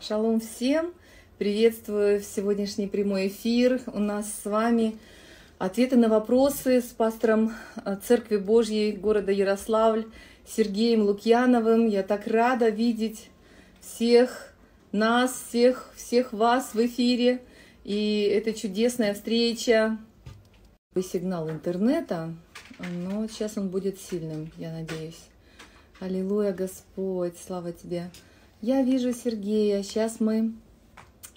Шалом 0.00 0.38
всем! 0.38 0.94
Приветствую 1.38 2.20
в 2.20 2.24
сегодняшний 2.24 2.86
прямой 2.86 3.26
эфир. 3.26 3.80
У 3.88 3.98
нас 3.98 4.32
с 4.32 4.44
вами 4.44 4.96
ответы 5.58 5.96
на 5.96 6.08
вопросы 6.08 6.80
с 6.80 6.84
пастором 6.84 7.52
э, 7.84 7.96
Церкви 8.06 8.36
Божьей 8.36 8.92
города 8.92 9.32
Ярославль 9.32 10.06
Сергеем 10.46 11.02
Лукьяновым. 11.02 11.88
Я 11.88 12.04
так 12.04 12.28
рада 12.28 12.68
видеть 12.68 13.28
всех 13.80 14.54
нас, 14.92 15.46
всех, 15.48 15.90
всех 15.96 16.32
вас 16.32 16.74
в 16.74 16.86
эфире. 16.86 17.42
И 17.82 18.20
это 18.22 18.52
чудесная 18.52 19.14
встреча. 19.14 19.98
Сигнал 20.94 21.50
интернета, 21.50 22.32
но 22.78 23.26
сейчас 23.26 23.58
он 23.58 23.68
будет 23.68 24.00
сильным, 24.00 24.52
я 24.58 24.72
надеюсь. 24.72 25.20
Аллилуйя, 25.98 26.52
Господь, 26.52 27.34
слава 27.44 27.72
Тебе. 27.72 28.10
Я 28.60 28.82
вижу 28.82 29.12
Сергея. 29.12 29.82
Сейчас 29.84 30.18
мы... 30.18 30.52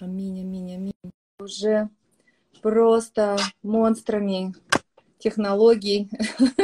Аминь, 0.00 0.40
аминь, 0.40 0.74
аминь. 0.74 1.12
Уже 1.38 1.88
просто 2.60 3.36
монстрами 3.62 4.52
технологий 5.18 6.10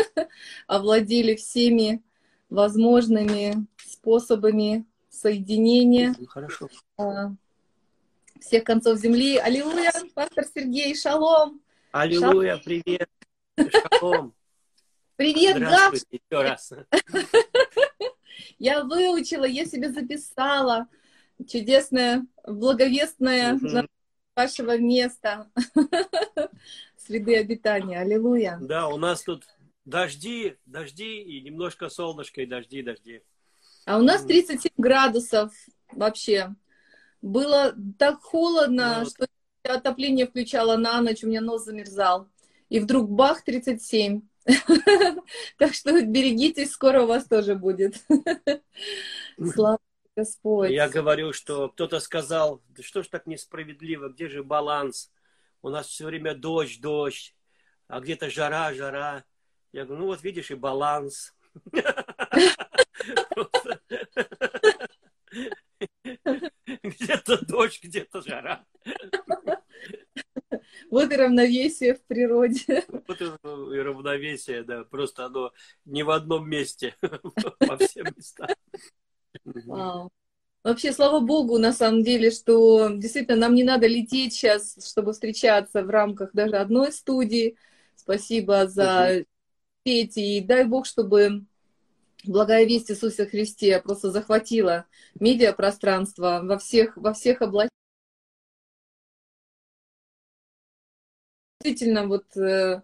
овладели 0.67 1.37
всеми 1.37 2.03
возможными 2.51 3.67
способами 3.77 4.85
соединения 5.09 6.17
Хорошо. 6.27 6.69
а, 6.97 7.33
всех 8.41 8.65
концов 8.65 8.99
земли. 8.99 9.37
Аллилуйя, 9.37 9.93
пастор 10.13 10.45
Сергей, 10.53 10.97
шалом. 10.97 11.61
Аллилуйя, 11.93 12.61
привет. 12.65 13.09
Шалом. 13.57 14.35
Привет. 15.15 15.57
Здравствуйте 15.57 16.21
еще 16.29 16.43
раз. 16.43 16.73
Я 18.59 18.85
выучила, 18.85 19.45
я 19.45 19.65
себе 19.65 19.91
записала. 19.91 20.89
Чудесное, 21.47 22.27
благовестное 22.47 23.53
название 23.53 23.89
вашего 24.35 24.77
места. 24.79 25.51
Среды 26.97 27.37
обитания. 27.37 28.01
Аллилуйя. 28.01 28.59
Да, 28.61 28.89
у 28.89 28.97
нас 28.97 29.23
тут 29.23 29.45
дожди, 29.85 30.57
дожди 30.67 31.23
и 31.23 31.41
немножко 31.41 31.89
солнышко 31.89 32.43
и 32.43 32.47
дожди, 32.47 32.83
дожди. 32.83 33.23
А 33.87 33.99
у 33.99 34.03
нас 34.03 34.21
Мгм. 34.21 34.29
37 34.29 34.73
градусов 34.77 35.53
вообще. 35.93 36.55
Было 37.23 37.75
так 37.99 38.21
холодно, 38.21 39.01
Ну, 39.01 39.11
что 39.11 39.27
я 39.65 39.75
отопление 39.75 40.27
включала 40.27 40.77
на 40.77 41.01
ночь, 41.01 41.25
у 41.25 41.29
меня 41.29 41.41
нос 41.41 41.65
замерзал. 41.65 42.29
И 42.69 42.81
вдруг 42.81 43.09
бах, 43.11 43.43
37. 43.43 44.28
Так 45.59 45.75
что 45.75 46.01
берегитесь, 46.03 46.73
скоро 46.73 47.03
у 47.03 47.07
вас 47.07 47.27
тоже 47.27 47.55
будет. 47.55 48.03
Слава 49.53 49.79
Господь. 50.17 50.71
Я 50.71 50.89
говорю, 50.89 51.33
что 51.33 51.69
кто-то 51.69 52.01
сказал, 52.01 52.63
да 52.69 52.83
что 52.83 53.03
ж 53.03 53.09
так 53.09 53.27
несправедливо, 53.27 54.09
где 54.09 54.29
же 54.29 54.43
баланс? 54.43 55.13
У 55.63 55.69
нас 55.69 55.87
все 55.87 56.07
время 56.07 56.35
дождь, 56.35 56.81
дождь, 56.81 57.37
а 57.89 58.01
где-то 58.01 58.31
жара, 58.31 58.73
жара. 58.75 59.25
Я 59.73 59.85
говорю, 59.85 60.03
ну 60.03 60.07
вот 60.09 60.23
видишь, 60.23 60.51
и 60.51 60.55
баланс. 60.55 61.35
Где-то 66.83 67.45
дождь, 67.47 67.81
где-то 67.83 68.23
жара. 68.23 68.65
Вот 70.91 71.13
и 71.13 71.17
равновесие 71.17 71.95
в 71.95 72.03
природе. 72.05 72.85
Вот 73.09 73.21
и 73.21 73.79
равновесие, 73.79 74.63
да, 74.63 74.85
просто 74.85 75.27
оно 75.27 75.53
не 75.85 76.03
в 76.03 76.11
одном 76.11 76.49
месте, 76.49 76.95
по 77.59 77.77
всем 77.77 78.07
местам. 78.17 78.49
Вау. 79.45 80.11
Вообще, 80.65 80.93
слава 80.93 81.21
богу, 81.21 81.59
на 81.59 81.73
самом 81.73 82.03
деле, 82.03 82.31
что 82.31 82.91
действительно 82.91 83.37
нам 83.39 83.55
не 83.55 83.63
надо 83.63 83.87
лететь 83.87 84.35
сейчас, 84.35 84.77
чтобы 84.85 85.13
встречаться 85.13 85.83
в 85.83 85.89
рамках 85.89 86.31
даже 86.33 86.57
одной 86.57 86.93
студии. 86.93 87.57
Спасибо 87.95 88.67
за 88.67 89.25
эти. 89.85 90.19
И 90.19 90.41
дай 90.41 90.65
бог, 90.65 90.85
чтобы 90.85 91.45
благая 92.25 92.65
весть 92.65 92.91
Иисуса 92.91 93.27
Христе 93.27 93.81
просто 93.81 94.11
захватила 94.11 94.87
медиапространство 95.21 96.41
во 96.43 96.59
всех, 96.59 96.97
во 96.97 97.15
всех 97.15 97.41
областях. 97.43 97.71
Действительно, 101.69 102.07
вот 102.07 102.35
э, 102.35 102.81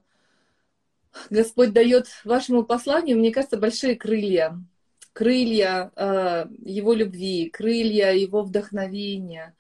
Господь 1.31 1.73
дает 1.73 2.07
вашему 2.25 2.65
посланию, 2.65 3.17
мне 3.17 3.33
кажется, 3.33 3.57
большие 3.57 3.97
крылья. 3.97 4.63
Крылья 5.15 5.91
э, 5.97 6.47
Его 6.59 6.93
любви, 6.93 7.49
крылья 7.49 8.13
Его 8.13 8.43
вдохновения, 8.43 9.55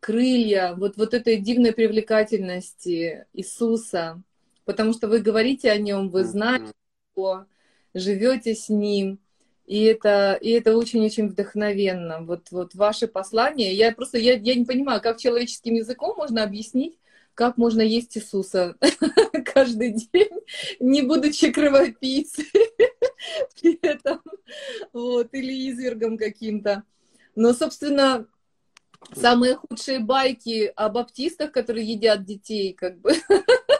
крылья 0.00 0.74
вот, 0.74 0.96
вот 0.96 1.12
этой 1.12 1.36
дивной 1.36 1.74
привлекательности 1.74 3.26
Иисуса. 3.34 4.22
Потому 4.64 4.94
что 4.94 5.08
вы 5.08 5.18
говорите 5.18 5.70
о 5.70 5.76
Нем, 5.76 6.08
вы 6.08 6.24
знаете 6.24 6.72
Его, 7.14 7.44
живете 7.92 8.54
с 8.54 8.70
Ним. 8.70 9.18
И 9.66 9.84
это, 9.84 10.38
и 10.40 10.52
это 10.52 10.74
очень-очень 10.74 11.28
вдохновенно. 11.28 12.22
Вот, 12.22 12.50
вот 12.50 12.74
ваше 12.74 13.08
послание. 13.08 13.74
Я 13.74 13.92
просто 13.92 14.16
я, 14.16 14.36
я 14.36 14.54
не 14.54 14.64
понимаю, 14.64 15.02
как 15.02 15.18
человеческим 15.18 15.74
языком 15.74 16.16
можно 16.16 16.42
объяснить, 16.42 16.99
как 17.40 17.56
можно 17.56 17.80
есть 17.80 18.18
Иисуса 18.18 18.76
каждый 19.54 19.92
день, 19.94 20.28
не 20.78 21.00
будучи 21.00 21.50
кровопийцей 21.50 22.44
при 23.62 23.78
этом, 23.80 24.20
вот, 24.92 25.32
или 25.32 25.70
извергом 25.70 26.18
каким-то. 26.18 26.84
Но, 27.34 27.54
собственно, 27.54 28.26
самые 29.14 29.54
худшие 29.54 30.00
байки 30.00 30.70
о 30.76 30.90
баптистах, 30.90 31.50
которые 31.50 31.86
едят 31.86 32.26
детей, 32.26 32.74
как 32.74 33.00
бы, 33.00 33.12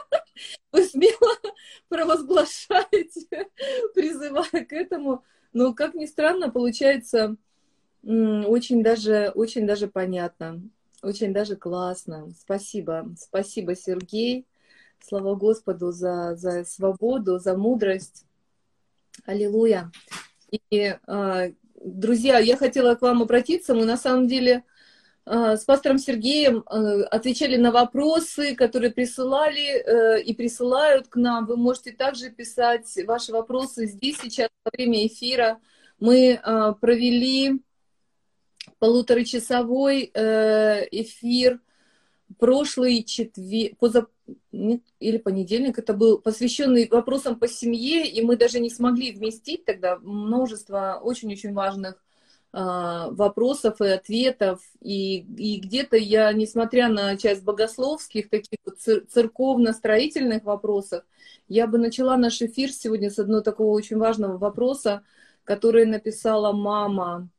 вы 0.71 0.83
смело 0.83 1.35
провозглашаете, 1.87 3.47
призывая 3.93 4.65
к 4.65 4.73
этому. 4.73 5.23
Но, 5.53 5.75
как 5.75 5.93
ни 5.93 6.07
странно, 6.07 6.49
получается 6.49 7.35
очень 8.01 8.81
даже, 8.81 9.31
очень 9.35 9.67
даже 9.67 9.87
понятно. 9.87 10.63
Очень 11.01 11.33
даже 11.33 11.55
классно. 11.55 12.31
Спасибо. 12.39 13.13
Спасибо, 13.17 13.75
Сергей. 13.75 14.45
Слава 14.99 15.33
Господу 15.33 15.91
за, 15.91 16.35
за 16.35 16.63
свободу, 16.63 17.39
за 17.39 17.57
мудрость. 17.57 18.25
Аллилуйя. 19.25 19.91
И, 20.51 20.95
э, 21.07 21.51
друзья, 21.83 22.37
я 22.37 22.55
хотела 22.55 22.93
к 22.93 23.01
вам 23.01 23.23
обратиться. 23.23 23.73
Мы 23.73 23.85
на 23.85 23.97
самом 23.97 24.27
деле 24.27 24.63
э, 25.25 25.57
с 25.57 25.63
пастором 25.65 25.97
Сергеем 25.97 26.59
э, 26.59 27.01
отвечали 27.03 27.57
на 27.57 27.71
вопросы, 27.71 28.53
которые 28.55 28.91
присылали 28.91 29.81
э, 29.81 30.21
и 30.21 30.35
присылают 30.35 31.07
к 31.07 31.15
нам. 31.15 31.47
Вы 31.47 31.57
можете 31.57 31.93
также 31.93 32.29
писать 32.29 32.95
ваши 33.07 33.31
вопросы 33.31 33.87
здесь 33.87 34.19
сейчас 34.19 34.49
во 34.63 34.69
время 34.73 35.07
эфира. 35.07 35.59
Мы 35.99 36.39
провели 36.81 37.61
полуторачасовой 38.81 40.09
э, 40.11 40.87
эфир. 40.91 41.59
Прошлый 42.39 43.03
четверг, 43.03 43.77
поза... 43.77 44.07
Нет, 44.51 44.81
или 44.99 45.17
понедельник, 45.17 45.77
это 45.77 45.93
был 45.93 46.17
посвященный 46.17 46.87
вопросам 46.89 47.37
по 47.37 47.47
семье, 47.47 48.09
и 48.09 48.21
мы 48.23 48.37
даже 48.37 48.59
не 48.59 48.71
смогли 48.71 49.11
вместить 49.11 49.65
тогда 49.65 49.99
множество 49.99 50.99
очень-очень 51.03 51.53
важных 51.53 51.93
э, 52.53 52.57
вопросов 53.11 53.81
и 53.81 53.87
ответов, 53.87 54.61
и, 54.81 55.19
и 55.19 55.59
где-то 55.59 55.97
я, 55.97 56.33
несмотря 56.33 56.87
на 56.87 57.17
часть 57.17 57.43
богословских, 57.43 58.29
таких 58.29 58.57
вот 58.65 58.79
цер- 58.79 59.05
церковно-строительных 59.05 60.43
вопросов, 60.43 61.03
я 61.47 61.67
бы 61.67 61.77
начала 61.77 62.17
наш 62.17 62.41
эфир 62.41 62.71
сегодня 62.71 63.11
с 63.11 63.19
одного 63.19 63.41
такого 63.41 63.73
очень 63.73 63.97
важного 63.97 64.39
вопроса, 64.39 65.03
который 65.43 65.85
написала 65.85 66.51
мама 66.51 67.29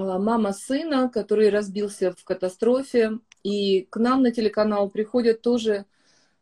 мама 0.00 0.52
сына, 0.52 1.08
который 1.08 1.48
разбился 1.48 2.12
в 2.12 2.22
катастрофе. 2.24 3.18
И 3.42 3.82
к 3.90 3.96
нам 3.96 4.22
на 4.22 4.30
телеканал 4.30 4.90
приходят 4.90 5.40
тоже, 5.40 5.86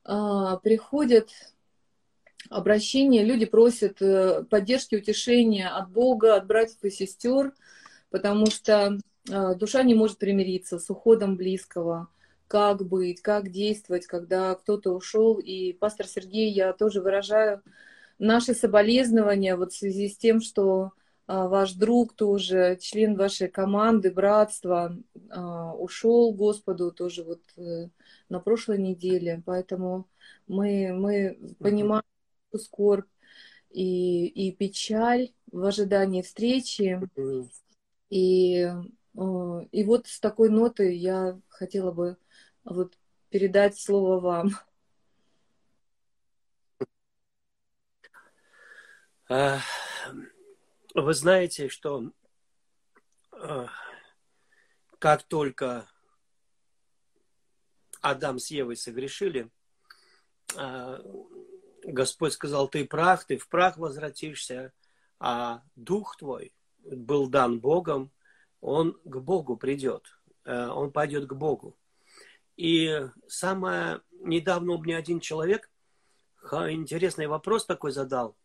приходят 0.02 1.30
обращения, 2.50 3.24
люди 3.24 3.46
просят 3.46 4.02
э, 4.02 4.44
поддержки, 4.44 4.96
утешения 4.96 5.68
от 5.68 5.90
Бога, 5.90 6.36
от 6.36 6.46
братьев 6.46 6.82
и 6.82 6.90
сестер, 6.90 7.52
потому 8.10 8.46
что 8.46 8.98
душа 9.26 9.82
не 9.82 9.94
может 9.94 10.18
примириться 10.18 10.78
с 10.78 10.90
уходом 10.90 11.36
близкого. 11.36 12.08
Как 12.46 12.86
быть, 12.86 13.22
как 13.22 13.50
действовать, 13.50 14.06
когда 14.06 14.54
кто-то 14.54 14.92
ушел. 14.92 15.38
И 15.38 15.72
пастор 15.72 16.06
Сергей, 16.06 16.52
я 16.52 16.72
тоже 16.74 17.00
выражаю 17.00 17.62
наши 18.18 18.54
соболезнования 18.54 19.56
вот 19.56 19.72
в 19.72 19.78
связи 19.78 20.08
с 20.08 20.16
тем, 20.16 20.40
что 20.40 20.92
ваш 21.26 21.72
друг 21.72 22.14
тоже, 22.14 22.76
член 22.80 23.16
вашей 23.16 23.48
команды, 23.48 24.10
братства, 24.10 24.96
ушел 25.78 26.32
Господу 26.34 26.92
тоже 26.92 27.24
вот 27.24 27.42
э, 27.56 27.88
на 28.28 28.40
прошлой 28.40 28.78
неделе. 28.78 29.42
Поэтому 29.46 30.08
мы, 30.46 30.92
мы 30.92 31.38
понимаем 31.58 32.04
скорбь 32.56 33.08
и, 33.70 34.26
и 34.26 34.52
печаль 34.52 35.32
в 35.50 35.64
ожидании 35.64 36.22
встречи. 36.22 37.00
И 38.10 38.68
И 39.70 39.84
вот 39.84 40.06
с 40.08 40.18
такой 40.20 40.50
ноты 40.50 40.92
я 40.92 41.40
хотела 41.48 41.92
бы 41.92 42.16
вот 42.64 42.98
передать 43.30 43.78
слово 43.78 44.20
вам. 44.20 44.50
Вы 50.94 51.12
знаете, 51.12 51.68
что 51.68 52.12
а, 53.32 53.68
как 55.00 55.24
только 55.24 55.88
Адам 58.00 58.38
с 58.38 58.52
Евой 58.52 58.76
согрешили, 58.76 59.50
а, 60.56 61.00
Господь 61.82 62.32
сказал, 62.32 62.68
ты 62.68 62.84
прах, 62.84 63.24
ты 63.24 63.38
в 63.38 63.48
прах 63.48 63.76
возвратишься, 63.76 64.72
а 65.18 65.62
дух 65.74 66.16
твой 66.16 66.54
был 66.84 67.28
дан 67.28 67.58
Богом, 67.58 68.12
он 68.60 68.96
к 69.04 69.16
Богу 69.16 69.56
придет, 69.56 70.06
э, 70.44 70.68
он 70.68 70.92
пойдет 70.92 71.26
к 71.26 71.34
Богу. 71.34 71.76
И 72.56 73.06
самое 73.26 74.00
недавно 74.12 74.78
мне 74.78 74.96
один 74.96 75.20
человек 75.20 75.70
интересный 76.42 77.26
вопрос 77.26 77.66
такой 77.66 77.90
задал. 77.90 78.36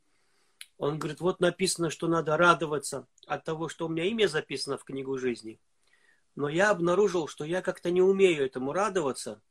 Он 0.79 0.97
говорит, 0.97 1.19
вот 1.19 1.41
написано, 1.41 1.89
что 1.89 2.07
надо 2.07 2.37
радоваться 2.37 3.05
от 3.27 3.43
того, 3.43 3.67
что 3.67 3.85
у 3.85 3.89
меня 3.89 4.05
имя 4.05 4.27
записано 4.27 4.77
в 4.77 4.85
книгу 4.85 5.17
жизни. 5.17 5.59
Но 6.35 6.47
я 6.47 6.69
обнаружил, 6.69 7.27
что 7.27 7.43
я 7.43 7.61
как-то 7.61 7.91
не 7.91 8.01
умею 8.01 8.45
этому 8.45 8.71
радоваться, 8.71 9.41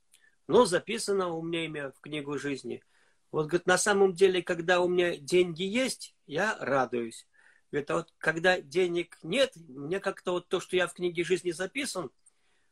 но 0.47 0.65
записано 0.65 1.29
у 1.29 1.43
меня 1.43 1.67
имя 1.67 1.93
в 1.93 2.01
книгу 2.01 2.39
жизни. 2.39 2.83
Вот, 3.31 3.47
говорит, 3.47 3.67
на 3.67 3.77
самом 3.77 4.15
деле, 4.15 4.43
когда 4.43 4.81
у 4.81 4.89
меня 4.89 5.19
деньги 5.19 5.65
есть, 5.65 6.17
я 6.27 6.57
радуюсь. 6.61 7.27
Говорит, 7.71 7.91
а 7.91 7.97
вот 7.97 8.15
когда 8.17 8.59
денег 8.59 9.19
нет, 9.23 9.53
мне 9.69 10.01
как-то 10.01 10.33
вот 10.33 10.49
то, 10.49 10.61
что 10.61 10.77
я 10.77 10.87
в 10.87 10.95
книге 10.95 11.25
жизни 11.25 11.51
записан, 11.51 12.11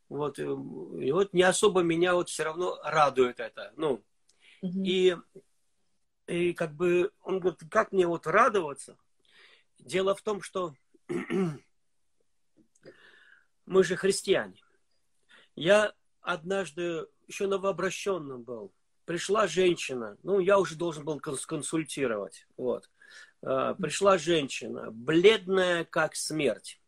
вот, 0.08 0.38
и 0.38 0.44
вот 1.12 1.34
не 1.34 1.42
особо 1.42 1.82
меня 1.82 2.14
вот 2.14 2.30
все 2.30 2.44
равно 2.44 2.78
радует 2.82 3.38
это. 3.38 3.74
Ну, 3.76 4.02
угу. 4.62 4.82
и 4.82 5.14
и 6.26 6.52
как 6.52 6.74
бы 6.74 7.12
он 7.22 7.40
говорит, 7.40 7.60
как 7.70 7.92
мне 7.92 8.06
вот 8.06 8.26
радоваться? 8.26 8.96
Дело 9.78 10.14
в 10.14 10.22
том, 10.22 10.42
что 10.42 10.74
мы 13.66 13.84
же 13.84 13.96
христиане. 13.96 14.62
Я 15.54 15.94
однажды 16.20 17.06
еще 17.26 17.46
новообращенным 17.46 18.42
был. 18.42 18.72
Пришла 19.04 19.46
женщина, 19.46 20.18
ну, 20.24 20.40
я 20.40 20.58
уже 20.58 20.74
должен 20.74 21.04
был 21.04 21.20
консультировать. 21.20 22.46
Вот. 22.56 22.90
А, 23.42 23.74
пришла 23.74 24.18
женщина, 24.18 24.90
бледная 24.90 25.84
как 25.84 26.16
смерть. 26.16 26.80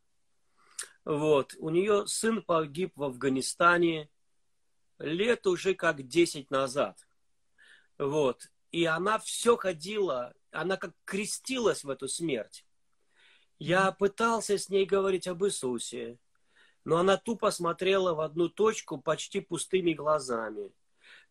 Вот. 1.04 1.54
У 1.58 1.70
нее 1.70 2.06
сын 2.06 2.42
погиб 2.42 2.92
в 2.96 3.04
Афганистане 3.04 4.10
лет 4.98 5.46
уже 5.46 5.74
как 5.74 6.06
10 6.06 6.50
назад. 6.50 6.98
Вот. 7.98 8.50
И 8.72 8.84
она 8.84 9.18
все 9.18 9.56
ходила, 9.56 10.34
она 10.50 10.76
как 10.76 10.92
крестилась 11.04 11.84
в 11.84 11.90
эту 11.90 12.08
смерть. 12.08 12.64
Я 13.58 13.90
пытался 13.92 14.56
с 14.58 14.68
ней 14.68 14.84
говорить 14.84 15.26
об 15.26 15.44
Иисусе, 15.44 16.18
но 16.84 16.98
она 16.98 17.16
тупо 17.16 17.50
смотрела 17.50 18.14
в 18.14 18.20
одну 18.20 18.48
точку 18.48 18.98
почти 18.98 19.40
пустыми 19.40 19.92
глазами. 19.92 20.72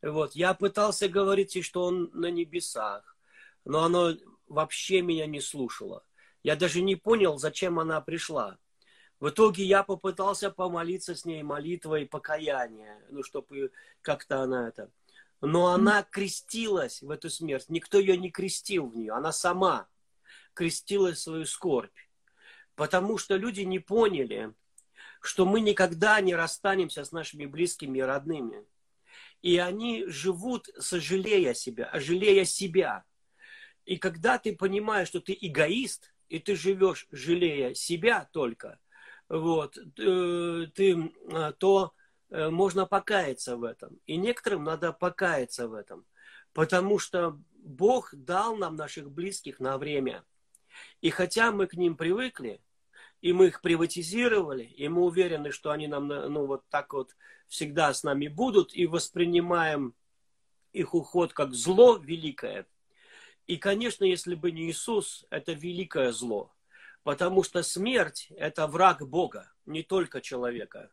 Вот. 0.02 0.36
Я 0.36 0.54
пытался 0.54 1.08
говорить 1.08 1.56
ей, 1.56 1.62
что 1.62 1.84
он 1.84 2.10
на 2.14 2.30
небесах, 2.30 3.18
но 3.66 3.84
она 3.84 4.18
вообще 4.48 5.02
меня 5.02 5.26
не 5.26 5.42
слушала. 5.42 6.04
Я 6.44 6.56
даже 6.56 6.82
не 6.82 6.96
понял, 6.96 7.38
зачем 7.38 7.80
она 7.80 8.02
пришла. 8.02 8.58
В 9.20 9.30
итоге 9.30 9.64
я 9.64 9.84
попытался 9.84 10.52
помолиться 10.52 11.16
с 11.16 11.26
ней 11.26 11.42
молитвой 11.42 12.06
покаяния, 12.06 13.04
ну, 13.10 13.24
чтобы 13.24 13.72
как-то 14.02 14.42
она 14.42 14.68
это... 14.68 14.92
Но 15.42 15.68
она 15.68 16.04
крестилась 16.04 17.02
в 17.02 17.12
эту 17.12 17.30
смерть. 17.30 17.70
Никто 17.70 18.00
ее 18.00 18.18
не 18.18 18.32
крестил 18.32 18.88
в 18.88 18.96
нее. 18.96 19.14
Она 19.14 19.32
сама 19.32 19.88
крестилась 20.54 21.20
в 21.20 21.22
свою 21.22 21.46
скорбь. 21.46 21.96
Потому 22.76 23.18
что 23.18 23.36
люди 23.36 23.62
не 23.62 23.80
поняли, 23.80 24.54
что 25.22 25.46
мы 25.46 25.62
никогда 25.62 26.20
не 26.22 26.36
расстанемся 26.36 27.04
с 27.04 27.12
нашими 27.12 27.46
близкими 27.46 28.00
и 28.00 28.02
родными. 28.02 28.66
И 29.42 29.58
они 29.58 30.06
живут, 30.08 30.70
сожалея 30.80 31.54
себя, 31.54 31.92
жалея 31.94 32.46
себя. 32.46 33.04
И 33.86 33.98
когда 33.98 34.38
ты 34.38 34.56
понимаешь, 34.56 35.08
что 35.08 35.22
ты 35.22 35.38
эгоист, 35.40 36.14
и 36.30 36.40
ты 36.40 36.56
живешь, 36.56 37.08
жалея 37.12 37.74
себя 37.74 38.28
только, 38.32 38.80
вот, 39.30 39.78
э, 39.78 40.68
ты, 40.74 41.14
э, 41.32 41.54
то 41.58 41.94
можно 42.30 42.86
покаяться 42.86 43.58
в 43.58 43.64
этом. 43.64 44.00
И 44.06 44.18
некоторым 44.18 44.64
надо 44.64 44.92
покаяться 44.92 45.68
в 45.68 45.74
этом. 45.74 46.06
Потому 46.54 47.00
что 47.00 47.40
Бог 47.56 48.14
дал 48.14 48.56
нам 48.56 48.76
наших 48.76 49.12
близких 49.12 49.60
на 49.60 49.78
время. 49.78 50.24
И 51.02 51.10
хотя 51.10 51.52
мы 51.52 51.68
к 51.68 51.74
ним 51.74 51.96
привыкли, 51.96 52.62
и 53.22 53.34
мы 53.34 53.48
их 53.48 53.62
приватизировали, 53.62 54.64
и 54.64 54.88
мы 54.88 55.04
уверены, 55.04 55.52
что 55.52 55.72
они 55.72 55.88
нам, 55.88 56.08
ну, 56.08 56.46
вот 56.46 56.68
так 56.70 56.94
вот 56.94 57.16
всегда 57.48 57.94
с 57.94 58.04
нами 58.04 58.28
будут, 58.28 58.76
и 58.76 58.86
воспринимаем 58.86 59.96
их 60.74 60.94
уход 60.94 61.34
как 61.34 61.54
зло 61.54 61.98
великое. 61.98 62.68
И, 63.48 63.58
конечно, 63.58 64.04
если 64.04 64.36
бы 64.36 64.52
не 64.52 64.70
Иисус, 64.70 65.26
это 65.30 65.54
великое 65.54 66.12
зло. 66.12 66.54
Потому 67.04 67.44
что 67.44 67.64
смерть– 67.64 68.28
это 68.38 68.68
враг 68.68 69.08
Бога, 69.08 69.52
не 69.66 69.82
только 69.82 70.22
человека 70.22 70.92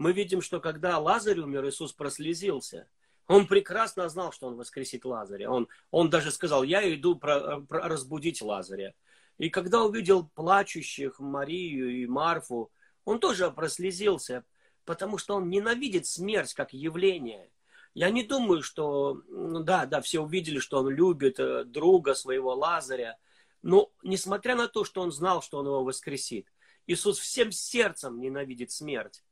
мы 0.00 0.14
видим, 0.14 0.40
что 0.40 0.60
когда 0.60 0.98
Лазарь 0.98 1.40
умер, 1.40 1.68
Иисус 1.68 1.92
прослезился. 1.92 2.88
Он 3.26 3.46
прекрасно 3.46 4.08
знал, 4.08 4.32
что 4.32 4.46
он 4.46 4.56
воскресит 4.56 5.04
Лазаря. 5.04 5.50
Он, 5.50 5.68
он 5.90 6.08
даже 6.08 6.30
сказал, 6.30 6.62
я 6.62 6.82
иду 6.94 7.16
про, 7.16 7.60
про, 7.60 7.86
разбудить 7.86 8.40
Лазаря. 8.40 8.94
И 9.36 9.50
когда 9.50 9.84
увидел 9.84 10.26
плачущих 10.34 11.20
Марию 11.20 11.90
и 11.90 12.06
Марфу, 12.06 12.72
он 13.04 13.20
тоже 13.20 13.50
прослезился, 13.50 14.46
потому 14.86 15.18
что 15.18 15.34
он 15.34 15.50
ненавидит 15.50 16.06
смерть 16.06 16.54
как 16.54 16.72
явление. 16.72 17.50
Я 17.92 18.08
не 18.08 18.22
думаю, 18.22 18.62
что, 18.62 19.20
ну 19.28 19.60
да, 19.60 19.84
да, 19.84 20.00
все 20.00 20.20
увидели, 20.20 20.60
что 20.60 20.78
он 20.78 20.88
любит 20.88 21.38
э, 21.38 21.64
друга 21.64 22.14
своего 22.14 22.54
Лазаря, 22.54 23.18
но 23.60 23.92
несмотря 24.02 24.56
на 24.56 24.66
то, 24.66 24.82
что 24.82 25.02
он 25.02 25.12
знал, 25.12 25.42
что 25.42 25.58
он 25.58 25.66
его 25.66 25.84
воскресит, 25.84 26.46
Иисус 26.86 27.18
всем 27.18 27.52
сердцем 27.52 28.18
ненавидит 28.18 28.70
смерть. 28.70 29.22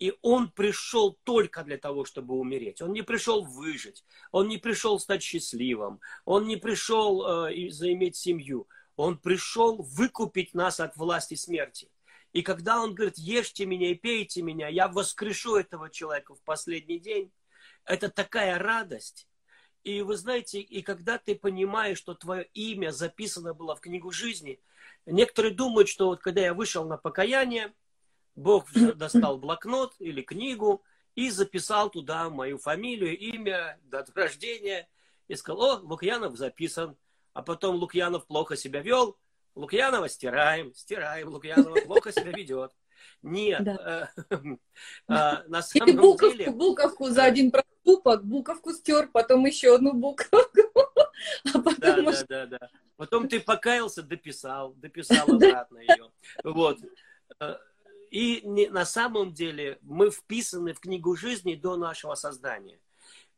И 0.00 0.14
он 0.22 0.50
пришел 0.50 1.18
только 1.24 1.62
для 1.62 1.76
того, 1.76 2.06
чтобы 2.06 2.34
умереть. 2.34 2.80
Он 2.80 2.92
не 2.92 3.02
пришел 3.02 3.44
выжить. 3.44 4.02
Он 4.32 4.48
не 4.48 4.56
пришел 4.56 4.98
стать 4.98 5.22
счастливым. 5.22 6.00
Он 6.24 6.46
не 6.46 6.56
пришел 6.56 7.46
э, 7.46 7.68
заиметь 7.70 8.16
семью. 8.16 8.66
Он 8.96 9.18
пришел 9.18 9.76
выкупить 9.76 10.54
нас 10.54 10.80
от 10.80 10.96
власти 10.96 11.34
смерти. 11.34 11.90
И 12.32 12.40
когда 12.40 12.80
он 12.80 12.94
говорит, 12.94 13.18
ешьте 13.18 13.66
меня 13.66 13.90
и 13.90 13.94
пейте 13.94 14.40
меня, 14.40 14.68
я 14.68 14.88
воскрешу 14.88 15.56
этого 15.56 15.90
человека 15.90 16.34
в 16.34 16.42
последний 16.44 16.98
день, 16.98 17.30
это 17.84 18.08
такая 18.08 18.58
радость. 18.58 19.28
И 19.84 20.00
вы 20.00 20.16
знаете, 20.16 20.60
и 20.60 20.80
когда 20.80 21.18
ты 21.18 21.34
понимаешь, 21.34 21.98
что 21.98 22.14
твое 22.14 22.44
имя 22.54 22.90
записано 22.90 23.52
было 23.52 23.76
в 23.76 23.80
книгу 23.80 24.10
жизни, 24.12 24.60
некоторые 25.04 25.52
думают, 25.54 25.88
что 25.88 26.06
вот 26.06 26.20
когда 26.20 26.40
я 26.40 26.54
вышел 26.54 26.86
на 26.86 26.96
покаяние, 26.96 27.74
Бог 28.36 28.66
достал 28.96 29.38
блокнот 29.38 29.94
или 29.98 30.22
книгу 30.22 30.82
и 31.14 31.30
записал 31.30 31.90
туда 31.90 32.30
мою 32.30 32.58
фамилию, 32.58 33.18
имя, 33.18 33.78
дату 33.84 34.12
рождения. 34.14 34.88
И 35.28 35.34
сказал, 35.36 35.62
о, 35.62 35.80
Лукьянов 35.80 36.36
записан. 36.36 36.96
А 37.32 37.42
потом 37.42 37.76
Лукьянов 37.76 38.26
плохо 38.26 38.56
себя 38.56 38.80
вел. 38.80 39.16
Лукьянова 39.54 40.08
стираем, 40.08 40.74
стираем. 40.74 41.28
Лукьянова 41.28 41.80
плохо 41.80 42.12
себя 42.12 42.32
ведет. 42.32 42.72
Нет. 43.22 43.64
Да. 43.64 44.10
Э, 44.30 44.36
а, 45.08 45.44
на 45.46 45.62
самом 45.62 45.88
Или 45.88 45.96
буковку, 45.96 46.36
деле... 46.36 46.50
буковку 46.50 47.08
за 47.10 47.24
один 47.24 47.50
проступок, 47.50 48.24
буковку 48.24 48.72
стер, 48.72 49.08
потом 49.12 49.44
еще 49.46 49.74
одну 49.74 49.92
буковку. 49.92 50.60
А 51.54 51.58
потом 51.58 51.74
да, 51.80 52.00
может... 52.00 52.26
да, 52.28 52.46
да, 52.46 52.58
да. 52.58 52.70
Потом 52.96 53.28
ты 53.28 53.40
покаялся, 53.40 54.02
дописал, 54.02 54.72
дописал 54.72 55.30
обратно 55.30 55.76
ее. 55.78 56.10
Вот. 56.44 56.78
И 58.10 58.40
не, 58.44 58.68
на 58.68 58.84
самом 58.84 59.32
деле 59.32 59.78
мы 59.82 60.10
вписаны 60.10 60.74
в 60.74 60.80
книгу 60.80 61.16
жизни 61.16 61.54
до 61.54 61.76
нашего 61.76 62.16
создания. 62.16 62.80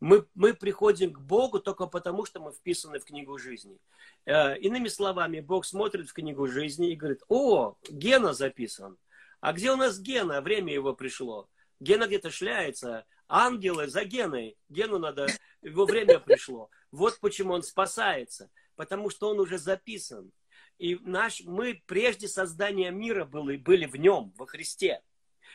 Мы, 0.01 0.27
мы 0.35 0.55
приходим 0.55 1.13
к 1.13 1.21
Богу 1.21 1.61
только 1.61 1.87
потому, 1.87 2.25
что 2.25 2.41
мы 2.41 2.53
вписаны 2.53 2.99
в 2.99 3.05
книгу 3.05 3.39
жизни. 3.39 3.79
Э, 4.25 4.59
иными 4.59 4.89
словами, 4.89 5.41
Бог 5.41 5.65
смотрит 5.65 6.09
в 6.09 6.13
книгу 6.13 6.49
жизни 6.49 6.91
и 6.91 6.97
говорит, 6.97 7.23
о, 7.29 7.77
Гена 7.89 8.33
записан. 8.33 8.99
А 9.41 9.53
где 9.53 9.71
у 9.71 9.77
нас 9.77 10.01
Гена? 10.01 10.41
Время 10.41 10.73
его 10.73 10.95
пришло. 10.95 11.49
Гена 11.79 12.07
где-то 12.07 12.31
шляется. 12.31 13.05
Ангелы 13.29 13.89
за 13.89 14.05
Геной. 14.05 14.57
Гену 14.69 14.99
надо, 14.99 15.27
его 15.63 15.85
время 15.85 16.19
пришло. 16.19 16.71
Вот 16.91 17.21
почему 17.21 17.53
он 17.53 17.63
спасается. 17.63 18.51
Потому 18.75 19.11
что 19.11 19.29
он 19.29 19.39
уже 19.39 19.59
записан. 19.59 20.33
И 20.83 20.99
наш, 21.05 21.43
мы 21.45 21.81
прежде 21.87 22.27
создания 22.27 22.91
мира 22.91 23.25
были, 23.25 23.57
были 23.57 23.87
в 23.87 23.95
нем, 23.95 24.33
во 24.37 24.47
Христе. 24.47 25.01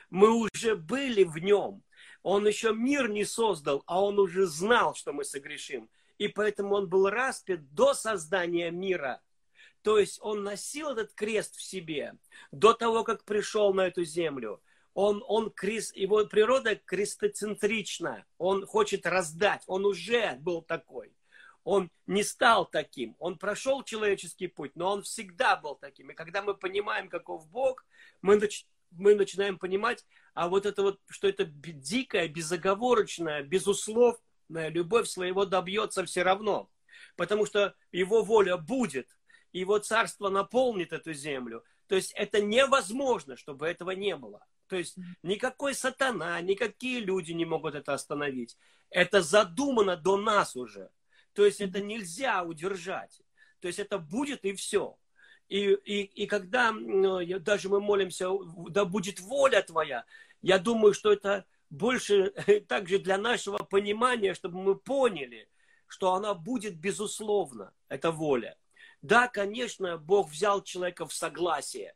Мы 0.09 0.29
уже 0.29 0.77
были 0.77 1.25
в 1.25 1.37
нем. 1.39 1.83
Он 2.23 2.47
еще 2.47 2.73
мир 2.73 3.09
не 3.09 3.25
создал, 3.25 3.83
а 3.87 4.01
он 4.01 4.19
уже 4.19 4.45
знал, 4.45 4.95
что 4.95 5.11
мы 5.11 5.25
согрешим. 5.25 5.89
И 6.17 6.29
поэтому 6.29 6.75
он 6.75 6.87
был 6.87 7.09
распят 7.09 7.73
до 7.73 7.93
создания 7.93 8.71
мира. 8.71 9.21
То 9.81 9.99
есть 9.99 10.17
он 10.21 10.43
носил 10.43 10.91
этот 10.91 11.13
крест 11.13 11.57
в 11.57 11.61
себе 11.61 12.13
до 12.53 12.71
того, 12.71 13.03
как 13.03 13.25
пришел 13.25 13.73
на 13.73 13.87
эту 13.87 14.05
землю. 14.05 14.61
Он, 14.93 15.21
он 15.27 15.51
крест, 15.51 15.93
его 15.93 16.25
природа 16.25 16.77
крестоцентрична. 16.77 18.25
Он 18.37 18.65
хочет 18.65 19.05
раздать. 19.05 19.63
Он 19.67 19.85
уже 19.85 20.37
был 20.39 20.61
такой. 20.61 21.16
Он 21.67 21.91
не 22.05 22.23
стал 22.23 22.65
таким. 22.65 23.17
Он 23.19 23.37
прошел 23.37 23.83
человеческий 23.83 24.47
путь, 24.47 24.71
но 24.75 24.89
он 24.89 25.03
всегда 25.03 25.57
был 25.57 25.75
таким. 25.75 26.09
И 26.09 26.13
когда 26.13 26.41
мы 26.41 26.53
понимаем, 26.55 27.09
каков 27.09 27.45
Бог, 27.49 27.85
мы, 28.21 28.37
нач, 28.37 28.65
мы 28.91 29.15
начинаем 29.15 29.59
понимать, 29.59 30.05
а 30.33 30.47
вот 30.47 30.65
это 30.65 30.81
вот, 30.81 31.01
что 31.09 31.27
это 31.27 31.43
дикая, 31.43 32.29
безоговорочная, 32.29 33.43
безусловная 33.43 34.69
любовь 34.69 35.09
своего 35.09 35.45
добьется 35.45 36.05
все 36.05 36.23
равно. 36.23 36.71
Потому 37.17 37.45
что 37.45 37.75
его 37.91 38.23
воля 38.23 38.55
будет, 38.55 39.09
его 39.51 39.77
царство 39.79 40.29
наполнит 40.29 40.93
эту 40.93 41.11
землю. 41.11 41.65
То 41.87 41.95
есть 41.95 42.13
это 42.13 42.41
невозможно, 42.41 43.35
чтобы 43.35 43.67
этого 43.67 43.91
не 43.91 44.15
было. 44.15 44.41
То 44.67 44.77
есть 44.77 44.95
никакой 45.21 45.75
сатана, 45.75 46.39
никакие 46.39 47.01
люди 47.01 47.33
не 47.33 47.43
могут 47.43 47.75
это 47.75 47.93
остановить. 47.93 48.57
Это 48.89 49.21
задумано 49.21 49.97
до 49.97 50.15
нас 50.15 50.55
уже. 50.55 50.91
То 51.37 51.45
есть 51.45 51.61
это 51.61 51.81
нельзя 51.81 52.41
удержать. 52.41 53.21
То 53.59 53.67
есть 53.67 53.77
это 53.77 53.99
будет 53.99 54.43
и 54.43 54.53
все. 54.53 54.97
И, 55.49 55.71
и, 55.85 56.01
и 56.01 56.25
когда 56.25 56.73
даже 57.41 57.69
мы 57.69 57.79
молимся, 57.79 58.29
да 58.69 58.85
будет 58.85 59.19
воля 59.19 59.61
твоя, 59.61 60.05
я 60.41 60.57
думаю, 60.57 60.95
что 60.95 61.13
это 61.13 61.45
больше 61.69 62.31
также 62.67 62.97
для 62.97 63.19
нашего 63.19 63.59
понимания, 63.59 64.33
чтобы 64.33 64.63
мы 64.63 64.75
поняли, 64.75 65.47
что 65.85 66.15
она 66.15 66.33
будет 66.33 66.75
безусловно, 66.79 67.71
эта 67.87 68.09
воля. 68.09 68.57
Да, 69.03 69.27
конечно, 69.27 69.99
Бог 69.99 70.31
взял 70.31 70.63
человека 70.63 71.05
в 71.05 71.13
согласие. 71.13 71.93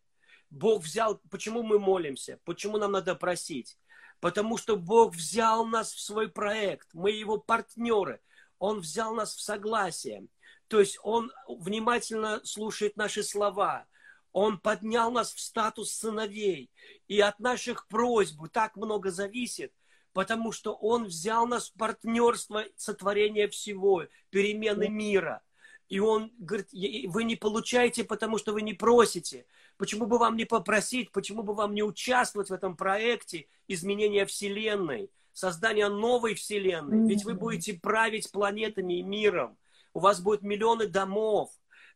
Бог 0.51 0.83
взял, 0.83 1.19
почему 1.31 1.63
мы 1.63 1.79
молимся, 1.79 2.39
почему 2.45 2.77
нам 2.77 2.91
надо 2.91 3.15
просить? 3.15 3.79
Потому 4.19 4.57
что 4.57 4.77
Бог 4.77 5.15
взял 5.15 5.65
нас 5.65 5.93
в 5.93 5.99
свой 5.99 6.29
проект, 6.29 6.89
мы 6.93 7.09
его 7.09 7.39
партнеры, 7.39 8.21
Он 8.61 8.79
взял 8.79 9.15
нас 9.15 9.33
в 9.33 9.41
согласие. 9.41 10.27
То 10.67 10.79
есть 10.79 10.99
Он 11.01 11.31
внимательно 11.47 12.41
слушает 12.43 12.95
наши 12.95 13.23
слова, 13.23 13.87
Он 14.33 14.59
поднял 14.59 15.11
нас 15.11 15.33
в 15.33 15.39
статус 15.39 15.91
сыновей. 15.91 16.69
И 17.07 17.19
от 17.19 17.39
наших 17.39 17.87
просьб 17.87 18.39
так 18.53 18.75
много 18.75 19.09
зависит, 19.09 19.73
потому 20.13 20.51
что 20.51 20.75
Он 20.75 21.05
взял 21.05 21.47
нас 21.47 21.69
в 21.69 21.73
партнерство 21.73 22.63
сотворения 22.75 23.47
всего, 23.47 24.05
перемены 24.29 24.89
мира– 24.89 25.41
и 25.91 25.99
он 25.99 26.31
говорит, 26.37 26.69
вы 26.71 27.25
не 27.25 27.35
получаете, 27.35 28.05
потому 28.05 28.37
что 28.37 28.53
вы 28.53 28.61
не 28.61 28.73
просите. 28.73 29.45
Почему 29.75 30.05
бы 30.05 30.17
вам 30.17 30.37
не 30.37 30.45
попросить, 30.45 31.11
почему 31.11 31.43
бы 31.43 31.53
вам 31.53 31.75
не 31.75 31.83
участвовать 31.83 32.49
в 32.49 32.53
этом 32.53 32.77
проекте 32.77 33.47
изменения 33.67 34.25
Вселенной, 34.25 35.09
создания 35.33 35.89
новой 35.89 36.35
Вселенной? 36.35 37.07
Ведь 37.07 37.23
вы 37.25 37.33
будете 37.33 37.73
править 37.73 38.31
планетами 38.31 38.99
и 38.99 39.03
миром. 39.03 39.57
У 39.93 39.99
вас 39.99 40.21
будет 40.21 40.41
миллионы 40.41 40.87
домов. 40.87 41.51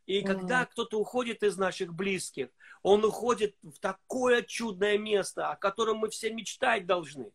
И 0.06 0.22
когда 0.22 0.66
кто-то 0.66 1.00
уходит 1.00 1.42
из 1.44 1.58
наших 1.58 1.94
близких, 1.94 2.50
он 2.84 3.04
уходит 3.04 3.56
в 3.64 3.80
такое 3.80 4.44
чудное 4.44 4.98
место, 4.98 5.50
о 5.50 5.56
котором 5.56 5.98
мы 5.98 6.10
все 6.10 6.32
мечтать 6.32 6.86
должны. 6.86 7.32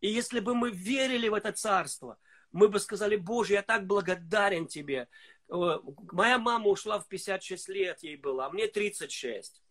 И 0.00 0.08
если 0.08 0.40
бы 0.40 0.54
мы 0.54 0.70
верили 0.70 1.28
в 1.28 1.34
это 1.34 1.52
царство, 1.52 2.16
мы 2.52 2.68
бы 2.68 2.80
сказали, 2.80 3.16
Боже, 3.16 3.54
я 3.54 3.62
так 3.62 3.86
благодарен 3.86 4.66
Тебе. 4.66 5.08
Моя 5.48 6.38
мама 6.38 6.68
ушла 6.68 6.98
в 6.98 7.08
56 7.08 7.68
лет, 7.68 8.02
ей 8.02 8.16
было, 8.16 8.46
а 8.46 8.50
мне 8.50 8.66
36. 8.66 9.62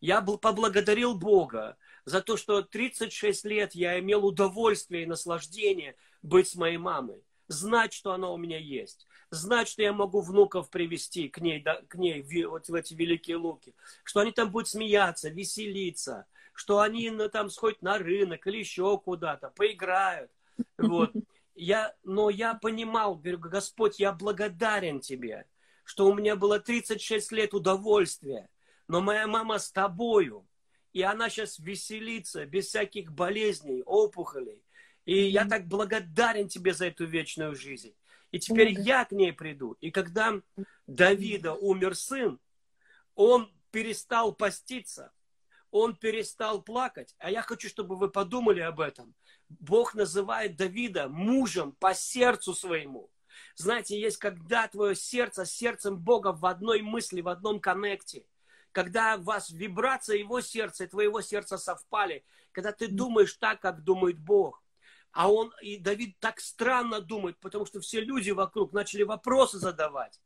Я 0.00 0.20
поблагодарил 0.20 1.14
Бога 1.14 1.76
за 2.04 2.20
то, 2.20 2.36
что 2.36 2.62
36 2.62 3.44
лет 3.44 3.74
я 3.74 3.98
имел 3.98 4.26
удовольствие 4.26 5.04
и 5.04 5.06
наслаждение 5.06 5.96
быть 6.22 6.48
с 6.48 6.54
моей 6.54 6.78
мамой. 6.78 7.22
Знать, 7.48 7.92
что 7.92 8.12
она 8.12 8.30
у 8.30 8.36
меня 8.36 8.58
есть. 8.58 9.06
Знать, 9.30 9.68
что 9.68 9.82
я 9.82 9.92
могу 9.92 10.20
внуков 10.20 10.70
привести 10.70 11.28
к 11.28 11.38
ней, 11.38 11.60
да, 11.60 11.82
к 11.88 11.96
ней 11.96 12.22
вот 12.46 12.68
в 12.68 12.74
эти 12.74 12.94
великие 12.94 13.36
луки. 13.36 13.74
Что 14.04 14.20
они 14.20 14.32
там 14.32 14.50
будут 14.50 14.68
смеяться, 14.68 15.28
веселиться. 15.28 16.26
Что 16.54 16.80
они 16.80 17.10
ну, 17.10 17.28
там 17.28 17.50
сходят 17.50 17.82
на 17.82 17.98
рынок 17.98 18.46
или 18.46 18.58
еще 18.58 18.98
куда-то, 18.98 19.48
поиграют. 19.50 20.30
Вот 20.78 21.12
я, 21.54 21.94
но 22.02 22.30
я 22.30 22.54
понимал, 22.54 23.16
говорю, 23.16 23.38
Господь, 23.38 23.98
я 24.00 24.12
благодарен 24.12 25.00
Тебе, 25.00 25.46
что 25.84 26.06
у 26.06 26.14
меня 26.14 26.36
было 26.36 26.60
36 26.60 27.32
лет 27.32 27.54
удовольствия, 27.54 28.48
но 28.88 29.00
моя 29.00 29.26
мама 29.26 29.58
с 29.58 29.70
Тобою, 29.70 30.46
и 30.92 31.02
она 31.02 31.28
сейчас 31.30 31.58
веселится 31.58 32.44
без 32.46 32.66
всяких 32.66 33.12
болезней, 33.12 33.82
опухолей. 33.84 34.62
И 35.04 35.28
я 35.28 35.46
так 35.46 35.66
благодарен 35.66 36.48
Тебе 36.48 36.74
за 36.74 36.86
эту 36.86 37.06
вечную 37.06 37.54
жизнь. 37.54 37.94
И 38.30 38.38
теперь 38.38 38.70
я 38.72 39.04
к 39.04 39.12
ней 39.12 39.32
приду. 39.32 39.76
И 39.80 39.90
когда 39.90 40.40
Давида 40.86 41.54
умер 41.54 41.96
сын, 41.96 42.40
он 43.14 43.52
перестал 43.70 44.32
поститься, 44.32 45.12
он 45.70 45.96
перестал 45.96 46.62
плакать. 46.62 47.14
А 47.18 47.30
я 47.30 47.42
хочу, 47.42 47.68
чтобы 47.68 47.96
вы 47.96 48.10
подумали 48.10 48.60
об 48.60 48.80
этом. 48.80 49.14
Бог 49.48 49.94
называет 49.94 50.56
Давида 50.56 51.08
мужем 51.08 51.72
по 51.72 51.94
сердцу 51.94 52.54
своему. 52.54 53.10
Знаете, 53.56 53.98
есть 54.00 54.18
когда 54.18 54.68
твое 54.68 54.94
сердце 54.94 55.44
с 55.44 55.52
сердцем 55.52 55.98
Бога 55.98 56.32
в 56.32 56.44
одной 56.46 56.82
мысли, 56.82 57.20
в 57.20 57.28
одном 57.28 57.60
коннекте. 57.60 58.24
Когда 58.72 59.16
у 59.16 59.22
вас 59.22 59.50
вибрация 59.50 60.16
его 60.16 60.40
сердца 60.40 60.84
и 60.84 60.88
твоего 60.88 61.20
сердца 61.20 61.58
совпали. 61.58 62.24
Когда 62.52 62.72
ты 62.72 62.88
думаешь 62.88 63.34
так, 63.34 63.60
как 63.60 63.84
думает 63.84 64.18
Бог. 64.18 64.62
А 65.12 65.30
он, 65.30 65.52
и 65.60 65.76
Давид 65.76 66.18
так 66.20 66.40
странно 66.40 67.00
думает, 67.00 67.38
потому 67.38 67.66
что 67.66 67.80
все 67.80 68.00
люди 68.00 68.30
вокруг 68.30 68.72
начали 68.72 69.02
вопросы 69.02 69.58
задавать. 69.58 70.20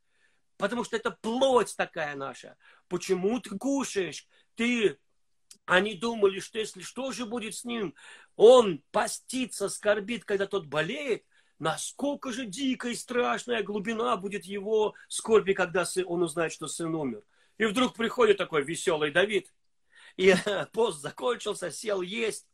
Потому 0.57 0.85
что 0.85 0.97
это 0.97 1.11
плоть 1.11 1.75
такая 1.77 2.15
наша. 2.15 2.57
Почему 2.89 3.41
ты 3.41 3.59
кушаешь? 3.59 4.27
Ты 4.55 4.99
они 5.67 5.95
думали, 5.95 6.39
что 6.39 6.59
если 6.59 6.81
что 6.81 7.11
же 7.11 7.27
будет 7.27 7.57
с 7.57 7.65
ним, 7.65 7.95
он 8.37 8.83
постится, 8.93 9.69
скорбит, 9.69 10.25
когда 10.25 10.47
тот 10.47 10.67
болеет, 10.67 11.25
насколько 11.59 12.33
же 12.33 12.47
дикая 12.47 12.93
и 12.93 12.97
страшная 12.97 13.65
глубина 13.65 14.17
будет 14.17 14.45
его 14.45 14.95
скорби, 15.09 15.53
когда 15.53 15.85
он 16.07 16.23
узнает, 16.23 16.53
что 16.53 16.69
сын 16.69 16.95
умер. 16.95 17.23
И 17.59 17.65
вдруг 17.65 17.95
приходит 17.95 18.39
такой 18.39 18.63
веселый 18.65 19.11
Давид, 19.11 19.53
и 20.17 20.35
пост 20.73 21.01
закончился, 21.01 21.71
сел 21.71 22.03
есть. 22.03 22.47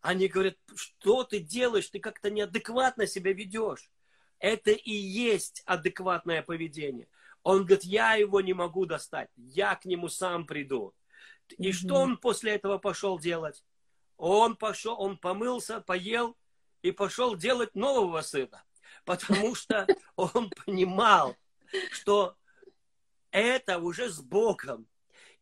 Они 0.00 0.28
говорят, 0.28 0.56
что 0.74 1.24
ты 1.24 1.40
делаешь, 1.40 1.88
ты 1.88 1.98
как-то 1.98 2.30
неадекватно 2.30 3.06
себя 3.06 3.32
ведешь. 3.32 3.90
Это 4.38 4.70
и 4.70 4.92
есть 4.92 5.62
адекватное 5.66 6.42
поведение. 6.42 7.08
Он 7.42 7.64
говорит, 7.64 7.84
я 7.84 8.14
его 8.14 8.40
не 8.40 8.52
могу 8.52 8.86
достать, 8.86 9.30
я 9.36 9.74
к 9.74 9.84
нему 9.84 10.08
сам 10.08 10.46
приду. 10.46 10.94
И 11.56 11.72
что 11.72 11.94
он 11.94 12.18
после 12.18 12.52
этого 12.52 12.78
пошел 12.78 13.18
делать? 13.18 13.64
Он 14.16 14.56
пошел, 14.56 15.00
он 15.00 15.16
помылся, 15.16 15.80
поел 15.80 16.36
и 16.82 16.90
пошел 16.90 17.36
делать 17.36 17.74
нового 17.74 18.20
сына. 18.20 18.62
Потому 19.04 19.54
что 19.54 19.86
он 20.16 20.50
понимал, 20.64 21.36
что 21.90 22.36
это 23.30 23.78
уже 23.78 24.10
с 24.10 24.20
Богом. 24.20 24.86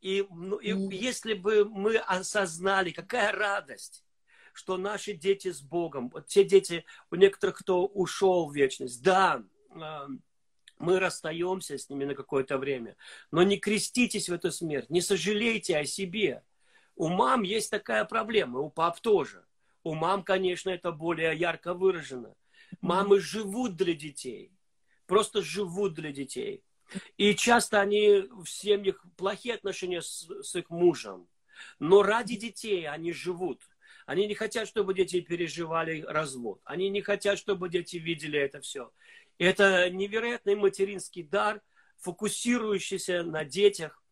И, 0.01 0.27
ну, 0.31 0.57
и 0.57 0.73
если 0.97 1.35
бы 1.35 1.65
мы 1.65 1.97
осознали, 1.97 2.91
какая 2.91 3.33
радость, 3.33 4.05
что 4.53 4.77
наши 4.77 5.13
дети 5.13 5.53
с 5.53 5.61
Богом, 5.61 6.09
вот 6.11 6.27
те 6.27 6.45
дети, 6.45 6.85
у 7.11 7.17
некоторых, 7.17 7.59
кто 7.59 7.87
ушел 7.87 8.49
в 8.49 8.55
вечность, 8.55 9.03
да, 9.03 9.43
мы 10.79 11.01
расстаемся 11.01 11.77
с 11.79 11.89
ними 11.89 12.05
на 12.05 12.15
какое-то 12.15 12.59
время. 12.59 12.97
Но 13.31 13.43
не 13.43 13.59
креститесь 13.59 14.29
в 14.29 14.33
эту 14.33 14.51
смерть, 14.51 14.91
не 14.91 15.01
сожалейте 15.01 15.77
о 15.79 15.85
себе. 15.85 16.43
У 16.95 17.09
мам 17.09 17.43
есть 17.43 17.71
такая 17.71 18.05
проблема, 18.05 18.61
у 18.61 18.71
пап 18.71 19.01
тоже. 19.01 19.45
У 19.83 19.95
мам, 19.95 20.23
конечно, 20.23 20.71
это 20.71 20.93
более 20.93 21.37
ярко 21.37 21.75
выражено. 21.75 22.35
Мамы 22.81 23.21
живут 23.21 23.77
для 23.77 23.95
детей, 23.95 24.53
просто 25.07 25.43
живут 25.43 25.95
для 25.95 26.13
детей. 26.13 26.63
И 27.17 27.35
часто 27.35 27.81
они 27.81 28.29
в 28.31 28.47
семьях 28.47 29.05
плохие 29.17 29.55
отношения 29.55 30.03
с, 30.03 30.29
с 30.43 30.55
их 30.55 30.71
мужем. 30.71 31.29
Но 31.79 32.03
ради 32.03 32.37
детей 32.37 32.89
они 32.89 33.13
живут. 33.13 33.63
Они 34.07 34.27
не 34.27 34.35
хотят, 34.35 34.69
чтобы 34.69 34.95
дети 34.95 35.21
переживали 35.21 36.03
развод. 36.03 36.61
Они 36.65 36.89
не 36.89 37.03
хотят, 37.03 37.39
чтобы 37.39 37.69
дети 37.69 37.97
видели 37.97 38.39
это 38.39 38.61
все. 38.61 38.93
Это 39.39 39.91
невероятный 39.91 40.55
материнский 40.55 41.25
дар, 41.25 41.61
фокусирующийся 41.99 43.25
на 43.25 43.45
детях. 43.45 44.03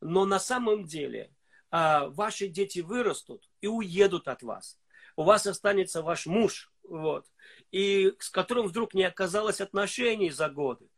Но 0.00 0.24
на 0.24 0.38
самом 0.38 0.84
деле 0.84 1.32
а, 1.70 2.08
ваши 2.08 2.48
дети 2.48 2.80
вырастут 2.80 3.48
и 3.60 3.66
уедут 3.66 4.28
от 4.28 4.42
вас. 4.42 4.78
У 5.16 5.24
вас 5.24 5.46
останется 5.46 6.02
ваш 6.02 6.26
муж, 6.26 6.72
вот, 6.82 7.26
и 7.70 8.12
с 8.18 8.30
которым 8.30 8.66
вдруг 8.66 8.94
не 8.94 9.04
оказалось 9.04 9.60
отношений 9.60 10.30
за 10.30 10.48
годы. 10.48 10.89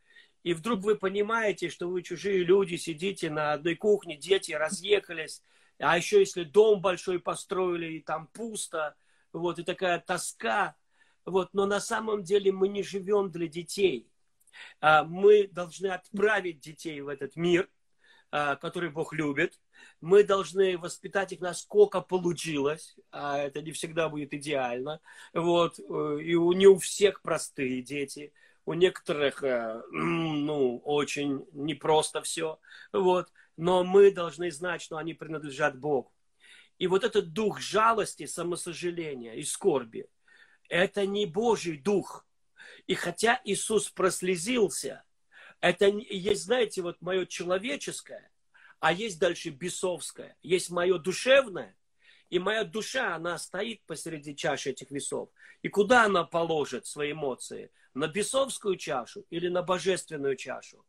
И 0.43 0.55
вдруг 0.55 0.81
вы 0.81 0.97
понимаете, 0.97 1.69
что 1.69 1.89
вы 1.89 2.03
чужие 2.03 2.43
люди, 2.45 2.77
сидите 2.77 3.31
на 3.31 3.53
одной 3.53 3.77
кухне, 3.77 4.17
дети 4.17 4.53
разъехались, 4.53 5.43
а 5.79 5.97
еще 5.97 6.21
если 6.21 6.45
дом 6.45 6.81
большой 6.81 7.21
построили, 7.21 7.95
и 7.95 8.01
там 8.01 8.27
пусто, 8.29 8.95
вот, 9.33 9.59
и 9.59 9.65
такая 9.65 10.01
тоска, 10.01 10.75
вот, 11.25 11.51
но 11.53 11.67
на 11.67 11.81
самом 11.81 12.25
деле 12.25 12.51
мы 12.53 12.69
не 12.69 12.83
живем 12.83 13.31
для 13.31 13.47
детей. 13.47 14.09
А, 14.81 15.05
мы 15.05 15.49
должны 15.49 15.87
отправить 15.87 16.61
детей 16.61 17.01
в 17.01 17.09
этот 17.09 17.37
мир, 17.37 17.71
а, 18.31 18.57
который 18.57 18.91
Бог 18.91 19.13
любит. 19.13 19.61
Мы 20.01 20.25
должны 20.25 20.77
воспитать 20.79 21.33
их 21.33 21.41
насколько 21.41 22.01
получилось, 22.01 22.97
а 23.11 23.39
это 23.39 23.63
не 23.63 23.73
всегда 23.73 24.09
будет 24.09 24.35
идеально. 24.35 25.01
Вот, 25.33 25.79
э, 25.79 25.83
и 26.21 26.35
не 26.35 26.67
у 26.67 26.79
всех 26.79 27.23
простые 27.23 27.83
дети, 27.83 28.33
у 28.65 28.75
некоторых, 28.75 29.43
э, 29.43 29.83
ну, 29.91 30.79
очень 30.79 31.47
непросто 31.53 32.23
все. 32.23 32.59
Вот, 32.93 33.33
но 33.57 33.85
мы 33.85 34.11
должны 34.13 34.51
знать, 34.51 34.83
что 34.83 34.97
они 34.97 35.15
принадлежат 35.15 35.79
Богу. 35.79 36.13
И 36.79 36.87
вот 36.87 37.05
этот 37.05 37.33
дух 37.33 37.61
жалости, 37.61 38.27
самосожаления 38.27 39.35
и 39.35 39.43
скорби, 39.43 40.09
это 40.69 41.07
не 41.07 41.27
Божий 41.27 41.77
дух. 41.77 42.27
И 42.87 42.95
хотя 42.95 43.41
Иисус 43.45 43.91
прослезился, 43.91 45.05
это 45.61 45.87
есть, 45.87 46.45
знаете, 46.45 46.83
вот 46.83 47.01
мое 47.01 47.27
человеческое, 47.27 48.31
а 48.81 48.93
есть 48.93 49.21
дальше 49.21 49.51
бесовское. 49.51 50.37
Есть 50.43 50.71
мое 50.71 50.99
душевное, 50.99 51.77
и 52.31 52.39
моя 52.39 52.65
душа, 52.65 53.15
она 53.15 53.39
стоит 53.39 53.83
посреди 53.87 54.35
чаши 54.35 54.71
этих 54.71 54.91
весов. 54.91 55.29
И 55.61 55.69
куда 55.69 56.05
она 56.07 56.25
положит 56.25 56.87
свои 56.87 57.13
эмоции? 57.13 57.71
На 57.95 58.09
бесовскую 58.09 58.77
чашу 58.77 59.27
или 59.31 59.49
на 59.49 59.63
божественную 59.63 60.37
чашу? 60.37 60.85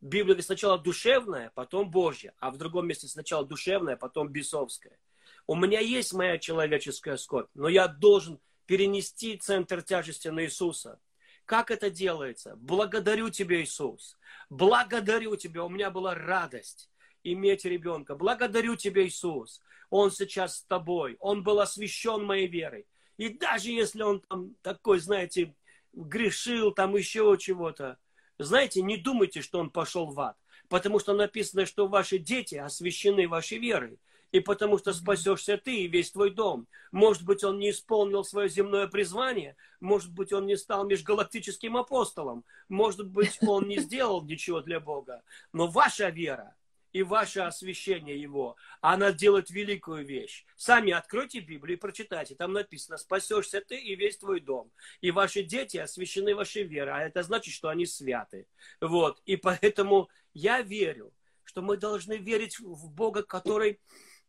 Библия 0.00 0.40
сначала 0.42 0.78
душевная, 0.78 1.50
потом 1.54 1.90
Божья, 1.90 2.32
а 2.38 2.50
в 2.50 2.56
другом 2.58 2.86
месте 2.86 3.08
сначала 3.08 3.44
душевная, 3.44 3.96
потом 3.96 4.28
бесовская. 4.28 4.98
У 5.46 5.56
меня 5.56 5.80
есть 5.80 6.12
моя 6.12 6.38
человеческая 6.38 7.16
скорбь, 7.16 7.50
но 7.54 7.68
я 7.68 7.88
должен 7.88 8.38
перенести 8.66 9.36
центр 9.36 9.82
тяжести 9.82 10.28
на 10.28 10.44
Иисуса. 10.44 11.00
Как 11.46 11.70
это 11.70 11.90
делается? 11.90 12.54
Благодарю 12.56 13.30
тебя, 13.30 13.62
Иисус. 13.62 14.18
Благодарю 14.50 15.34
тебя. 15.36 15.64
У 15.64 15.70
меня 15.70 15.90
была 15.90 16.14
радость 16.14 16.90
иметь 17.24 17.64
ребенка. 17.64 18.14
Благодарю 18.14 18.76
тебя, 18.76 19.04
Иисус. 19.06 19.62
Он 19.88 20.10
сейчас 20.10 20.58
с 20.58 20.62
тобой. 20.64 21.16
Он 21.18 21.42
был 21.42 21.60
освящен 21.60 22.24
моей 22.24 22.46
верой. 22.46 22.86
И 23.16 23.30
даже 23.30 23.70
если 23.70 24.02
он 24.02 24.20
там 24.20 24.54
такой, 24.60 25.00
знаете, 25.00 25.54
грешил, 25.92 26.72
там 26.72 26.96
еще 26.96 27.36
чего-то, 27.38 27.98
знаете, 28.38 28.82
не 28.82 28.96
думайте, 28.96 29.42
что 29.42 29.58
он 29.58 29.70
пошел 29.70 30.06
в 30.06 30.20
ад. 30.20 30.36
Потому 30.68 31.00
что 31.00 31.14
написано, 31.14 31.66
что 31.66 31.88
ваши 31.88 32.18
дети 32.18 32.54
освящены 32.54 33.26
вашей 33.26 33.58
верой. 33.58 33.98
И 34.30 34.40
потому 34.40 34.76
что 34.76 34.92
спасешься 34.92 35.56
ты 35.56 35.84
и 35.84 35.88
весь 35.88 36.12
твой 36.12 36.30
дом. 36.30 36.68
Может 36.92 37.24
быть, 37.24 37.42
он 37.42 37.58
не 37.58 37.70
исполнил 37.70 38.24
свое 38.24 38.48
земное 38.48 38.86
призвание. 38.86 39.56
Может 39.80 40.12
быть, 40.12 40.32
он 40.32 40.46
не 40.46 40.56
стал 40.56 40.86
межгалактическим 40.86 41.76
апостолом. 41.76 42.44
Может 42.68 43.08
быть, 43.08 43.38
он 43.40 43.66
не 43.66 43.78
сделал 43.78 44.22
ничего 44.22 44.60
для 44.60 44.80
Бога. 44.80 45.22
Но 45.52 45.66
ваша 45.66 46.10
вера, 46.10 46.54
и 46.92 47.02
ваше 47.02 47.40
освящение 47.40 48.20
его, 48.20 48.56
она 48.80 49.12
делает 49.12 49.50
великую 49.50 50.04
вещь. 50.04 50.46
Сами 50.56 50.92
откройте 50.92 51.40
Библию 51.40 51.76
и 51.76 51.80
прочитайте. 51.80 52.34
Там 52.34 52.52
написано, 52.52 52.96
спасешься 52.96 53.60
ты 53.60 53.78
и 53.78 53.94
весь 53.94 54.18
твой 54.18 54.40
дом. 54.40 54.70
И 55.00 55.10
ваши 55.10 55.42
дети 55.42 55.76
освящены 55.76 56.34
вашей 56.34 56.62
верой. 56.62 56.94
А 56.94 57.06
это 57.06 57.22
значит, 57.22 57.54
что 57.54 57.68
они 57.68 57.86
святы. 57.86 58.46
Вот. 58.80 59.20
И 59.26 59.36
поэтому 59.36 60.08
я 60.32 60.62
верю, 60.62 61.12
что 61.44 61.62
мы 61.62 61.76
должны 61.76 62.16
верить 62.16 62.58
в 62.58 62.90
Бога, 62.90 63.22
который 63.22 63.80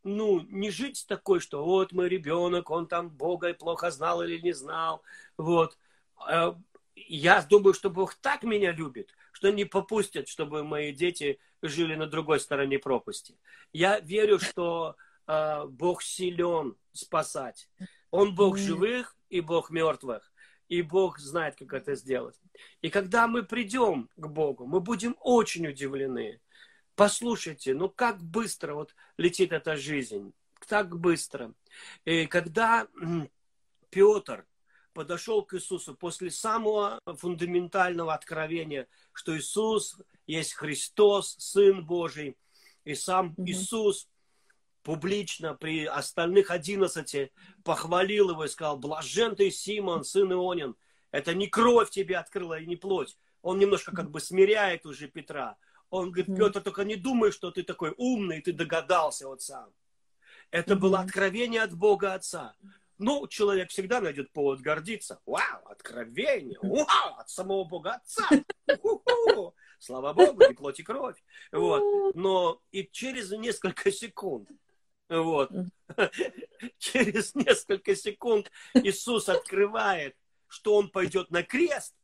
ну, 0.02 0.40
не 0.40 0.70
жить 0.70 1.04
такой, 1.08 1.40
что 1.40 1.64
вот 1.64 1.92
мой 1.92 2.08
ребенок, 2.08 2.70
он 2.70 2.86
там 2.86 3.10
Бога 3.10 3.52
плохо 3.54 3.90
знал 3.90 4.22
или 4.22 4.38
не 4.38 4.52
знал. 4.52 5.02
Вот. 5.36 5.78
А, 6.16 6.58
я 6.94 7.42
думаю, 7.42 7.74
что 7.74 7.90
Бог 7.90 8.14
так 8.14 8.42
меня 8.42 8.72
любит, 8.72 9.14
что 9.32 9.50
не 9.50 9.64
попустит, 9.64 10.28
чтобы 10.28 10.64
мои 10.64 10.92
дети 10.92 11.38
жили 11.62 11.94
на 11.94 12.06
другой 12.06 12.40
стороне 12.40 12.78
пропасти. 12.78 13.38
Я 13.72 14.00
верю, 14.00 14.38
что 14.38 14.96
э, 15.26 15.64
Бог 15.66 16.02
силен 16.02 16.76
спасать. 16.92 17.68
Он 18.10 18.34
Бог 18.34 18.58
живых 18.58 19.16
и 19.28 19.40
Бог 19.40 19.70
мертвых. 19.70 20.32
И 20.68 20.82
Бог 20.82 21.18
знает, 21.18 21.56
как 21.56 21.72
это 21.72 21.94
сделать. 21.94 22.40
И 22.80 22.90
когда 22.90 23.26
мы 23.26 23.42
придем 23.42 24.08
к 24.16 24.26
Богу, 24.26 24.66
мы 24.66 24.80
будем 24.80 25.16
очень 25.20 25.66
удивлены. 25.66 26.40
Послушайте, 26.94 27.74
ну 27.74 27.88
как 27.88 28.22
быстро 28.22 28.74
вот 28.74 28.94
летит 29.16 29.52
эта 29.52 29.76
жизнь. 29.76 30.32
Так 30.68 30.96
быстро. 30.96 31.54
И 32.04 32.26
когда 32.26 32.86
Петр 33.90 34.46
подошел 34.92 35.44
к 35.44 35.54
Иисусу 35.54 35.94
после 35.94 36.30
самого 36.30 37.00
фундаментального 37.04 38.14
откровения, 38.14 38.86
что 39.12 39.36
Иисус 39.36 39.98
есть 40.30 40.54
Христос, 40.54 41.36
Сын 41.38 41.84
Божий, 41.84 42.36
и 42.84 42.94
сам 42.94 43.34
mm-hmm. 43.36 43.44
Иисус 43.46 44.08
публично 44.82 45.54
при 45.54 45.84
остальных 45.84 46.50
одиннадцати 46.50 47.32
похвалил 47.64 48.30
его 48.30 48.44
и 48.44 48.48
сказал, 48.48 48.78
блажен 48.78 49.36
ты, 49.36 49.50
Симон, 49.50 50.04
сын 50.04 50.32
Ионин, 50.32 50.76
это 51.10 51.34
не 51.34 51.48
кровь 51.48 51.90
тебе 51.90 52.16
открыла 52.16 52.58
и 52.58 52.66
не 52.66 52.76
плоть. 52.76 53.18
Он 53.42 53.58
немножко 53.58 53.94
как 53.94 54.10
бы 54.10 54.20
смиряет 54.20 54.86
уже 54.86 55.08
Петра. 55.08 55.56
Он 55.90 56.10
говорит, 56.10 56.36
Петр, 56.36 56.60
только 56.62 56.84
не 56.84 56.96
думай, 56.96 57.32
что 57.32 57.50
ты 57.50 57.62
такой 57.62 57.92
умный, 57.96 58.40
ты 58.40 58.52
догадался 58.52 59.26
вот 59.26 59.42
сам. 59.42 59.70
Это 60.50 60.76
было 60.76 61.00
откровение 61.00 61.62
от 61.62 61.74
Бога 61.74 62.14
Отца. 62.14 62.54
Ну, 62.98 63.26
человек 63.28 63.70
всегда 63.70 64.00
найдет 64.00 64.30
повод 64.32 64.60
гордиться. 64.60 65.20
Вау, 65.24 65.66
откровение, 65.66 66.58
вау, 66.62 67.16
от 67.18 67.30
самого 67.30 67.64
Бога 67.64 67.94
Отца. 67.94 68.28
У-ху-ху. 68.82 69.54
Слава 69.80 70.12
Богу, 70.12 70.42
и 70.44 70.54
плоть, 70.54 70.78
и 70.78 70.82
кровь. 70.82 71.16
Вот. 71.50 72.14
Но 72.14 72.62
и 72.70 72.86
через 72.92 73.32
несколько 73.32 73.90
секунд, 73.90 74.48
вот, 75.08 75.50
через 76.78 77.34
несколько 77.34 77.96
секунд 77.96 78.52
Иисус 78.74 79.28
открывает, 79.30 80.16
что 80.46 80.76
Он 80.76 80.90
пойдет 80.90 81.30
на 81.30 81.42
крест, 81.42 81.96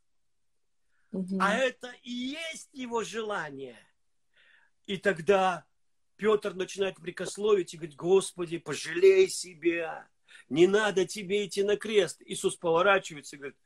а 1.39 1.55
это 1.55 1.93
и 2.01 2.11
есть 2.11 2.69
Его 2.73 3.03
желание. 3.03 3.77
И 4.87 4.97
тогда 4.97 5.65
Петр 6.15 6.55
начинает 6.55 6.95
прикословить 6.95 7.75
и 7.75 7.77
говорит, 7.77 7.95
Господи, 7.95 8.57
пожалей 8.57 9.29
себя 9.29 10.09
не 10.49 10.65
надо 10.65 11.05
тебе 11.05 11.45
идти 11.45 11.61
на 11.61 11.77
крест. 11.77 12.23
Иисус 12.25 12.55
поворачивается 12.55 13.35
и 13.35 13.39
говорит, 13.39 13.57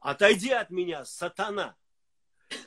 отойди 0.00 0.50
от 0.50 0.70
меня, 0.70 1.04
сатана. 1.04 1.76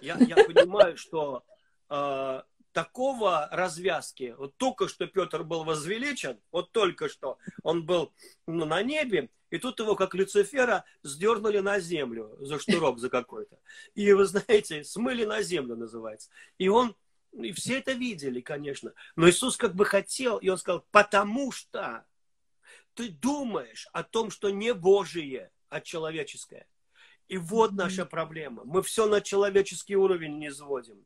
Я, 0.02 0.18
я 0.18 0.36
понимаю, 0.36 0.98
что 0.98 1.44
э, 1.89 2.42
такого 2.72 3.48
развязки, 3.52 4.36
вот 4.38 4.56
только 4.58 4.88
что 4.88 5.08
Петр 5.08 5.44
был 5.44 5.63
возвеличен, 5.63 6.39
вот 6.52 6.72
только 6.72 7.10
что 7.10 7.38
он 7.63 7.86
был 7.86 8.13
ну, 8.48 8.65
на 8.65 8.82
небе, 8.84 9.30
и 9.50 9.58
тут 9.58 9.80
его, 9.80 9.96
как 9.96 10.13
Люцифера, 10.13 10.86
сдернули 11.02 11.60
на 11.60 11.80
землю 11.80 12.38
за 12.39 12.60
штурок 12.60 13.00
за 13.00 13.10
какой-то. 13.10 13.60
И, 13.96 14.12
вы 14.13 14.26
знаете, 14.26 14.84
смыли 14.84 15.26
на 15.26 15.42
землю 15.42 15.76
называется. 15.76 16.30
И 16.58 16.70
он, 16.70 16.96
и 17.34 17.52
все 17.52 17.80
это 17.80 17.94
видели, 17.94 18.42
конечно. 18.42 18.94
Но 19.15 19.28
Иисус 19.28 19.58
как 19.58 19.74
бы 19.76 19.86
хотел, 19.86 20.38
и 20.38 20.50
он 20.50 20.58
сказал, 20.58 20.86
потому 20.92 21.52
что 21.52 22.06
ты 22.94 23.10
думаешь 23.10 23.88
о 23.92 24.04
том, 24.04 24.30
что 24.30 24.50
не 24.52 24.74
Божие, 24.74 25.52
а 25.70 25.82
человеческое. 25.82 26.68
И 27.30 27.38
вот 27.38 27.74
наша 27.74 28.06
проблема. 28.06 28.63
Мы 28.65 28.82
все 28.82 29.08
на 29.08 29.22
человеческий 29.22 29.96
уровень 29.96 30.39
не 30.39 30.52
сводим. 30.52 31.06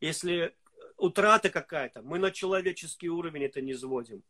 Если 0.00 0.54
утрата 0.96 1.50
какая-то, 1.50 2.02
мы 2.02 2.20
на 2.20 2.30
человеческий 2.30 3.08
уровень 3.08 3.44
это 3.44 3.60
не 3.60 3.74
сводим. 3.74 4.22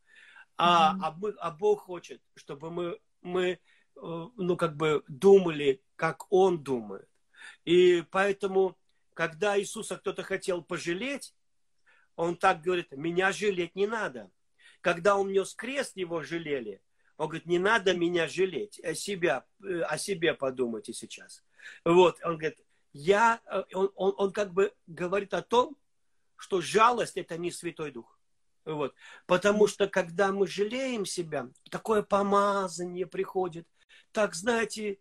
А, 0.56 0.96
а, 1.02 1.12
мы, 1.12 1.34
а 1.38 1.50
Бог 1.50 1.82
хочет, 1.82 2.22
чтобы 2.34 2.70
мы, 2.70 2.98
мы, 3.20 3.44
э, 3.50 3.58
ну, 3.94 4.56
как 4.56 4.76
бы 4.76 5.04
думали, 5.08 5.82
как 5.96 6.32
Он 6.32 6.62
думает. 6.62 7.08
И 7.66 8.02
поэтому, 8.10 8.78
когда 9.12 9.60
Иисуса 9.60 9.98
кто-то 9.98 10.22
хотел 10.22 10.62
пожалеть, 10.62 11.34
Он 12.14 12.36
так 12.36 12.62
говорит, 12.62 12.92
меня 12.92 13.30
жалеть 13.32 13.76
не 13.76 13.86
надо. 13.86 14.30
Когда 14.80 15.16
Он 15.16 15.30
нес 15.30 15.54
крест, 15.54 15.98
его 15.98 16.22
жалели. 16.22 16.80
Он 17.16 17.28
говорит, 17.28 17.46
не 17.46 17.58
надо 17.58 17.94
меня 17.94 18.28
жалеть, 18.28 18.80
о, 18.84 18.94
себя, 18.94 19.44
э, 19.62 19.80
о 19.80 19.96
себе 19.98 20.34
подумайте 20.34 20.92
сейчас. 20.92 21.42
Вот, 21.84 22.18
он 22.22 22.36
говорит, 22.36 22.58
я, 22.92 23.40
э, 23.46 23.62
он, 23.72 23.90
он, 23.94 24.14
он 24.16 24.32
как 24.32 24.52
бы 24.52 24.72
говорит 24.86 25.34
о 25.34 25.42
том, 25.42 25.76
что 26.36 26.60
жалость 26.60 27.16
это 27.16 27.38
не 27.38 27.50
Святой 27.50 27.90
Дух. 27.90 28.18
Вот. 28.64 28.94
Потому 29.26 29.68
что, 29.68 29.86
когда 29.86 30.32
мы 30.32 30.46
жалеем 30.46 31.06
себя, 31.06 31.48
такое 31.70 32.02
помазание 32.02 33.06
приходит. 33.06 33.66
Так, 34.12 34.34
знаете, 34.34 34.98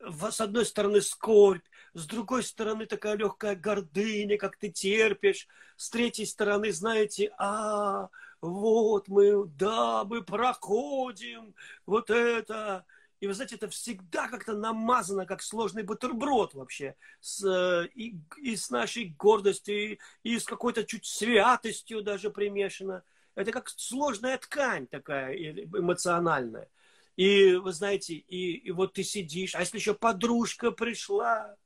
с 0.00 0.40
одной 0.40 0.64
стороны 0.64 1.00
скорбь, 1.02 1.64
с 1.92 2.06
другой 2.06 2.42
стороны 2.42 2.86
такая 2.86 3.16
легкая 3.16 3.54
гордыня, 3.56 4.38
как 4.38 4.56
ты 4.56 4.70
терпишь, 4.70 5.46
с 5.76 5.90
третьей 5.90 6.26
стороны, 6.26 6.72
знаете, 6.72 7.32
а, 7.38 8.08
вот 8.44 9.08
мы, 9.08 9.46
да, 9.46 10.04
мы 10.04 10.22
проходим, 10.22 11.54
вот 11.86 12.10
это. 12.10 12.84
И 13.20 13.26
вы 13.26 13.32
знаете, 13.32 13.54
это 13.54 13.68
всегда 13.68 14.28
как-то 14.28 14.54
намазано, 14.54 15.24
как 15.24 15.42
сложный 15.42 15.82
бутерброд 15.82 16.52
вообще, 16.52 16.94
с, 17.20 17.42
э, 17.42 17.88
и, 17.94 18.18
и 18.36 18.54
с 18.54 18.68
нашей 18.68 19.14
гордостью, 19.18 19.98
и, 20.22 20.38
с 20.38 20.44
какой-то 20.44 20.84
чуть 20.84 21.06
святостью 21.06 22.02
даже 22.02 22.28
примешано. 22.28 23.02
Это 23.34 23.50
как 23.50 23.70
сложная 23.70 24.36
ткань 24.36 24.86
такая 24.86 25.34
эмоциональная. 25.34 26.68
И 27.16 27.54
вы 27.54 27.72
знаете, 27.72 28.14
и, 28.14 28.56
и 28.56 28.70
вот 28.72 28.92
ты 28.92 29.04
сидишь, 29.04 29.54
а 29.54 29.60
если 29.60 29.78
еще 29.78 29.94
подружка 29.94 30.70
пришла, 30.70 31.56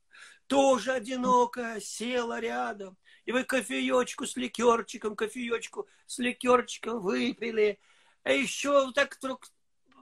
тоже 0.49 0.93
одинокая, 0.93 1.79
села 1.79 2.39
рядом, 2.39 2.97
и 3.25 3.31
вы 3.31 3.43
кофеечку 3.43 4.25
с 4.25 4.35
ликерчиком, 4.35 5.15
кофеечку 5.15 5.87
с 6.07 6.17
ликерчиком 6.17 6.99
выпили, 6.99 7.79
а 8.23 8.31
еще 8.31 8.91
так 8.93 9.15
вдруг, 9.15 9.45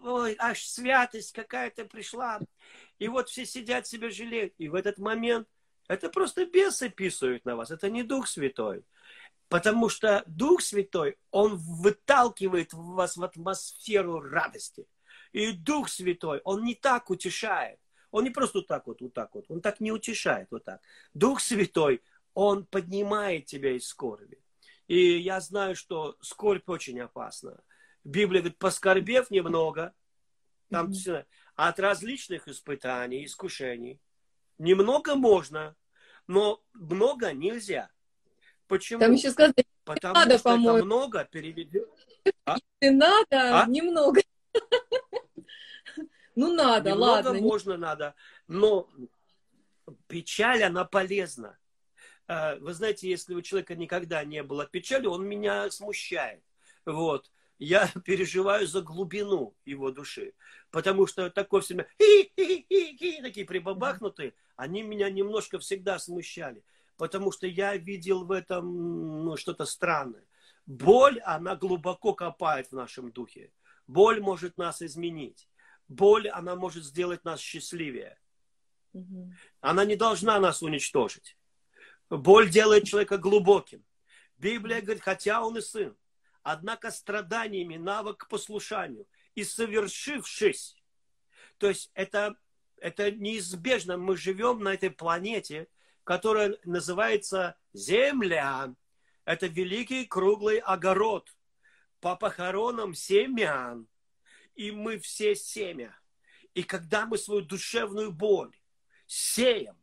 ой, 0.02 0.36
аж 0.40 0.64
святость 0.66 1.34
какая-то 1.34 1.84
пришла, 1.84 2.40
и 2.98 3.10
вот 3.10 3.28
все 3.28 3.46
сидят 3.46 3.88
себя 3.88 4.10
жалеют, 4.10 4.54
и 4.58 4.70
в 4.70 4.76
этот 4.76 4.98
момент 4.98 5.50
это 5.90 6.10
просто 6.10 6.46
бесы 6.46 6.90
писают 6.90 7.44
на 7.44 7.58
вас, 7.58 7.70
это 7.70 7.90
не 7.90 8.04
Дух 8.04 8.28
Святой. 8.28 8.86
Потому 9.50 9.88
что 9.90 10.24
Дух 10.28 10.62
Святой, 10.62 11.18
Он 11.32 11.56
выталкивает 11.56 12.74
вас 12.74 13.16
в 13.16 13.24
атмосферу 13.24 14.20
радости. 14.20 14.86
И 15.32 15.54
Дух 15.54 15.88
Святой, 15.88 16.42
Он 16.44 16.64
не 16.66 16.76
так 16.76 17.10
утешает. 17.10 17.80
Он 18.12 18.24
не 18.24 18.30
просто 18.30 18.60
вот 18.60 18.68
так 18.68 18.88
вот, 18.88 19.02
вот 19.02 19.14
так 19.14 19.34
вот. 19.36 19.46
Он 19.50 19.62
так 19.62 19.80
не 19.80 19.92
утешает 19.92 20.48
вот 20.52 20.64
так. 20.64 20.82
Дух 21.14 21.42
Святой, 21.42 22.02
Он 22.34 22.66
поднимает 22.66 23.46
тебя 23.46 23.76
из 23.76 23.88
скорби. 23.88 24.40
И 24.88 25.18
я 25.20 25.40
знаю, 25.42 25.76
что 25.76 26.18
скорбь 26.22 26.70
очень 26.70 27.00
опасна. 27.02 27.60
Библия 28.04 28.42
говорит, 28.42 28.58
поскорбев 28.58 29.30
немного, 29.32 29.94
там 30.70 30.92
mm-hmm. 30.92 31.26
от 31.56 31.80
различных 31.80 32.48
испытаний, 32.48 33.26
искушений, 33.26 34.00
немного 34.58 35.16
можно, 35.16 35.76
но 36.26 36.62
много 36.74 37.34
нельзя. 37.34 37.90
Почему? 38.68 39.00
Там 39.00 39.14
еще 39.14 39.32
сказано, 39.32 39.54
Потому 39.88 40.16
надо, 40.16 40.38
что 40.38 40.50
это 40.50 40.86
много 40.86 41.24
переведет. 41.24 41.90
А? 42.46 42.58
надо, 42.82 43.62
а? 43.62 43.66
немного. 43.68 44.22
Ну, 46.38 46.54
надо, 46.54 46.92
Немного 46.92 47.30
ладно. 47.30 47.34
можно, 47.34 47.78
надо. 47.78 48.14
Но 48.48 48.88
печаль, 50.06 50.62
она 50.62 50.86
полезна. 50.86 51.58
Э, 52.28 52.60
вы 52.60 52.76
знаете, 52.76 53.10
если 53.10 53.34
у 53.34 53.42
человека 53.42 53.76
никогда 53.76 54.24
не 54.24 54.44
было 54.44 54.68
печали, 54.68 55.08
он 55.08 55.26
меня 55.26 55.72
смущает. 55.72 56.44
Вот. 56.86 57.32
Я 57.58 57.88
переживаю 58.06 58.68
за 58.68 58.84
глубину 58.84 59.56
его 59.66 59.90
души. 59.90 60.36
Потому 60.70 61.08
что 61.08 61.32
такое 61.32 61.62
все 61.62 61.74
время 61.74 61.90
такие 63.24 63.46
прибабахнутые, 63.48 64.36
они 64.56 64.84
меня 64.84 65.10
немножко 65.10 65.58
всегда 65.58 65.98
смущали. 65.98 66.64
Потому 66.98 67.32
что 67.32 67.48
я 67.48 67.76
видел 67.78 68.26
в 68.26 68.32
этом 68.32 69.26
ну, 69.26 69.38
что-то 69.38 69.66
странное. 69.66 70.28
Боль, 70.68 71.20
она 71.22 71.56
глубоко 71.56 72.14
копает 72.14 72.68
в 72.68 72.74
нашем 72.74 73.12
духе. 73.12 73.52
Боль 73.88 74.22
может 74.22 74.60
нас 74.60 74.84
изменить 74.84 75.48
боль, 75.88 76.28
она 76.30 76.56
может 76.56 76.84
сделать 76.84 77.24
нас 77.24 77.40
счастливее. 77.40 78.20
Угу. 78.94 79.34
Она 79.62 79.86
не 79.86 79.96
должна 79.96 80.40
нас 80.40 80.62
уничтожить. 80.62 81.38
Боль 82.10 82.50
делает 82.50 82.86
человека 82.86 83.18
глубоким. 83.18 83.84
Библия 84.38 84.82
говорит, 84.82 85.04
хотя 85.04 85.44
он 85.44 85.58
и 85.58 85.62
сын, 85.62 85.98
однако 86.44 86.92
страданиями 86.92 87.76
навык 87.76 88.26
к 88.26 88.28
послушанию 88.30 89.08
и 89.36 89.44
совершившись. 89.44 90.76
То 91.58 91.68
есть 91.68 91.92
это, 91.94 92.36
это 92.78 93.12
неизбежно. 93.12 93.98
Мы 93.98 94.16
живем 94.16 94.60
на 94.60 94.74
этой 94.74 94.92
планете, 94.92 95.68
которая 96.04 96.58
называется 96.64 97.58
Земля. 97.74 98.74
Это 99.26 99.48
великий 99.48 100.06
круглый 100.06 100.60
огород 100.60 101.36
по 102.00 102.16
похоронам 102.16 102.94
семян 102.94 103.88
и 104.58 104.72
мы 104.72 104.98
все 104.98 105.36
семя. 105.36 105.98
И 106.54 106.64
когда 106.64 107.06
мы 107.06 107.18
свою 107.18 107.42
душевную 107.42 108.12
боль 108.12 108.54
сеем, 109.06 109.78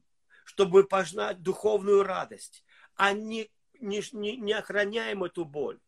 чтобы 0.45 0.85
пожнать 0.85 1.41
духовную 1.43 2.03
радость, 2.03 2.65
а 2.97 3.13
не, 3.13 3.51
не, 3.81 4.03
не, 4.13 4.53
охраняем 4.53 5.25
эту 5.25 5.45
боль, 5.45 5.81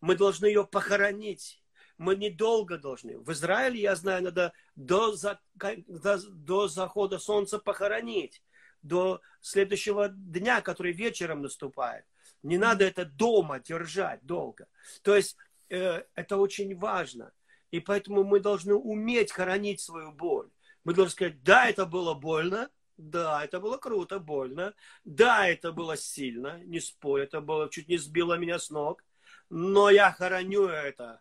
мы 0.00 0.16
должны 0.16 0.46
ее 0.46 0.64
похоронить. 0.64 1.62
Мы 1.98 2.14
недолго 2.14 2.78
должны. 2.78 3.18
В 3.18 3.32
Израиле, 3.32 3.80
я 3.80 3.96
знаю, 3.96 4.22
надо 4.22 4.52
до, 4.76 5.12
до, 5.56 6.18
до 6.30 6.68
захода 6.68 7.18
солнца 7.18 7.58
похоронить, 7.58 8.40
до 8.82 9.20
следующего 9.40 10.08
дня, 10.08 10.60
который 10.60 10.92
вечером 10.92 11.42
наступает. 11.42 12.04
Не 12.44 12.56
надо 12.56 12.84
это 12.84 13.04
дома 13.04 13.58
держать 13.58 14.24
долго. 14.24 14.68
То 15.02 15.16
есть 15.16 15.36
э, 15.70 16.04
это 16.14 16.36
очень 16.36 16.76
важно. 16.76 17.32
И 17.70 17.80
поэтому 17.80 18.24
мы 18.24 18.40
должны 18.40 18.74
уметь 18.74 19.32
хоронить 19.32 19.80
свою 19.80 20.12
боль. 20.12 20.48
Мы 20.84 20.94
должны 20.94 21.12
сказать, 21.12 21.42
да, 21.42 21.68
это 21.68 21.84
было 21.86 22.14
больно, 22.14 22.70
да, 22.96 23.44
это 23.44 23.60
было 23.60 23.76
круто, 23.76 24.18
больно, 24.18 24.74
да, 25.04 25.46
это 25.46 25.72
было 25.72 25.96
сильно, 25.96 26.58
не 26.64 26.80
спорь, 26.80 27.22
это 27.22 27.40
было, 27.40 27.68
чуть 27.70 27.88
не 27.88 27.98
сбило 27.98 28.38
меня 28.38 28.58
с 28.58 28.70
ног, 28.70 29.04
но 29.50 29.90
я 29.90 30.12
хороню 30.12 30.66
это. 30.66 31.20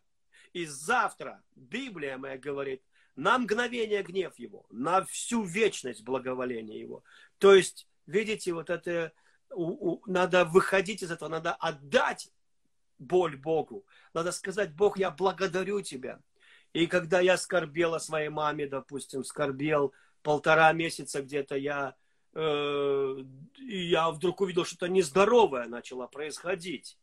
И 0.53 0.65
завтра 0.65 1.43
Библия 1.55 2.17
моя 2.17 2.37
говорит, 2.37 2.81
на 3.15 3.37
мгновение 3.37 4.03
гнев 4.03 4.37
его, 4.39 4.65
на 4.69 5.03
всю 5.03 5.43
вечность 5.43 6.03
благоволение 6.03 6.79
его. 6.79 7.03
То 7.39 7.53
есть, 7.53 7.87
видите, 8.05 8.53
вот 8.53 8.69
это, 8.69 9.11
у, 9.51 9.91
у, 9.91 10.03
надо 10.05 10.45
выходить 10.45 11.03
из 11.03 11.11
этого, 11.11 11.29
надо 11.29 11.53
отдать 11.53 12.31
боль 12.99 13.35
Богу. 13.35 13.85
Надо 14.13 14.31
сказать, 14.31 14.73
Бог, 14.73 14.97
я 14.97 15.11
благодарю 15.11 15.81
Тебя. 15.81 16.19
И 16.73 16.87
когда 16.87 17.19
я 17.19 17.37
скорбел 17.37 17.95
о 17.95 17.99
своей 17.99 18.29
маме, 18.29 18.67
допустим, 18.67 19.23
скорбел 19.23 19.93
полтора 20.21 20.71
месяца 20.73 21.21
где-то, 21.21 21.55
я, 21.55 21.95
э, 22.33 23.23
я 23.57 24.11
вдруг 24.11 24.41
увидел, 24.41 24.65
что 24.65 24.77
то 24.79 24.87
нездоровое 24.87 25.67
начало 25.67 26.07
происходить. 26.07 26.97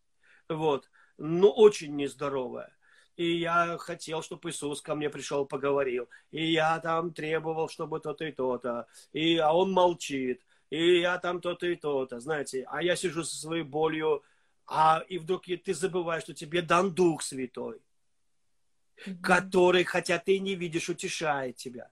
Вот. 0.48 0.90
Ну, 1.16 1.48
очень 1.48 1.96
нездоровое. 1.96 2.76
И 3.16 3.38
я 3.38 3.78
хотел, 3.78 4.22
чтобы 4.22 4.50
Иисус 4.50 4.80
ко 4.80 4.94
мне 4.94 5.08
пришел, 5.08 5.46
поговорил. 5.46 6.08
И 6.32 6.52
я 6.52 6.78
там 6.80 7.12
требовал, 7.12 7.68
чтобы 7.68 8.00
то-то 8.00 8.24
и 8.24 8.32
то-то. 8.32 8.86
И, 9.12 9.36
а 9.36 9.52
он 9.52 9.72
молчит. 9.72 10.42
И 10.70 11.00
я 11.00 11.18
там 11.18 11.40
то-то 11.40 11.66
и 11.66 11.76
то-то, 11.76 12.18
знаете. 12.18 12.66
А 12.68 12.82
я 12.82 12.96
сижу 12.96 13.22
со 13.22 13.36
своей 13.36 13.62
болью, 13.62 14.22
а 14.66 15.04
и 15.08 15.18
вдруг 15.18 15.44
ты 15.64 15.74
забываешь, 15.74 16.24
что 16.24 16.34
тебе 16.34 16.62
дан 16.62 16.92
Дух 16.92 17.22
Святой 17.22 17.80
mm-hmm. 19.06 19.20
который, 19.20 19.84
хотя 19.84 20.18
ты 20.18 20.38
не 20.38 20.54
видишь, 20.54 20.88
утешает 20.88 21.56
тебя. 21.56 21.90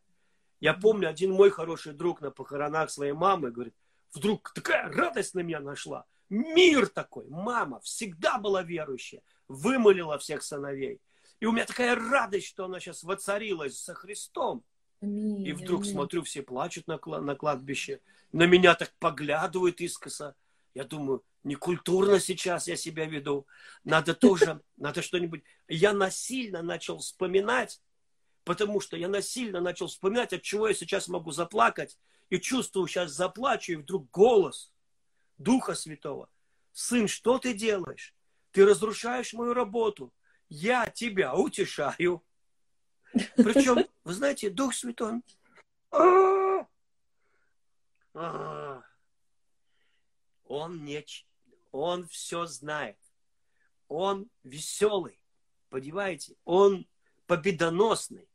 Я 0.61 0.75
помню, 0.75 1.09
один 1.09 1.33
мой 1.33 1.51
хороший 1.51 1.93
друг 1.93 2.21
на 2.21 2.31
похоронах 2.31 2.91
своей 2.91 3.13
мамы 3.13 3.51
говорит, 3.51 3.75
вдруг 4.15 4.53
такая 4.55 4.89
радость 4.93 5.35
на 5.35 5.41
меня 5.41 5.61
нашла. 5.61 6.05
Мир 6.29 6.87
такой. 6.87 7.27
Мама 7.29 7.81
всегда 7.81 8.39
была 8.39 8.63
верующая, 8.63 9.23
вымолила 9.49 10.19
всех 10.19 10.43
сыновей. 10.43 11.01
И 11.41 11.47
у 11.47 11.53
меня 11.53 11.67
такая 11.67 11.97
радость, 11.97 12.47
что 12.47 12.67
она 12.67 12.79
сейчас 12.79 13.03
воцарилась 13.03 13.77
со 13.77 13.95
Христом. 13.95 14.65
Аминь, 15.01 15.45
и 15.45 15.53
вдруг 15.53 15.83
аминь. 15.83 15.93
смотрю, 15.93 16.23
все 16.23 16.43
плачут 16.43 16.87
на, 16.87 17.01
на 17.21 17.35
кладбище. 17.35 18.01
На 18.31 18.47
меня 18.47 18.77
так 18.77 18.93
поглядывают 19.01 19.81
искоса. 19.81 20.37
Я 20.75 20.85
думаю, 20.85 21.23
некультурно 21.45 22.19
сейчас 22.19 22.67
я 22.67 22.77
себя 22.77 23.07
веду. 23.07 23.47
Надо 23.85 24.15
тоже, 24.15 24.61
надо 24.77 25.03
что-нибудь. 25.03 25.43
Я 25.69 25.93
насильно 25.93 26.63
начал 26.63 26.99
вспоминать, 26.99 27.81
потому 28.45 28.81
что 28.81 28.97
я 28.97 29.09
насильно 29.09 29.61
начал 29.61 29.87
вспоминать, 29.87 30.33
от 30.33 30.43
чего 30.43 30.69
я 30.69 30.75
сейчас 30.75 31.09
могу 31.09 31.31
заплакать. 31.31 31.99
И 32.31 32.39
чувствую, 32.39 32.87
сейчас 32.87 33.13
заплачу, 33.13 33.73
и 33.73 33.77
вдруг 33.77 34.11
голос 34.11 34.73
Духа 35.37 35.75
Святого. 35.75 36.31
Сын, 36.73 37.07
что 37.07 37.39
ты 37.39 37.53
делаешь? 37.53 38.15
Ты 38.53 38.65
разрушаешь 38.65 39.35
мою 39.35 39.53
работу. 39.53 40.15
Я 40.49 40.89
тебя 40.89 41.35
утешаю. 41.35 42.25
Причем, 43.37 43.87
вы 44.05 44.13
знаете, 44.15 44.49
Дух 44.49 44.75
Святой, 44.75 45.21
он 45.91 46.67
не 50.85 51.05
он 51.71 52.07
все 52.09 52.45
знает. 52.47 52.99
он 53.89 54.29
веселый, 54.45 55.19
понимаете? 55.71 56.37
Он 56.45 56.87
победоносный. 57.27 58.29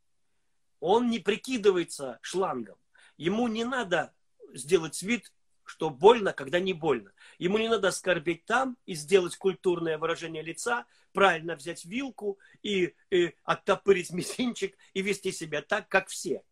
Он 0.80 1.10
не 1.10 1.20
прикидывается 1.20 2.18
шлангом. 2.22 2.76
Ему 3.16 3.46
не 3.48 3.64
надо 3.64 4.12
сделать 4.52 5.00
вид, 5.02 5.32
что 5.64 5.90
больно, 5.90 6.32
когда 6.32 6.58
не 6.58 6.72
больно. 6.72 7.12
Ему 7.38 7.58
не 7.58 7.68
надо 7.68 7.88
оскорбить 7.88 8.44
там 8.44 8.76
и 8.86 8.94
сделать 8.94 9.36
культурное 9.36 9.98
выражение 9.98 10.42
лица, 10.42 10.86
правильно 11.12 11.54
взять 11.54 11.84
вилку 11.84 12.38
и, 12.62 12.94
и 13.10 13.34
оттопырить 13.44 14.10
мизинчик 14.18 14.76
и 14.94 15.02
вести 15.02 15.30
себя 15.30 15.62
так, 15.62 15.88
как 15.88 16.08
все. 16.08 16.42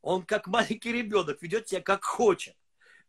Он 0.00 0.24
как 0.24 0.48
маленький 0.48 0.92
ребенок 0.92 1.42
ведет 1.42 1.68
себя 1.68 1.80
как 1.80 2.04
хочет. 2.04 2.56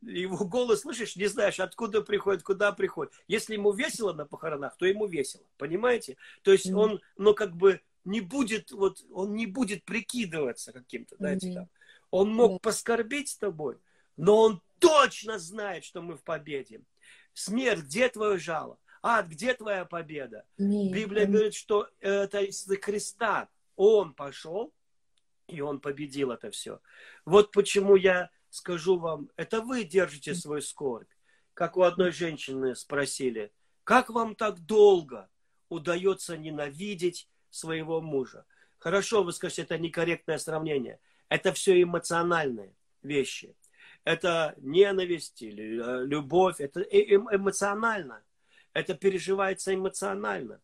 Его 0.06 0.46
голос 0.46 0.82
слышишь, 0.82 1.16
не 1.16 1.28
знаешь, 1.28 1.60
откуда 1.60 2.02
приходит, 2.02 2.44
куда 2.44 2.72
приходит. 2.72 3.14
Если 3.28 3.54
ему 3.54 3.72
весело 3.72 4.14
на 4.14 4.26
похоронах, 4.26 4.76
то 4.78 4.86
ему 4.86 5.08
весело. 5.08 5.44
Понимаете? 5.58 6.18
То 6.42 6.52
есть 6.52 6.72
он, 6.72 7.02
ну, 7.18 7.34
как 7.34 7.56
бы 7.56 7.82
не 8.06 8.22
будет, 8.22 8.72
вот, 8.72 9.04
он 9.12 9.34
не 9.34 9.46
будет 9.46 9.86
прикидываться 9.86 10.74
каким-то, 10.74 11.16
знаете, 11.18 11.54
там. 11.54 11.70
Он 12.12 12.34
мог 12.34 12.62
поскорбить 12.62 13.30
с 13.30 13.38
тобой, 13.38 13.78
но 14.18 14.40
он 14.40 14.62
точно 14.80 15.40
знает, 15.40 15.84
что 15.84 16.02
мы 16.02 16.16
в 16.16 16.24
победе. 16.24 16.82
Смерть, 17.34 17.84
где 17.86 18.10
твое 18.10 18.38
жало? 18.38 18.78
Ад, 19.02 19.28
где 19.28 19.54
твоя 19.54 19.86
победа? 19.86 20.46
Нет, 20.58 20.94
Библия 20.94 21.26
говорит, 21.26 21.56
что 21.56 21.90
это 22.00 22.42
из-за 22.42 22.78
креста 22.78 23.50
он 23.76 24.14
пошел, 24.14 24.74
и 25.48 25.62
он 25.62 25.80
победил 25.80 26.32
это 26.32 26.52
все. 26.52 26.80
Вот 27.26 27.52
почему 27.52 27.96
я 27.96 28.30
скажу 28.54 28.98
вам, 28.98 29.30
это 29.36 29.62
вы 29.62 29.84
держите 29.84 30.36
свой 30.36 30.62
скорбь. 30.62 31.10
Как 31.54 31.78
у 31.78 31.84
одной 31.84 32.12
женщины 32.12 32.76
спросили, 32.76 33.52
как 33.84 34.10
вам 34.10 34.36
так 34.36 34.60
долго 34.60 35.30
удается 35.70 36.38
ненавидеть 36.38 37.30
своего 37.50 38.02
мужа? 38.02 38.46
Хорошо, 38.80 39.24
вы 39.24 39.34
скажете, 39.34 39.64
это 39.64 39.78
некорректное 39.78 40.38
сравнение. 40.38 41.00
Это 41.30 41.54
все 41.54 41.82
эмоциональные 41.82 42.76
вещи 43.02 43.56
это 44.04 44.56
ненависть 44.58 45.42
или 45.42 45.82
э, 45.82 46.06
любовь, 46.06 46.60
это 46.60 46.82
эмоционально. 46.82 48.24
Это 48.74 48.96
переживается 48.96 49.74
эмоционально. 49.74 50.62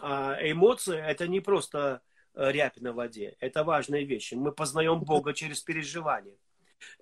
А 0.00 0.36
эмоции– 0.40 0.98
это 1.06 1.26
не 1.26 1.40
просто 1.40 2.02
э, 2.34 2.52
рябь 2.52 2.80
на 2.80 2.92
воде, 2.92 3.36
это 3.40 3.64
важные 3.64 4.04
вещи. 4.04 4.34
Мы 4.34 4.52
познаем 4.52 5.00
Бога 5.00 5.32
через 5.32 5.60
переживание. 5.60 6.36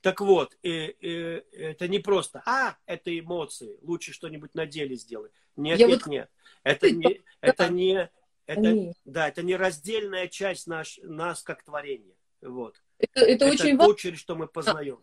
Так 0.01 0.21
вот, 0.21 0.57
и, 0.63 0.97
и, 1.01 1.43
это 1.57 1.89
не 1.89 1.99
просто, 1.99 2.43
а, 2.47 2.77
это 2.87 3.17
эмоции, 3.19 3.79
лучше 3.83 4.13
что-нибудь 4.13 4.55
на 4.55 4.67
деле 4.67 4.97
сделай. 4.97 5.31
Нет, 5.57 5.79
Я 5.79 5.87
нет, 5.87 6.03
вот... 6.03 6.11
нет. 6.11 6.31
Это 6.65 6.91
не, 6.93 7.21
это 7.41 7.69
не, 7.71 8.09
это, 8.47 8.95
да, 9.05 9.27
это 9.27 9.43
не 9.43 9.57
раздельная 9.57 10.29
часть 10.29 10.69
наш, 10.69 11.01
нас 11.03 11.43
как 11.43 11.65
творения. 11.65 12.15
Вот. 12.41 12.81
Это, 12.99 13.21
это, 13.21 13.47
это 13.47 13.47
очень 13.47 13.77
важно. 13.77 13.97
через 13.97 14.21
что 14.21 14.37
мы 14.37 14.47
познаем 14.47 15.01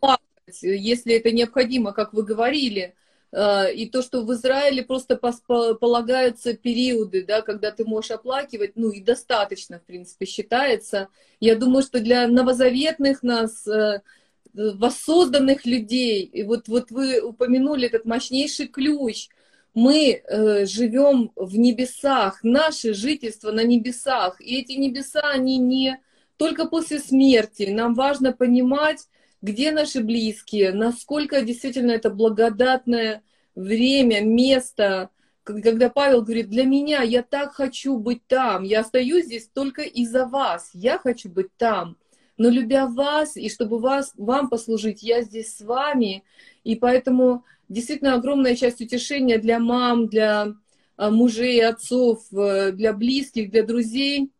если 0.61 1.15
это 1.15 1.31
необходимо, 1.31 1.93
как 1.93 2.13
вы 2.13 2.23
говорили. 2.23 2.95
Э, 3.31 3.71
и 3.73 3.87
то, 3.89 4.01
что 4.01 4.23
в 4.23 4.33
Израиле 4.33 4.83
просто 4.83 5.15
полагаются 5.17 6.53
периоды, 6.53 7.23
да, 7.25 7.41
когда 7.41 7.71
ты 7.71 7.85
можешь 7.85 8.11
оплакивать, 8.11 8.73
ну 8.75 8.89
и 8.89 9.01
достаточно, 9.01 9.79
в 9.79 9.83
принципе, 9.83 10.25
считается. 10.25 11.09
Я 11.39 11.55
думаю, 11.55 11.83
что 11.83 11.99
для 11.99 12.27
новозаветных 12.27 13.23
нас, 13.23 13.67
э, 13.67 14.01
воссозданных 14.53 15.65
людей, 15.65 16.23
и 16.23 16.43
вот, 16.43 16.67
вот 16.67 16.91
вы 16.91 17.21
упомянули 17.21 17.87
этот 17.87 18.05
мощнейший 18.05 18.67
ключ, 18.67 19.29
мы 19.73 20.21
э, 20.23 20.65
живем 20.65 21.31
в 21.35 21.57
небесах, 21.57 22.43
наше 22.43 22.93
жительство 22.93 23.51
на 23.51 23.63
небесах, 23.63 24.41
и 24.41 24.59
эти 24.59 24.73
небеса, 24.73 25.21
они 25.21 25.57
не 25.57 25.99
только 26.37 26.65
после 26.65 26.99
смерти. 26.99 27.63
Нам 27.63 27.93
важно 27.93 28.31
понимать, 28.31 29.07
где 29.41 29.71
наши 29.71 30.01
близкие, 30.01 30.73
насколько 30.73 31.41
действительно 31.41 31.91
это 31.91 32.09
благодатное 32.09 33.21
время, 33.55 34.21
место, 34.21 35.09
когда 35.43 35.89
Павел 35.89 36.21
говорит, 36.21 36.49
для 36.49 36.63
меня, 36.63 37.01
я 37.01 37.23
так 37.23 37.53
хочу 37.53 37.97
быть 37.97 38.25
там, 38.27 38.63
я 38.63 38.81
остаюсь 38.81 39.25
здесь 39.25 39.49
только 39.53 39.81
из-за 39.81 40.25
вас, 40.25 40.69
я 40.73 40.97
хочу 40.97 41.29
быть 41.29 41.55
там, 41.57 41.97
но 42.39 42.49
любя 42.49 42.87
вас, 42.87 43.37
и 43.37 43.49
чтобы 43.49 43.79
вас, 43.79 44.13
вам 44.17 44.49
послужить, 44.49 45.03
я 45.03 45.21
здесь 45.21 45.55
с 45.55 45.61
вами, 45.61 46.23
и 46.63 46.75
поэтому 46.75 47.43
действительно 47.67 48.15
огромная 48.15 48.55
часть 48.55 48.81
утешения 48.81 49.37
для 49.37 49.59
мам, 49.59 50.07
для 50.07 50.55
а, 50.97 51.11
мужей, 51.11 51.63
отцов, 51.65 52.23
э, 52.33 52.71
для 52.71 52.93
близких, 52.93 53.51
для 53.51 53.63
друзей. 53.63 54.31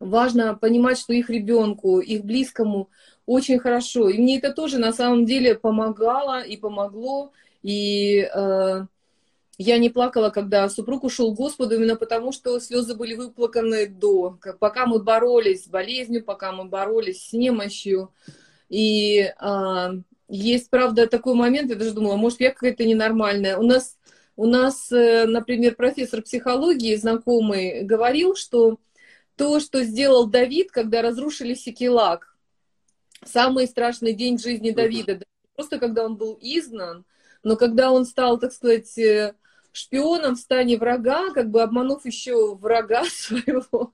Важно 0.00 0.54
понимать, 0.54 0.98
что 0.98 1.12
их 1.12 1.30
ребенку, 1.30 2.00
их 2.00 2.24
близкому 2.24 2.90
очень 3.26 3.58
хорошо. 3.58 4.08
И 4.08 4.18
мне 4.18 4.38
это 4.38 4.52
тоже 4.52 4.78
на 4.78 4.92
самом 4.92 5.24
деле 5.24 5.54
помогало 5.54 6.42
и 6.42 6.56
помогло. 6.56 7.32
И 7.62 8.20
э, 8.20 8.86
я 9.58 9.78
не 9.78 9.88
плакала, 9.88 10.30
когда 10.30 10.68
супруг 10.68 11.04
ушел 11.04 11.32
к 11.32 11.36
Господу, 11.36 11.76
именно 11.76 11.96
потому, 11.96 12.32
что 12.32 12.58
слезы 12.58 12.94
были 12.94 13.14
выплаканы 13.14 13.86
до, 13.86 14.38
пока 14.58 14.86
мы 14.86 14.98
боролись 14.98 15.64
с 15.64 15.68
болезнью, 15.68 16.24
пока 16.24 16.52
мы 16.52 16.64
боролись 16.64 17.28
с 17.28 17.32
немощью. 17.32 18.12
И 18.68 19.20
э, 19.20 19.88
есть, 20.28 20.70
правда, 20.70 21.06
такой 21.06 21.34
момент, 21.34 21.70
я 21.70 21.76
даже 21.76 21.92
думала, 21.92 22.16
может, 22.16 22.40
я 22.40 22.50
какая-то 22.50 22.84
ненормальная. 22.84 23.56
У 23.56 23.62
нас, 23.62 23.96
у 24.36 24.46
нас, 24.46 24.90
э, 24.90 25.26
например, 25.26 25.76
профессор 25.76 26.22
психологии, 26.22 26.96
знакомый, 26.96 27.82
говорил, 27.82 28.34
что 28.34 28.78
то, 29.36 29.60
что 29.60 29.84
сделал 29.84 30.26
Давид, 30.26 30.72
когда 30.72 31.00
разрушили 31.02 31.54
Секелак, 31.54 32.36
самый 33.24 33.68
страшный 33.68 34.14
день 34.14 34.38
в 34.38 34.42
жизни 34.42 34.70
Давида. 34.70 35.20
Просто 35.54 35.78
когда 35.78 36.04
он 36.04 36.16
был 36.16 36.36
изгнан, 36.40 37.04
но 37.44 37.56
когда 37.56 37.92
он 37.92 38.04
стал, 38.04 38.38
так 38.38 38.52
сказать, 38.52 38.98
э, 38.98 39.34
шпионом 39.74 40.36
в 40.36 40.38
стане 40.38 40.78
врага, 40.78 41.30
как 41.32 41.50
бы 41.50 41.62
обманув 41.62 42.06
еще 42.06 42.54
врага 42.54 43.04
своего, 43.10 43.92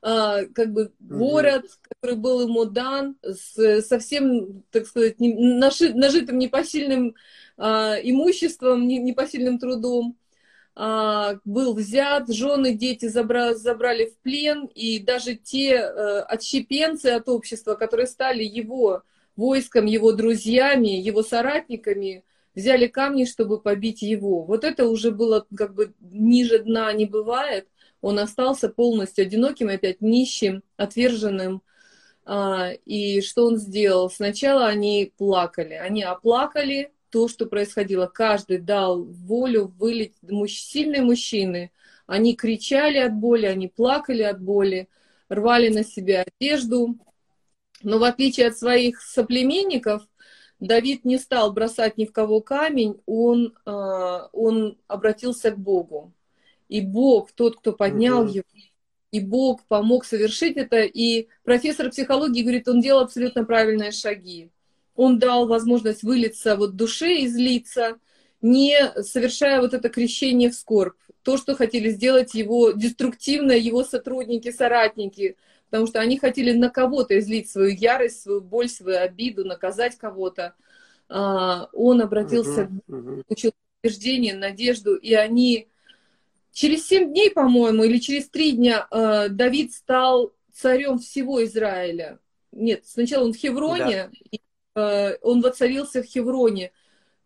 а, 0.00 0.44
как 0.54 0.72
бы 0.72 0.92
город, 1.00 1.66
который 1.88 2.16
был 2.16 2.42
ему 2.42 2.64
дан, 2.64 3.16
с 3.22 3.82
совсем, 3.82 4.62
так 4.70 4.86
сказать, 4.86 5.16
нажитым 5.18 6.38
непосильным 6.38 7.16
а, 7.56 7.96
имуществом, 8.02 8.86
непосильным 8.86 9.58
трудом, 9.58 10.16
а, 10.76 11.40
был 11.44 11.74
взят, 11.74 12.28
жены, 12.28 12.74
дети 12.74 13.06
забрали, 13.06 13.54
забрали 13.54 14.06
в 14.06 14.18
плен, 14.18 14.66
и 14.74 14.98
даже 14.98 15.34
те 15.34 15.70
э, 15.72 16.20
отщепенцы 16.20 17.06
от 17.06 17.30
общества, 17.30 17.74
которые 17.74 18.06
стали 18.06 18.44
его 18.44 19.02
войском, 19.36 19.86
его 19.86 20.12
друзьями, 20.12 20.88
его 20.88 21.22
соратниками, 21.22 22.24
взяли 22.56 22.88
камни, 22.88 23.26
чтобы 23.26 23.60
побить 23.60 24.02
его. 24.02 24.42
Вот 24.42 24.64
это 24.64 24.88
уже 24.88 25.12
было 25.12 25.46
как 25.56 25.74
бы 25.74 25.94
ниже 26.00 26.58
дна 26.58 26.92
не 26.92 27.04
бывает. 27.04 27.68
Он 28.00 28.18
остался 28.18 28.68
полностью 28.68 29.22
одиноким, 29.22 29.68
опять 29.68 30.00
нищим, 30.00 30.62
отверженным. 30.76 31.62
А, 32.24 32.72
и 32.84 33.20
что 33.20 33.46
он 33.46 33.58
сделал? 33.58 34.10
Сначала 34.10 34.66
они 34.66 35.12
плакали. 35.16 35.74
Они 35.74 36.02
оплакали, 36.02 36.92
то, 37.10 37.28
что 37.28 37.46
происходило. 37.46 38.06
Каждый 38.06 38.58
дал 38.58 39.04
волю 39.04 39.72
вылить. 39.78 40.14
Сильные 40.48 41.02
мужчины, 41.02 41.70
они 42.06 42.34
кричали 42.34 42.98
от 42.98 43.14
боли, 43.14 43.46
они 43.46 43.68
плакали 43.68 44.22
от 44.22 44.40
боли, 44.40 44.88
рвали 45.28 45.68
на 45.68 45.84
себя 45.84 46.24
одежду. 46.40 46.96
Но 47.82 47.98
в 47.98 48.04
отличие 48.04 48.48
от 48.48 48.56
своих 48.56 49.00
соплеменников, 49.02 50.08
Давид 50.60 51.04
не 51.04 51.18
стал 51.18 51.52
бросать 51.52 51.98
ни 51.98 52.06
в 52.06 52.12
кого 52.12 52.40
камень, 52.40 53.00
он, 53.06 53.54
а, 53.64 54.28
он 54.32 54.78
обратился 54.86 55.50
к 55.50 55.58
Богу. 55.58 56.12
И 56.68 56.80
Бог, 56.80 57.32
тот, 57.32 57.58
кто 57.58 57.72
поднял 57.72 58.22
угу. 58.22 58.30
его, 58.30 58.44
и 59.12 59.20
Бог 59.20 59.62
помог 59.64 60.04
совершить 60.04 60.56
это. 60.56 60.80
И 60.80 61.28
профессор 61.44 61.90
психологии 61.90 62.42
говорит, 62.42 62.68
он 62.68 62.80
делал 62.80 63.04
абсолютно 63.04 63.44
правильные 63.44 63.92
шаги 63.92 64.50
он 64.96 65.18
дал 65.18 65.46
возможность 65.46 66.02
вылиться 66.02 66.56
вот 66.56 66.74
душе, 66.74 67.24
излиться, 67.26 67.98
не 68.40 68.76
совершая 69.02 69.60
вот 69.60 69.74
это 69.74 69.88
крещение 69.88 70.50
в 70.50 70.54
скорбь. 70.54 70.96
То, 71.22 71.36
что 71.36 71.54
хотели 71.54 71.90
сделать 71.90 72.34
его 72.34 72.72
деструктивно, 72.72 73.52
его 73.52 73.84
сотрудники, 73.84 74.50
соратники, 74.50 75.36
потому 75.70 75.86
что 75.86 76.00
они 76.00 76.18
хотели 76.18 76.52
на 76.52 76.70
кого-то 76.70 77.18
излить 77.18 77.50
свою 77.50 77.74
ярость, 77.74 78.22
свою 78.22 78.40
боль, 78.40 78.68
свою 78.68 78.98
обиду, 78.98 79.44
наказать 79.44 79.96
кого-то. 79.96 80.54
А, 81.08 81.68
он 81.72 82.00
обратился 82.00 82.70
uh-huh, 82.88 83.24
uh-huh. 83.28 83.52
утверждение, 83.82 84.34
надежду, 84.34 84.96
и 84.96 85.14
они 85.14 85.68
через 86.52 86.86
семь 86.86 87.10
дней, 87.10 87.30
по-моему, 87.30 87.84
или 87.84 87.98
через 87.98 88.28
три 88.28 88.52
дня 88.52 88.86
а, 88.90 89.28
Давид 89.28 89.72
стал 89.72 90.32
царем 90.52 90.98
всего 90.98 91.44
Израиля. 91.44 92.18
Нет, 92.52 92.86
сначала 92.86 93.24
он 93.24 93.32
в 93.34 93.36
Хевроне, 93.36 94.10
да. 94.32 94.38
Э, 94.76 95.16
он 95.22 95.40
воцарился 95.40 96.02
в 96.02 96.06
Хевроне. 96.06 96.70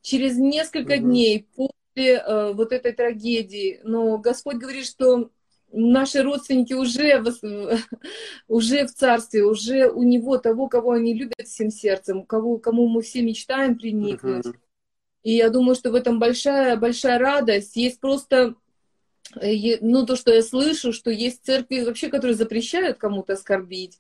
Через 0.03 0.39
несколько 0.39 0.95
угу. 0.95 1.03
дней 1.03 1.47
по 1.55 1.71
э, 1.97 2.53
вот 2.53 2.73
этой 2.73 2.93
трагедии. 2.93 3.81
Но 3.83 4.17
Господь 4.19 4.57
говорит, 4.57 4.87
что 4.87 5.31
наши 5.73 6.23
родственники 6.23 6.73
уже, 6.73 7.23
уже 8.49 8.87
в 8.87 8.93
царстве, 8.93 9.45
уже 9.45 9.89
у 9.89 10.03
него 10.03 10.39
того, 10.39 10.69
кого 10.69 10.93
они 10.93 11.15
любят 11.15 11.47
всем 11.47 11.71
сердцем, 11.71 12.25
кого, 12.25 12.59
кому 12.59 12.89
мы 12.89 13.03
все 13.03 13.23
мечтаем 13.23 13.77
приникнуть. 13.77 14.47
Uh-huh. 14.47 14.57
И 15.23 15.33
я 15.33 15.51
думаю, 15.51 15.75
что 15.75 15.91
в 15.91 15.95
этом 15.95 16.19
большая, 16.19 16.77
большая 16.77 17.19
радость. 17.19 17.77
Есть 17.77 18.01
просто, 18.01 18.55
э, 19.41 19.79
ну, 19.81 20.07
то, 20.07 20.17
что 20.17 20.33
я 20.33 20.43
слышу, 20.43 20.93
что 20.93 21.11
есть 21.11 21.45
церкви 21.45 21.85
вообще, 21.85 22.09
которые 22.09 22.35
запрещают 22.35 22.99
кому-то 22.99 23.35
оскорбить. 23.35 23.99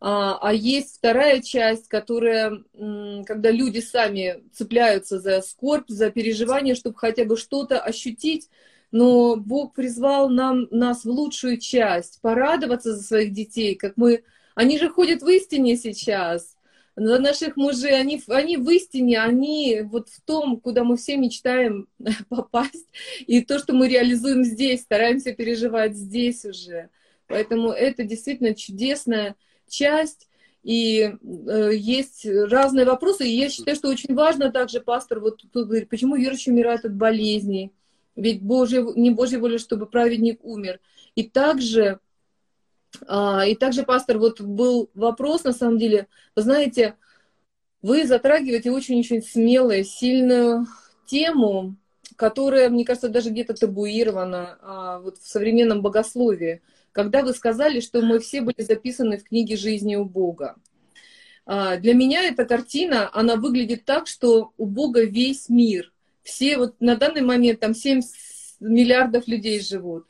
А, 0.00 0.38
а 0.40 0.52
есть 0.52 0.98
вторая 0.98 1.40
часть, 1.42 1.88
которая, 1.88 2.62
когда 3.26 3.50
люди 3.50 3.80
сами 3.80 4.44
цепляются 4.52 5.18
за 5.18 5.40
скорбь, 5.42 5.88
за 5.88 6.10
переживание, 6.10 6.76
чтобы 6.76 6.96
хотя 6.96 7.24
бы 7.24 7.36
что-то 7.36 7.80
ощутить, 7.80 8.48
но 8.90 9.36
Бог 9.36 9.74
призвал 9.74 10.28
нам, 10.28 10.68
нас 10.70 11.04
в 11.04 11.10
лучшую 11.10 11.58
часть, 11.58 12.20
порадоваться 12.20 12.94
за 12.94 13.02
своих 13.02 13.32
детей, 13.32 13.74
как 13.74 13.94
мы... 13.96 14.22
Они 14.54 14.78
же 14.78 14.88
ходят 14.88 15.22
в 15.22 15.28
истине 15.28 15.76
сейчас, 15.76 16.56
за 16.98 17.20
наших 17.20 17.56
мужей, 17.56 17.98
они, 17.98 18.20
они 18.26 18.56
в 18.56 18.68
истине, 18.70 19.20
они 19.20 19.82
вот 19.84 20.08
в 20.08 20.20
том, 20.22 20.58
куда 20.58 20.82
мы 20.82 20.96
все 20.96 21.16
мечтаем 21.16 21.86
попасть, 22.28 22.88
и 23.26 23.40
то, 23.42 23.58
что 23.58 23.72
мы 23.72 23.88
реализуем 23.88 24.42
здесь, 24.42 24.82
стараемся 24.82 25.32
переживать 25.32 25.94
здесь 25.94 26.44
уже. 26.44 26.88
Поэтому 27.28 27.70
это 27.70 28.04
действительно 28.04 28.54
чудесная 28.54 29.36
часть, 29.68 30.28
и 30.64 31.02
э, 31.02 31.70
есть 31.74 32.26
разные 32.26 32.84
вопросы, 32.84 33.28
и 33.28 33.36
я 33.36 33.48
считаю, 33.48 33.76
что 33.76 33.88
очень 33.88 34.14
важно 34.14 34.50
также, 34.50 34.80
пастор, 34.80 35.20
вот 35.20 35.42
тут 35.52 35.66
говорит, 35.66 35.88
почему 35.88 36.16
верующие 36.16 36.52
умирают 36.52 36.84
от 36.84 36.94
болезней, 36.94 37.72
ведь 38.18 38.42
Божья, 38.42 38.82
не 38.96 39.10
Божья 39.10 39.38
воля, 39.38 39.58
чтобы 39.58 39.86
праведник 39.86 40.44
умер. 40.44 40.80
И 41.14 41.22
также, 41.22 42.00
а, 43.06 43.46
и 43.46 43.54
также, 43.54 43.84
пастор, 43.84 44.18
вот 44.18 44.40
был 44.40 44.90
вопрос, 44.94 45.44
на 45.44 45.52
самом 45.52 45.78
деле, 45.78 46.08
вы 46.34 46.42
знаете, 46.42 46.96
вы 47.80 48.06
затрагиваете 48.06 48.72
очень-очень 48.72 49.22
смелую, 49.22 49.84
сильную 49.84 50.66
тему, 51.06 51.76
которая, 52.16 52.68
мне 52.70 52.84
кажется, 52.84 53.08
даже 53.08 53.30
где-то 53.30 53.54
табуирована 53.54 54.58
а, 54.62 54.98
вот 54.98 55.18
в 55.18 55.28
современном 55.28 55.80
богословии, 55.80 56.60
когда 56.90 57.22
вы 57.22 57.32
сказали, 57.34 57.78
что 57.78 58.02
мы 58.02 58.18
все 58.18 58.40
были 58.40 58.62
записаны 58.62 59.18
в 59.18 59.24
книге 59.24 59.56
жизни 59.56 59.94
у 59.94 60.04
Бога. 60.04 60.56
А, 61.46 61.76
для 61.76 61.94
меня 61.94 62.24
эта 62.24 62.44
картина, 62.44 63.08
она 63.12 63.36
выглядит 63.36 63.84
так, 63.84 64.08
что 64.08 64.52
у 64.58 64.66
Бога 64.66 65.04
весь 65.04 65.48
мир– 65.48 65.92
все 66.28 66.58
вот 66.58 66.80
на 66.80 66.96
данный 66.96 67.22
момент 67.22 67.60
там 67.60 67.74
7 67.74 68.02
миллиардов 68.60 69.26
людей 69.26 69.60
живут. 69.60 70.06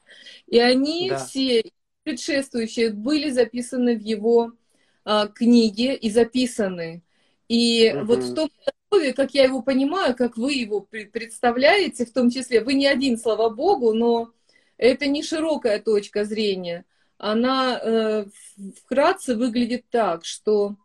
И 0.46 0.59
они 0.59 1.11
да. 1.11 1.18
все 1.18 1.62
предшествующие 2.02 2.90
были 2.90 3.31
записаны 3.31 3.96
в 3.96 4.00
его 4.00 4.52
а, 5.04 5.28
книге 5.28 5.94
и 5.94 6.11
записаны. 6.11 7.02
И 7.46 7.92
угу. 7.92 8.07
вот 8.07 8.18
в 8.24 8.35
том 8.35 8.50
условии, 8.90 9.12
как 9.12 9.33
я 9.35 9.44
его 9.44 9.62
понимаю, 9.62 10.16
как 10.16 10.37
вы 10.37 10.54
его 10.54 10.81
представляете, 10.81 12.04
в 12.04 12.12
том 12.12 12.31
числе, 12.31 12.62
вы 12.62 12.74
не 12.74 12.87
один, 12.87 13.16
слава 13.16 13.48
богу, 13.48 13.92
но 13.92 14.33
это 14.76 15.07
не 15.07 15.22
широкая 15.22 15.78
точка 15.78 16.24
зрения. 16.24 16.85
Она 17.16 17.78
э, 17.78 18.24
вкратце 18.76 19.35
выглядит 19.37 19.85
так, 19.90 20.24
что 20.24 20.76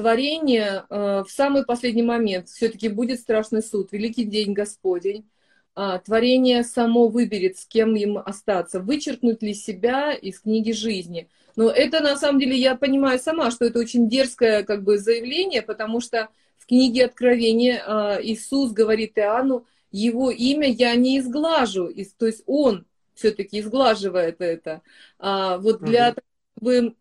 творение 0.00 0.84
э, 0.88 1.24
в 1.26 1.30
самый 1.30 1.66
последний 1.66 2.02
момент 2.02 2.48
все-таки 2.48 2.88
будет 2.88 3.20
страшный 3.20 3.62
суд, 3.62 3.92
великий 3.92 4.24
день 4.24 4.54
Господень. 4.54 5.28
А, 5.74 5.98
творение 5.98 6.64
само 6.64 7.08
выберет, 7.08 7.58
с 7.58 7.66
кем 7.66 7.94
им 7.96 8.16
остаться, 8.16 8.80
вычеркнуть 8.80 9.42
ли 9.42 9.52
себя 9.52 10.12
из 10.12 10.40
книги 10.40 10.72
жизни. 10.72 11.28
Но 11.54 11.68
это 11.70 12.02
на 12.02 12.16
самом 12.16 12.40
деле 12.40 12.56
я 12.56 12.76
понимаю 12.76 13.18
сама, 13.18 13.50
что 13.50 13.66
это 13.66 13.78
очень 13.78 14.08
дерзкое 14.08 14.62
как 14.62 14.84
бы 14.84 14.96
заявление, 14.96 15.60
потому 15.60 16.00
что 16.00 16.28
в 16.56 16.66
книге 16.66 17.04
Откровения 17.04 17.82
э, 17.86 18.22
Иисус 18.22 18.72
говорит 18.72 19.18
Иоанну, 19.18 19.66
его 19.92 20.30
имя 20.30 20.68
я 20.68 20.94
не 20.94 21.18
изглажу, 21.18 21.92
то 22.18 22.26
есть 22.26 22.42
он 22.46 22.86
все-таки 23.14 23.60
изглаживает 23.60 24.40
это. 24.40 24.80
А 25.18 25.58
вот 25.58 25.82
для 25.82 26.14
того, 26.14 26.26
чтобы 26.56 26.94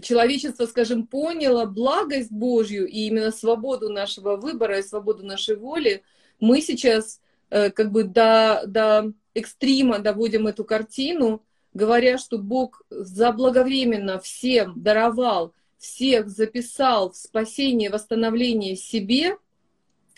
человечество, 0.00 0.66
скажем, 0.66 1.06
поняло 1.06 1.66
благость 1.66 2.30
Божью 2.30 2.86
и 2.86 3.00
именно 3.06 3.30
свободу 3.30 3.90
нашего 3.90 4.36
выбора 4.36 4.78
и 4.78 4.82
свободу 4.82 5.24
нашей 5.24 5.56
воли, 5.56 6.02
мы 6.40 6.60
сейчас 6.60 7.20
э, 7.50 7.70
как 7.70 7.92
бы 7.92 8.04
до, 8.04 8.62
до 8.66 9.12
экстрима 9.34 9.98
доводим 9.98 10.46
эту 10.46 10.64
картину, 10.64 11.42
говоря, 11.74 12.18
что 12.18 12.38
Бог 12.38 12.82
заблаговременно 12.90 14.18
всем 14.18 14.74
даровал, 14.76 15.52
всех 15.78 16.28
записал 16.28 17.12
в 17.12 17.16
спасение, 17.16 17.90
восстановление 17.90 18.76
себе, 18.76 19.36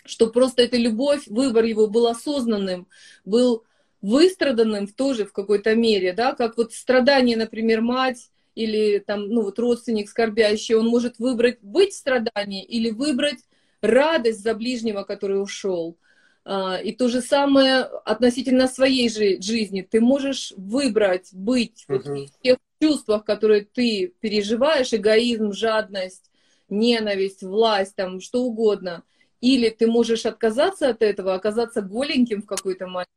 что 0.05 0.27
просто 0.27 0.61
эта 0.61 0.77
любовь, 0.77 1.27
выбор 1.27 1.65
его 1.65 1.87
был 1.87 2.07
осознанным, 2.07 2.87
был 3.25 3.63
выстраданным 4.01 4.87
тоже 4.87 5.25
в 5.25 5.33
какой-то 5.33 5.75
мере, 5.75 6.13
да, 6.13 6.33
как 6.33 6.57
вот 6.57 6.73
страдание, 6.73 7.35
например, 7.35 7.81
мать 7.81 8.29
или 8.55 8.99
там, 8.99 9.27
ну 9.29 9.43
вот 9.43 9.59
родственник 9.59 10.09
скорбящий, 10.09 10.75
он 10.75 10.87
может 10.87 11.19
выбрать 11.19 11.59
быть 11.61 11.93
в 11.93 11.97
страдании 11.97 12.63
или 12.63 12.89
выбрать 12.89 13.39
радость 13.81 14.41
за 14.41 14.55
ближнего, 14.55 15.03
который 15.03 15.41
ушел. 15.41 15.97
А, 16.45 16.77
и 16.77 16.93
то 16.93 17.09
же 17.09 17.21
самое 17.21 17.81
относительно 17.81 18.67
своей 18.67 19.09
же 19.09 19.41
жизни. 19.41 19.81
Ты 19.81 19.99
можешь 19.99 20.53
выбрать 20.55 21.29
быть 21.33 21.85
uh-huh. 21.87 21.97
вот 21.97 22.29
в 22.29 22.41
тех 22.41 22.57
чувствах, 22.81 23.25
которые 23.25 23.65
ты 23.65 24.13
переживаешь, 24.19 24.93
эгоизм, 24.93 25.51
жадность, 25.51 26.31
ненависть, 26.69 27.43
власть, 27.43 27.95
там, 27.95 28.21
что 28.21 28.43
угодно. 28.43 29.03
Или 29.41 29.69
ты 29.69 29.85
можешь 29.85 30.25
отказаться 30.25 30.89
от 30.89 31.01
этого, 31.01 31.33
оказаться 31.33 31.81
голеньким 31.81 32.41
в 32.41 32.45
какой-то 32.45 32.87
момент, 32.87 33.09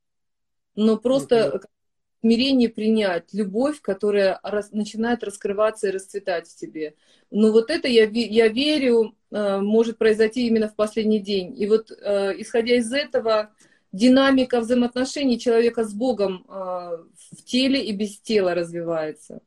но 0.74 0.96
просто 0.96 1.53
uh-huh 1.55 1.77
смирение 2.20 2.68
принять, 2.68 3.33
любовь, 3.33 3.81
которая 3.81 4.40
рас, 4.42 4.72
начинает 4.72 5.22
раскрываться 5.22 5.88
и 5.88 5.92
расцветать 5.92 6.48
в 6.48 6.57
тебе. 6.57 6.94
Но 7.31 7.52
вот 7.52 7.70
это, 7.70 7.88
я, 7.88 8.04
я 8.04 8.48
верю, 8.48 9.14
э, 9.31 9.61
может 9.61 9.98
произойти 9.98 10.46
именно 10.46 10.68
в 10.68 10.74
последний 10.74 11.20
день. 11.20 11.61
И 11.61 11.66
вот 11.66 11.90
э, 11.90 12.35
исходя 12.38 12.76
из 12.76 12.92
этого, 12.92 13.50
динамика 13.92 14.61
взаимоотношений 14.61 15.38
человека 15.38 15.85
с 15.85 15.92
Богом 15.92 16.44
э, 16.48 16.52
в 16.52 17.44
теле 17.44 17.85
и 17.85 17.92
без 17.92 18.20
тела 18.20 18.54
развивается. 18.54 19.40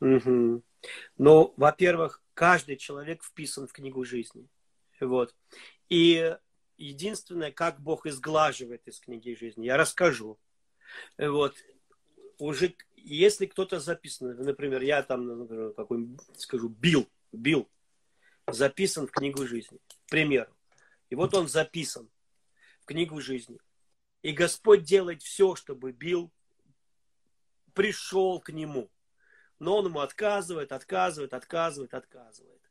Угу. 0.00 0.62
Ну, 1.18 1.54
во-первых, 1.56 2.22
каждый 2.34 2.76
человек 2.76 3.22
вписан 3.22 3.66
в 3.66 3.72
книгу 3.72 4.04
жизни. 4.04 4.46
Вот. 5.00 5.34
И 5.88 6.36
единственное, 6.78 7.50
как 7.50 7.80
Бог 7.80 8.06
изглаживает 8.06 8.86
из 8.86 9.00
книги 9.00 9.34
жизни, 9.34 9.66
я 9.66 9.76
расскажу. 9.76 10.38
Вот. 11.18 11.56
Уже, 12.38 12.74
если 12.96 13.46
кто-то 13.46 13.80
записан, 13.80 14.36
например, 14.36 14.82
я 14.82 15.02
там, 15.02 15.26
например, 15.26 15.72
какой, 15.72 16.08
скажу, 16.36 16.68
Бил, 16.68 17.08
Бил, 17.32 17.68
записан 18.46 19.06
в 19.06 19.10
книгу 19.10 19.46
жизни, 19.46 19.78
к 20.06 20.10
примеру. 20.10 20.54
И 21.08 21.14
вот 21.14 21.34
он 21.34 21.48
записан 21.48 22.08
в 22.80 22.86
книгу 22.86 23.20
жизни. 23.20 23.58
И 24.22 24.32
Господь 24.32 24.82
делает 24.82 25.22
все, 25.22 25.54
чтобы 25.54 25.92
Бил 25.92 26.32
пришел 27.74 28.40
к 28.40 28.50
нему. 28.50 28.90
Но 29.58 29.78
он 29.78 29.86
ему 29.86 30.00
отказывает, 30.00 30.72
отказывает, 30.72 31.32
отказывает, 31.32 31.94
отказывает. 31.94 32.65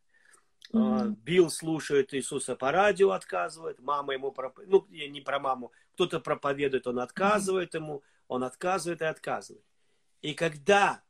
Mm-hmm. 0.73 1.15
Билл 1.23 1.49
слушает 1.49 2.13
Иисуса 2.13 2.55
по 2.55 2.71
радио, 2.71 3.11
отказывает, 3.11 3.79
мама 3.79 4.13
ему, 4.13 4.31
проп... 4.31 4.59
ну, 4.65 4.85
не 4.89 5.21
про 5.21 5.39
маму, 5.39 5.71
кто-то 5.93 6.19
проповедует, 6.19 6.87
он 6.87 6.99
отказывает 6.99 7.75
mm-hmm. 7.75 7.83
ему, 7.83 8.03
он 8.27 8.43
отказывает 8.43 9.01
и 9.01 9.05
отказывает. 9.05 9.65
И 10.21 10.33
когда 10.33 11.03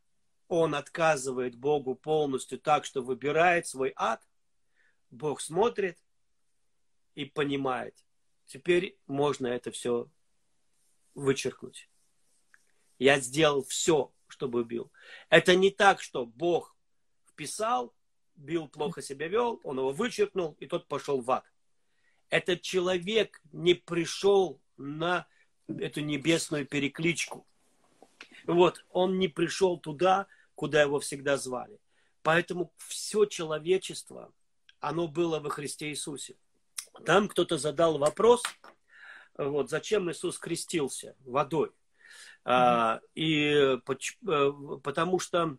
он 0.48 0.76
отказывает 0.76 1.56
Богу 1.56 1.96
полностью 1.96 2.60
так, 2.60 2.86
что 2.86 3.02
выбирает 3.02 3.66
свой 3.68 3.94
ад, 3.96 4.28
Бог 5.10 5.42
смотрит 5.42 5.98
и 7.16 7.26
понимает, 7.26 7.96
теперь 8.46 9.00
можно 9.08 9.48
это 9.48 9.72
все 9.72 10.10
вычеркнуть. 11.14 11.90
Я 13.00 13.20
сделал 13.20 13.64
все, 13.64 14.14
чтобы 14.28 14.62
убил. 14.62 14.92
Это 15.30 15.56
не 15.56 15.72
так, 15.72 16.02
что 16.02 16.26
Бог 16.26 16.76
вписал, 17.26 17.95
Билл 18.36 18.68
плохо 18.68 19.02
себя 19.02 19.28
вел, 19.28 19.60
он 19.64 19.78
его 19.78 19.92
вычеркнул, 19.92 20.56
и 20.60 20.68
тот 20.68 20.88
пошел 20.88 21.22
в 21.22 21.32
ад. 21.32 21.46
Этот 22.30 22.62
человек 22.62 23.42
не 23.52 23.74
пришел 23.74 24.60
на 24.78 25.28
эту 25.68 26.02
небесную 26.02 26.66
перекличку. 26.66 27.48
Вот, 28.46 28.86
он 28.90 29.20
не 29.20 29.28
пришел 29.28 29.78
туда, 29.78 30.28
куда 30.54 30.82
его 30.82 31.00
всегда 31.00 31.38
звали. 31.38 31.80
Поэтому 32.22 32.74
все 32.78 33.26
человечество, 33.26 34.34
оно 34.80 35.08
было 35.08 35.40
во 35.40 35.50
Христе 35.50 35.90
Иисусе. 35.90 36.36
там 37.06 37.28
кто-то 37.28 37.58
задал 37.58 37.98
вопрос, 37.98 38.44
вот, 39.38 39.70
зачем 39.70 40.10
Иисус 40.10 40.40
крестился 40.40 41.16
водой. 41.26 41.72
А, 42.46 43.02
и 43.16 43.78
э, 43.78 43.80
потому 43.86 45.20
что 45.20 45.58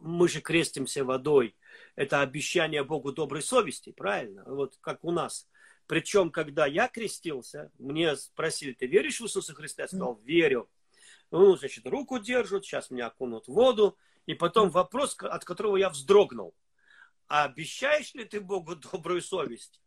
мы 0.00 0.28
же 0.28 0.40
крестимся 0.40 1.04
водой. 1.04 1.56
Это 1.96 2.20
обещание 2.20 2.84
Богу 2.84 3.12
доброй 3.12 3.42
совести, 3.42 3.92
правильно? 3.92 4.44
Вот 4.46 4.76
как 4.80 5.04
у 5.04 5.10
нас. 5.10 5.48
Причем, 5.86 6.30
когда 6.30 6.66
я 6.66 6.88
крестился, 6.88 7.72
мне 7.78 8.16
спросили, 8.16 8.72
ты 8.72 8.86
веришь 8.86 9.20
в 9.20 9.24
Иисуса 9.24 9.54
Христа? 9.54 9.82
Я 9.82 9.88
сказал, 9.88 10.20
верю. 10.22 10.70
Ну, 11.30 11.56
значит, 11.56 11.86
руку 11.86 12.18
держат, 12.18 12.64
сейчас 12.64 12.90
меня 12.90 13.08
окунут 13.08 13.48
в 13.48 13.52
воду. 13.52 13.96
И 14.26 14.34
потом 14.34 14.70
вопрос, 14.70 15.16
от 15.18 15.44
которого 15.44 15.76
я 15.76 15.90
вздрогнул. 15.90 16.54
А 17.26 17.44
обещаешь 17.44 18.14
ли 18.14 18.24
ты 18.24 18.40
Богу 18.40 18.76
добрую 18.76 19.22
совесть? 19.22 19.80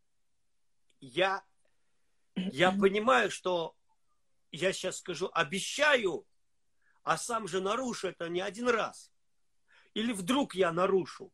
Я, 0.99 1.43
я 2.36 2.72
понимаю, 2.72 3.32
что 3.32 3.76
я 4.51 4.72
сейчас 4.72 4.97
скажу, 4.97 5.30
обещаю, 5.34 6.26
а 7.04 7.18
сам 7.18 7.47
же 7.47 7.60
нарушу 7.60 8.08
это 8.08 8.30
не 8.30 8.41
один 8.41 8.70
раз. 8.70 9.12
Или 9.93 10.14
вдруг 10.14 10.56
я 10.56 10.72
нарушу. 10.72 11.32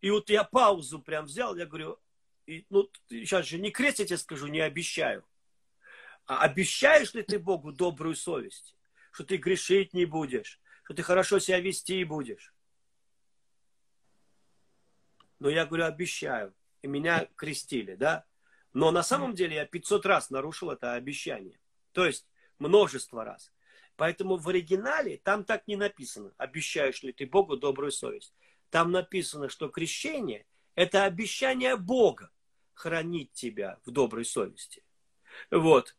И 0.00 0.10
вот 0.10 0.30
я 0.30 0.44
паузу 0.44 1.00
прям 1.00 1.26
взял, 1.26 1.56
я 1.56 1.66
говорю, 1.66 1.98
и, 2.46 2.64
ну, 2.70 2.90
сейчас 3.08 3.46
же 3.46 3.58
не 3.58 3.70
крестите, 3.70 4.16
скажу, 4.16 4.46
не 4.46 4.60
обещаю. 4.60 5.24
А 6.26 6.42
обещаешь 6.42 7.14
ли 7.14 7.22
ты 7.22 7.38
Богу 7.38 7.72
добрую 7.72 8.14
совесть? 8.14 8.76
Что 9.10 9.24
ты 9.24 9.36
грешить 9.36 9.94
не 9.94 10.04
будешь, 10.04 10.60
что 10.84 10.94
ты 10.94 11.02
хорошо 11.02 11.38
себя 11.38 11.60
вести 11.60 12.04
будешь? 12.04 12.54
Но 15.38 15.48
я 15.48 15.66
говорю, 15.66 15.84
обещаю. 15.84 16.54
И 16.82 16.86
меня 16.86 17.28
крестили, 17.36 17.94
да? 17.96 18.24
Но 18.72 18.90
на 18.90 19.02
самом 19.02 19.34
деле 19.34 19.56
я 19.56 19.66
500 19.66 20.06
раз 20.06 20.30
нарушил 20.30 20.70
это 20.70 20.94
обещание. 20.94 21.58
То 21.92 22.04
есть 22.04 22.28
множество 22.58 23.24
раз. 23.24 23.52
Поэтому 23.96 24.36
в 24.36 24.48
оригинале 24.48 25.18
там 25.18 25.44
так 25.44 25.66
не 25.66 25.74
написано, 25.74 26.32
обещаешь 26.36 27.02
ли 27.02 27.12
ты 27.12 27.26
Богу 27.26 27.56
добрую 27.56 27.90
совесть. 27.90 28.32
Там 28.70 28.90
написано, 28.92 29.48
что 29.48 29.68
крещение– 29.68 30.46
это 30.74 31.04
обещание 31.04 31.76
Бога 31.76 32.30
хранить 32.74 33.32
тебя 33.32 33.78
в 33.84 33.90
доброй 33.90 34.24
совести. 34.24 34.84
Вот. 35.50 35.96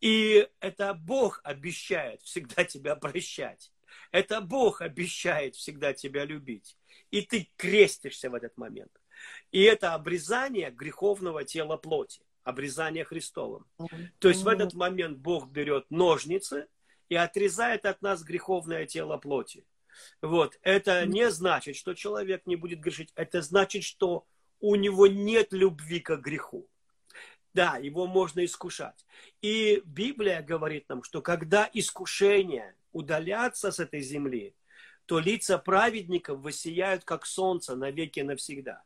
И 0.00 0.48
это 0.60 0.94
Бог 0.94 1.40
обещает 1.44 2.22
всегда 2.22 2.64
тебя 2.64 2.96
прощать. 2.96 3.72
Это 4.12 4.40
Бог 4.40 4.80
обещает 4.80 5.56
всегда 5.56 5.92
тебя 5.92 6.24
любить. 6.24 6.76
И 7.10 7.22
ты 7.22 7.50
крестишься 7.56 8.30
в 8.30 8.34
этот 8.34 8.56
момент. 8.56 8.92
И 9.50 9.62
это 9.62 9.94
обрезание 9.94 10.70
греховного 10.70 11.44
тела 11.44 11.76
плоти, 11.76 12.22
обрезание 12.44 13.04
Христовым. 13.04 13.66
То 14.18 14.28
есть 14.28 14.42
в 14.42 14.48
этот 14.48 14.74
момент 14.74 15.18
Бог 15.18 15.48
берет 15.48 15.90
ножницы 15.90 16.68
и 17.08 17.14
отрезает 17.14 17.84
от 17.86 18.02
нас 18.02 18.22
греховное 18.22 18.86
тело 18.86 19.16
плоти. 19.16 19.64
Вот. 20.22 20.58
Это 20.62 21.06
не 21.06 21.30
значит, 21.30 21.76
что 21.76 21.94
человек 21.94 22.46
не 22.46 22.56
будет 22.56 22.80
грешить. 22.80 23.12
Это 23.14 23.42
значит, 23.42 23.84
что 23.84 24.26
у 24.60 24.74
него 24.74 25.06
нет 25.06 25.52
любви 25.52 26.00
к 26.00 26.16
греху. 26.16 26.68
Да, 27.54 27.76
его 27.76 28.06
можно 28.06 28.44
искушать. 28.44 29.06
И 29.42 29.82
Библия 29.84 30.42
говорит 30.42 30.88
нам, 30.88 31.02
что 31.02 31.22
когда 31.22 31.68
искушения 31.72 32.76
удалятся 32.92 33.70
с 33.70 33.80
этой 33.80 34.00
земли, 34.00 34.54
то 35.06 35.18
лица 35.18 35.58
праведников 35.58 36.40
воссияют, 36.40 37.04
как 37.04 37.24
солнце, 37.24 37.74
навеки 37.74 38.20
навсегда. 38.20 38.82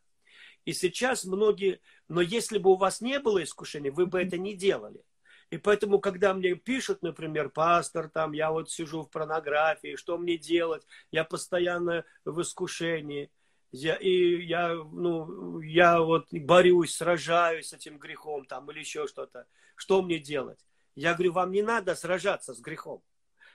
И 0.65 0.73
сейчас 0.73 1.25
многие, 1.25 1.81
но 2.09 2.21
если 2.21 2.59
бы 2.59 2.71
у 2.71 2.77
вас 2.77 3.01
не 3.01 3.19
было 3.19 3.43
искушений, 3.43 3.91
вы 3.91 4.07
бы 4.07 4.23
это 4.23 4.39
не 4.39 4.55
делали. 4.55 5.05
И 5.53 5.59
поэтому, 5.59 6.01
когда 6.01 6.33
мне 6.33 6.55
пишут, 6.55 7.03
например, 7.03 7.51
пастор, 7.51 8.09
там, 8.09 8.33
я 8.33 8.51
вот 8.51 8.71
сижу 8.71 9.03
в 9.03 9.11
порнографии, 9.11 9.97
что 9.97 10.17
мне 10.17 10.39
делать? 10.39 10.83
Я 11.11 11.25
постоянно 11.25 12.07
в 12.25 12.41
искушении. 12.41 13.31
Я, 13.71 13.97
и 13.97 14.47
я, 14.47 14.73
ну, 14.73 15.61
я 15.61 16.01
вот 16.01 16.29
борюсь, 16.33 16.97
сражаюсь 16.97 17.69
с 17.69 17.73
этим 17.75 17.99
грехом 17.99 18.47
там 18.47 18.71
или 18.71 18.79
еще 18.79 19.07
что-то. 19.07 19.45
Что 19.77 20.01
мне 20.01 20.19
делать? 20.19 20.59
Я 20.95 21.13
говорю, 21.13 21.33
вам 21.33 21.53
не 21.53 21.61
надо 21.61 21.95
сражаться 21.97 22.55
с 22.55 22.61
грехом 22.61 23.03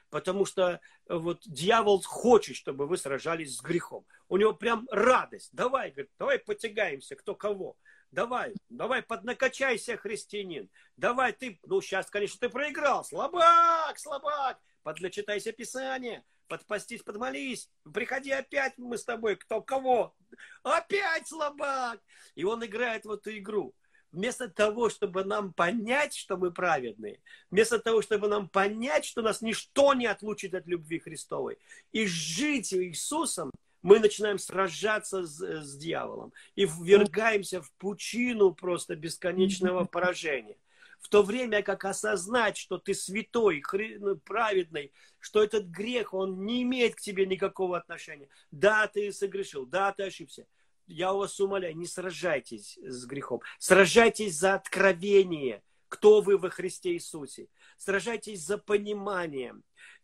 потому 0.10 0.46
что 0.46 0.80
вот 1.10 1.42
дьявол 1.46 2.02
хочет, 2.02 2.56
чтобы 2.56 2.88
вы 2.88 2.98
сражались 2.98 3.58
с 3.58 3.62
грехом. 3.62 4.06
У 4.30 4.38
него 4.38 4.54
прям 4.54 4.88
радость. 4.90 5.50
Давай, 5.52 5.92
говорит, 5.92 6.12
давай 6.18 6.40
потягаемся, 6.40 7.16
кто 7.16 7.36
кого. 7.36 7.76
Давай, 8.12 8.54
давай, 8.70 9.04
поднакачайся, 9.04 9.98
христианин. 9.98 10.70
Давай, 10.96 11.34
ты, 11.34 11.60
ну, 11.66 11.82
сейчас, 11.82 12.10
конечно, 12.10 12.40
ты 12.40 12.50
проиграл. 12.50 13.04
Слабак, 13.04 14.00
слабак. 14.00 14.60
Подлечитайся 14.84 15.52
Писание, 15.52 16.24
подпастись, 16.48 17.04
подмолись. 17.04 17.70
Приходи 17.94 18.32
опять 18.32 18.78
мы 18.78 18.98
с 18.98 19.04
тобой, 19.04 19.36
кто 19.36 19.62
кого. 19.62 20.16
Опять 20.64 21.28
слабак. 21.28 22.00
И 22.36 22.44
он 22.46 22.66
играет 22.66 23.06
в 23.06 23.12
эту 23.12 23.38
игру 23.38 23.76
вместо 24.12 24.50
того, 24.50 24.90
чтобы 24.90 25.24
нам 25.24 25.54
понять, 25.54 26.16
что 26.16 26.38
мы 26.38 26.52
праведные, 26.52 27.22
вместо 27.52 27.80
того, 27.80 28.02
чтобы 28.02 28.28
нам 28.28 28.50
понять, 28.50 29.06
что 29.06 29.22
нас 29.22 29.42
ничто 29.42 29.94
не 29.94 30.06
отлучит 30.06 30.54
от 30.54 30.66
любви 30.68 31.00
Христовой, 31.00 31.58
и 31.92 32.06
жить 32.06 32.74
Иисусом, 32.74 33.52
мы 33.82 34.00
начинаем 34.00 34.40
сражаться 34.40 35.26
с, 35.26 35.40
с 35.40 35.78
дьяволом 35.78 36.34
и 36.56 36.66
ввергаемся 36.66 37.62
в 37.62 37.72
пучину 37.74 38.54
просто 38.54 38.96
бесконечного 38.96 39.86
поражения. 39.86 40.58
В 41.00 41.10
то 41.10 41.22
время 41.22 41.62
как 41.62 41.86
осознать, 41.86 42.58
что 42.58 42.78
ты 42.78 42.94
святой, 42.94 43.62
хри... 43.62 43.98
Ну, 44.00 44.16
праведный, 44.18 44.92
что 45.20 45.44
этот 45.44 45.66
грех, 45.66 46.14
он 46.14 46.44
не 46.46 46.64
имеет 46.64 46.96
к 46.96 47.02
тебе 47.02 47.26
никакого 47.26 47.78
отношения. 47.78 48.28
Да, 48.52 48.88
ты 48.88 49.12
согрешил, 49.12 49.66
да, 49.66 49.92
ты 49.94 50.04
ошибся 50.04 50.48
я 50.88 51.14
вас 51.14 51.40
умоляю, 51.40 51.78
не 51.78 51.86
сражайтесь 51.86 52.80
с 52.82 53.06
грехом. 53.06 53.42
Сражайтесь 53.60 54.38
за 54.38 54.56
откровение, 54.56 55.62
кто 55.90 56.22
вы 56.22 56.38
во 56.38 56.50
Христе 56.50 56.94
Иисусе. 56.94 57.50
Сражайтесь 57.78 58.44
за 58.44 58.58
понимание. 58.58 59.56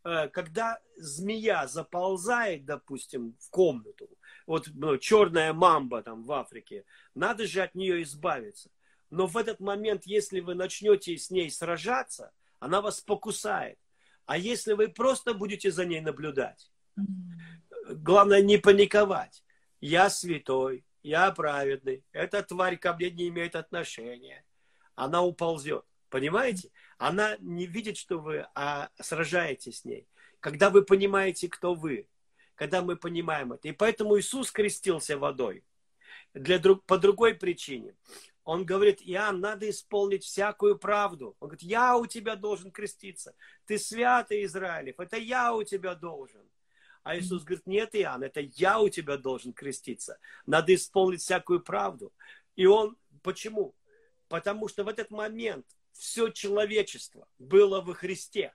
Э, 0.04 0.28
когда 0.28 0.80
змея 0.98 1.68
заползает, 1.68 2.66
допустим, 2.66 3.36
в 3.40 3.50
комнату, 3.50 4.10
вот 4.46 4.68
ну, 4.74 4.98
черная 4.98 5.54
мамба 5.54 6.02
там 6.04 6.24
в 6.24 6.32
Африке, 6.32 6.86
надо 7.16 7.48
же 7.48 7.62
от 7.62 7.76
нее 7.76 8.04
избавиться. 8.04 8.70
Но 9.10 9.28
в 9.28 9.38
этот 9.38 9.60
момент, 9.60 10.06
если 10.06 10.40
вы 10.40 10.56
начнете 10.56 11.18
с 11.18 11.30
ней 11.30 11.50
сражаться, 11.50 12.32
она 12.60 12.82
вас 12.82 13.00
покусает. 13.02 13.78
А 14.26 14.38
если 14.38 14.74
вы 14.74 14.88
просто 14.88 15.34
будете 15.34 15.72
за 15.72 15.86
ней 15.86 16.02
наблюдать, 16.02 16.72
главное 17.88 18.42
не 18.42 18.58
паниковать 18.58 19.44
я 19.80 20.10
святой, 20.10 20.86
я 21.04 21.32
праведный, 21.32 22.06
эта 22.14 22.42
тварь 22.42 22.78
ко 22.78 22.94
мне 22.94 23.12
не 23.12 23.28
имеет 23.28 23.56
отношения. 23.56 24.46
Она 24.96 25.22
уползет. 25.22 25.84
Понимаете? 26.10 26.72
Она 27.04 27.36
не 27.42 27.66
видит, 27.66 27.98
что 27.98 28.18
вы 28.18 28.48
а 28.56 28.90
сражаетесь 28.98 29.80
с 29.80 29.84
ней. 29.84 30.08
Когда 30.40 30.70
вы 30.70 30.86
понимаете, 30.86 31.50
кто 31.50 31.76
вы, 31.76 32.08
когда 32.56 32.82
мы 32.82 32.96
понимаем 32.96 33.52
это. 33.52 33.68
И 33.68 33.74
поэтому 33.74 34.18
Иисус 34.18 34.52
крестился 34.52 35.18
водой. 35.18 35.66
Для 36.34 36.60
друг, 36.60 36.86
по 36.86 36.98
другой 36.98 37.34
причине. 37.36 37.94
Он 38.46 38.64
говорит, 38.64 39.02
Иоанн, 39.02 39.42
надо 39.42 39.70
исполнить 39.70 40.24
всякую 40.24 40.78
правду. 40.78 41.36
Он 41.42 41.50
говорит, 41.50 41.64
я 41.64 41.98
у 41.98 42.06
тебя 42.06 42.38
должен 42.38 42.72
креститься. 42.72 43.36
Ты 43.66 43.78
святый 43.78 44.46
Израилев, 44.46 44.98
это 44.98 45.18
я 45.18 45.54
у 45.54 45.64
тебя 45.64 45.96
должен. 45.96 46.50
А 47.04 47.18
Иисус 47.18 47.44
говорит, 47.44 47.68
нет, 47.68 47.90
Иоанн, 47.96 48.24
это 48.24 48.40
я 48.40 48.80
у 48.80 48.88
тебя 48.88 49.18
должен 49.18 49.52
креститься. 49.52 50.20
Надо 50.46 50.74
исполнить 50.74 51.20
всякую 51.20 51.60
правду. 51.60 52.14
И 52.56 52.66
он, 52.66 52.96
почему? 53.24 53.76
Потому 54.30 54.70
что 54.70 54.86
в 54.86 54.88
этот 54.88 55.12
момент 55.12 55.66
все 55.94 56.30
человечество 56.30 57.28
было 57.40 57.82
во 57.82 57.94
Христе. 57.94 58.54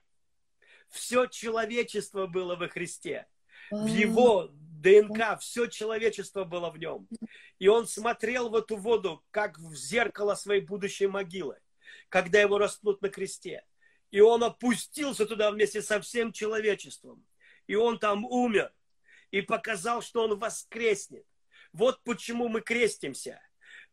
Все 0.89 1.25
человечество 1.25 2.27
было 2.27 2.55
во 2.55 2.67
Христе. 2.67 3.27
В 3.71 3.85
его 3.85 4.49
ДНК 4.51 5.39
все 5.39 5.67
человечество 5.67 6.43
было 6.43 6.69
в 6.69 6.77
нем. 6.77 7.07
И 7.59 7.67
он 7.67 7.87
смотрел 7.87 8.49
в 8.49 8.55
эту 8.55 8.77
воду, 8.77 9.23
как 9.31 9.59
в 9.59 9.75
зеркало 9.75 10.35
своей 10.35 10.61
будущей 10.61 11.07
могилы, 11.07 11.59
когда 12.09 12.39
его 12.39 12.57
распнут 12.57 13.01
на 13.01 13.09
кресте. 13.09 13.65
И 14.11 14.21
он 14.21 14.43
опустился 14.43 15.25
туда 15.25 15.51
вместе 15.51 15.81
со 15.81 15.99
всем 16.01 16.31
человечеством 16.31 17.23
и 17.69 17.75
он 17.75 17.99
там 17.99 18.25
умер, 18.25 18.73
и 19.29 19.41
показал, 19.41 20.01
что 20.01 20.23
он 20.23 20.39
воскреснет. 20.39 21.23
Вот 21.71 22.03
почему 22.03 22.47
мы 22.47 22.61
крестимся. 22.61 23.39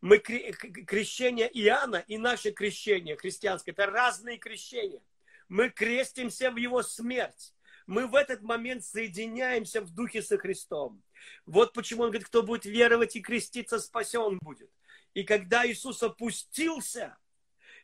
Мы, 0.01 0.19
крещение 0.19 1.49
Иоанна 1.53 2.03
и 2.07 2.17
наше 2.17 2.51
крещение 2.51 3.17
христианское, 3.17 3.71
это 3.71 3.87
разные 3.87 4.37
крещения. 4.37 5.01
Мы 5.49 5.69
крестимся 5.69 6.51
в 6.51 6.57
его 6.57 6.83
смерть. 6.83 7.53
Мы 7.87 8.05
в 8.05 8.15
этот 8.15 8.41
момент 8.41 8.83
соединяемся 8.83 9.81
в 9.81 9.89
духе 9.91 10.21
со 10.21 10.37
Христом. 10.37 11.01
Вот 11.45 11.73
почему 11.73 12.03
он 12.03 12.09
говорит, 12.09 12.27
кто 12.27 12.43
будет 12.43 12.65
веровать 12.65 13.15
и 13.15 13.21
креститься, 13.21 13.79
спасен 13.79 14.37
будет. 14.41 14.69
И 15.13 15.23
когда 15.23 15.65
Иисус 15.65 16.03
опустился, 16.03 17.17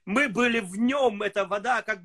мы 0.05 0.27
были 0.27 0.59
в 0.59 0.75
нем, 0.75 1.23
эта 1.23 1.45
вода 1.45 1.81
как 1.81 2.01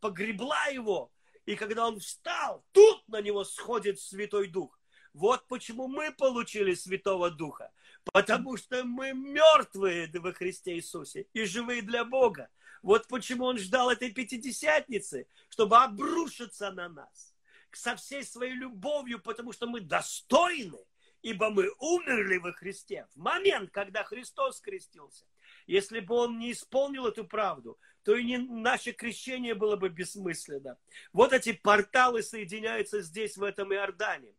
погребла 0.00 0.66
его. 0.66 1.12
И 1.44 1.56
когда 1.56 1.86
он 1.88 1.98
встал, 1.98 2.64
тут 2.72 3.06
на 3.08 3.20
него 3.20 3.44
сходит 3.44 3.98
Святой 3.98 4.48
Дух. 4.48 4.79
Вот 5.12 5.46
почему 5.48 5.88
мы 5.88 6.12
получили 6.12 6.74
Святого 6.74 7.30
Духа. 7.30 7.72
Потому 8.12 8.56
что 8.56 8.84
мы 8.84 9.12
мертвые 9.12 10.10
во 10.14 10.32
Христе 10.32 10.76
Иисусе 10.76 11.26
и 11.32 11.44
живые 11.44 11.82
для 11.82 12.04
Бога. 12.04 12.48
Вот 12.82 13.08
почему 13.08 13.44
он 13.44 13.58
ждал 13.58 13.90
этой 13.90 14.10
Пятидесятницы, 14.10 15.26
чтобы 15.48 15.76
обрушиться 15.76 16.70
на 16.70 16.88
нас 16.88 17.34
со 17.72 17.96
всей 17.96 18.24
своей 18.24 18.54
любовью, 18.54 19.20
потому 19.20 19.52
что 19.52 19.66
мы 19.66 19.80
достойны, 19.80 20.78
ибо 21.22 21.50
мы 21.50 21.70
умерли 21.78 22.38
во 22.38 22.52
Христе 22.52 23.06
в 23.14 23.18
момент, 23.18 23.70
когда 23.70 24.04
Христос 24.04 24.60
крестился. 24.60 25.24
Если 25.66 26.00
бы 26.00 26.14
он 26.14 26.38
не 26.38 26.52
исполнил 26.52 27.06
эту 27.06 27.24
правду, 27.24 27.78
то 28.02 28.16
и 28.16 28.24
не, 28.24 28.38
наше 28.38 28.92
крещение 28.92 29.54
было 29.54 29.76
бы 29.76 29.88
бессмысленно. 29.88 30.78
Вот 31.12 31.32
эти 31.32 31.52
порталы 31.52 32.22
соединяются 32.22 33.02
здесь, 33.02 33.36
в 33.36 33.42
этом 33.42 33.72
Иордане. 33.72 34.34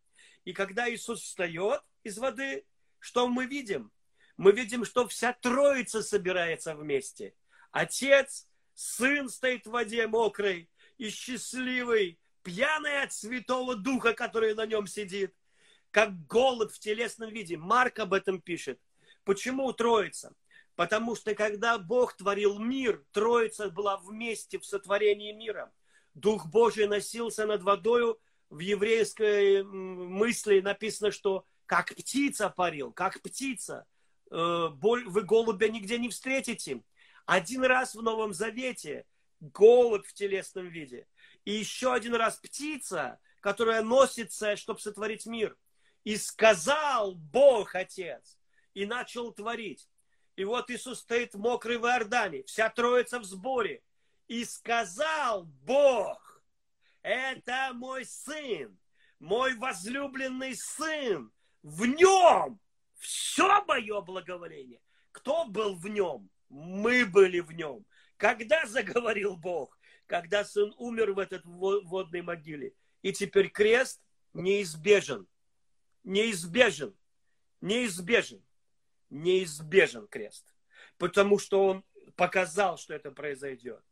И 0.45 0.53
когда 0.53 0.91
Иисус 0.91 1.21
встает 1.21 1.81
из 2.03 2.17
воды, 2.17 2.65
что 2.99 3.27
мы 3.27 3.45
видим? 3.45 3.91
Мы 4.37 4.51
видим, 4.53 4.85
что 4.85 5.07
вся 5.07 5.33
троица 5.33 6.01
собирается 6.01 6.75
вместе. 6.75 7.35
Отец, 7.71 8.47
сын 8.73 9.29
стоит 9.29 9.67
в 9.67 9.71
воде 9.71 10.07
мокрый 10.07 10.69
и 10.97 11.09
счастливый, 11.09 12.19
пьяный 12.43 13.03
от 13.03 13.13
Святого 13.13 13.75
Духа, 13.75 14.13
который 14.13 14.55
на 14.55 14.65
нем 14.65 14.87
сидит, 14.87 15.35
как 15.91 16.25
голубь 16.25 16.71
в 16.71 16.79
телесном 16.79 17.29
виде. 17.29 17.57
Марк 17.57 17.99
об 17.99 18.13
этом 18.13 18.41
пишет. 18.41 18.79
Почему 19.23 19.71
троица? 19.73 20.33
Потому 20.75 21.15
что 21.15 21.35
когда 21.35 21.77
Бог 21.77 22.13
творил 22.13 22.57
мир, 22.57 23.03
троица 23.11 23.69
была 23.69 23.97
вместе 23.97 24.57
в 24.57 24.65
сотворении 24.65 25.31
мира. 25.31 25.71
Дух 26.13 26.47
Божий 26.47 26.87
носился 26.87 27.45
над 27.45 27.61
водою. 27.61 28.19
В 28.51 28.59
еврейской 28.59 29.63
мысли 29.63 30.59
написано, 30.59 31.11
что 31.11 31.45
как 31.65 31.95
птица 31.95 32.49
парил, 32.49 32.91
как 32.91 33.21
птица. 33.21 33.85
Э, 34.29 34.67
вы 34.73 35.23
голубя 35.23 35.69
нигде 35.69 35.97
не 35.97 36.09
встретите. 36.09 36.83
Один 37.25 37.63
раз 37.63 37.95
в 37.95 38.01
Новом 38.01 38.33
Завете 38.33 39.05
голубь 39.39 40.05
в 40.05 40.13
телесном 40.13 40.67
виде. 40.67 41.07
И 41.45 41.53
еще 41.53 41.93
один 41.93 42.13
раз 42.13 42.35
птица, 42.35 43.19
которая 43.39 43.83
носится, 43.83 44.57
чтобы 44.57 44.81
сотворить 44.81 45.25
мир. 45.25 45.57
И 46.03 46.17
сказал 46.17 47.15
Бог 47.15 47.73
Отец, 47.73 48.37
и 48.73 48.85
начал 48.85 49.31
творить. 49.31 49.87
И 50.35 50.43
вот 50.43 50.69
Иисус 50.69 50.99
стоит 50.99 51.35
мокрый 51.35 51.77
в 51.77 51.85
Иордане, 51.85 52.43
вся 52.43 52.69
троица 52.69 53.17
в 53.19 53.23
сборе. 53.23 53.81
И 54.27 54.43
сказал 54.43 55.45
Бог, 55.45 56.30
это 57.01 57.71
мой 57.73 58.05
сын, 58.05 58.77
мой 59.19 59.55
возлюбленный 59.55 60.55
сын, 60.55 61.31
в 61.63 61.85
нем 61.85 62.59
все 62.97 63.63
мое 63.65 64.01
благоволение. 64.01 64.81
Кто 65.11 65.45
был 65.45 65.75
в 65.75 65.87
нем? 65.87 66.29
Мы 66.49 67.05
были 67.05 67.39
в 67.39 67.51
нем. 67.51 67.85
Когда 68.17 68.65
заговорил 68.65 69.35
Бог? 69.37 69.77
Когда 70.05 70.43
сын 70.43 70.73
умер 70.77 71.13
в 71.13 71.19
этот 71.19 71.43
водной 71.45 72.21
могиле. 72.21 72.73
И 73.01 73.11
теперь 73.13 73.49
крест 73.49 74.01
неизбежен. 74.33 75.27
Неизбежен. 76.03 76.95
Неизбежен. 77.61 78.43
Неизбежен 79.09 80.07
крест. 80.07 80.53
Потому 80.97 81.39
что 81.39 81.65
он 81.65 81.85
показал, 82.15 82.77
что 82.77 82.93
это 82.93 83.11
произойдет. 83.11 83.83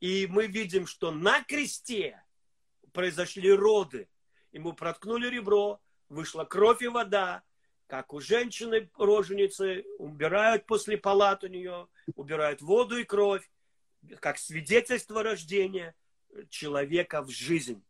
И 0.00 0.26
мы 0.28 0.46
видим, 0.46 0.86
что 0.86 1.10
на 1.10 1.42
кресте 1.44 2.22
произошли 2.98 3.52
роды. 3.52 4.08
Ему 4.50 4.72
проткнули 4.72 5.28
ребро, 5.28 5.80
вышла 6.08 6.42
кровь 6.44 6.82
и 6.82 6.88
вода, 6.88 7.44
как 7.86 8.12
у 8.12 8.18
женщины 8.18 8.90
роженицы, 8.98 9.84
убирают 9.98 10.66
после 10.66 10.98
палат 10.98 11.44
у 11.44 11.46
нее, 11.46 11.86
убирают 12.16 12.60
воду 12.60 12.98
и 12.98 13.04
кровь, 13.04 13.48
как 14.18 14.36
свидетельство 14.36 15.22
рождения 15.22 15.94
человека 16.50 17.22
в 17.22 17.30
жизнь. 17.30 17.84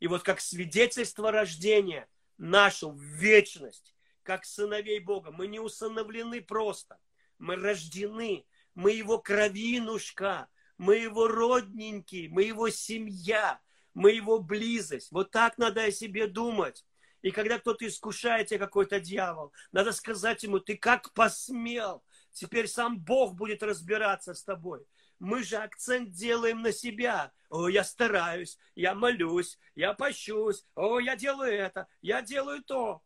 И 0.00 0.06
вот 0.06 0.22
как 0.22 0.40
свидетельство 0.40 1.30
рождения 1.30 2.08
нашу 2.38 2.92
вечность, 2.92 3.94
как 4.22 4.46
сыновей 4.46 4.98
Бога, 4.98 5.30
мы 5.30 5.46
не 5.46 5.60
усыновлены 5.60 6.40
просто, 6.40 6.98
мы 7.38 7.56
рождены, 7.56 8.46
мы 8.74 8.92
его 8.92 9.18
кровинушка, 9.18 10.48
мы 10.78 10.96
его 10.96 11.28
родненький, 11.28 12.28
мы 12.28 12.44
его 12.44 12.70
семья, 12.70 13.60
мы 13.94 14.12
его 14.12 14.40
близость. 14.40 15.10
Вот 15.12 15.30
так 15.30 15.56
надо 15.58 15.84
о 15.84 15.90
себе 15.90 16.26
думать. 16.26 16.84
И 17.22 17.30
когда 17.30 17.58
кто-то 17.58 17.86
искушает 17.86 18.48
тебя, 18.48 18.58
какой-то 18.58 19.00
дьявол, 19.00 19.52
надо 19.72 19.92
сказать 19.92 20.42
ему, 20.42 20.60
ты 20.60 20.76
как 20.76 21.12
посмел. 21.14 22.04
Теперь 22.32 22.68
сам 22.68 22.98
Бог 22.98 23.34
будет 23.34 23.62
разбираться 23.62 24.34
с 24.34 24.44
тобой. 24.44 24.84
Мы 25.18 25.42
же 25.42 25.56
акцент 25.56 26.10
делаем 26.10 26.60
на 26.60 26.72
себя. 26.72 27.32
О, 27.48 27.68
я 27.68 27.84
стараюсь, 27.84 28.58
я 28.74 28.94
молюсь, 28.94 29.58
я 29.74 29.94
пощусь, 29.94 30.66
о, 30.74 30.98
я 30.98 31.16
делаю 31.16 31.52
это, 31.52 31.86
я 32.02 32.20
делаю 32.20 32.62
то. 32.62 33.02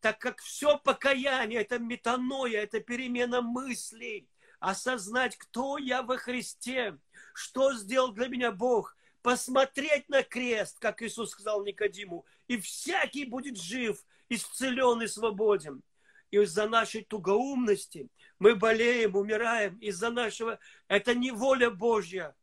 Так 0.00 0.18
как 0.18 0.40
все 0.40 0.78
покаяние, 0.78 1.60
это 1.62 1.78
метаноя, 1.78 2.62
это 2.62 2.80
перемена 2.80 3.42
мыслей. 3.42 4.30
Осознать, 4.60 5.36
кто 5.36 5.76
я 5.76 6.02
во 6.02 6.16
Христе, 6.16 6.96
что 7.34 7.74
сделал 7.74 8.12
для 8.12 8.28
меня 8.28 8.52
Бог, 8.52 8.96
посмотреть 9.22 10.08
на 10.08 10.22
крест, 10.22 10.78
как 10.78 11.02
Иисус 11.02 11.30
сказал 11.30 11.64
Никодиму, 11.64 12.26
и 12.48 12.58
всякий 12.58 13.24
будет 13.24 13.56
жив, 13.56 14.04
исцелен 14.28 15.02
и 15.02 15.06
свободен. 15.06 15.82
Из-за 16.30 16.68
нашей 16.68 17.04
тугоумности 17.04 18.08
мы 18.38 18.56
болеем, 18.56 19.16
умираем, 19.16 19.76
из-за 19.78 20.10
нашего... 20.10 20.58
Это 20.88 21.14
не 21.14 21.30
воля 21.30 21.70
Божья, 21.70 22.34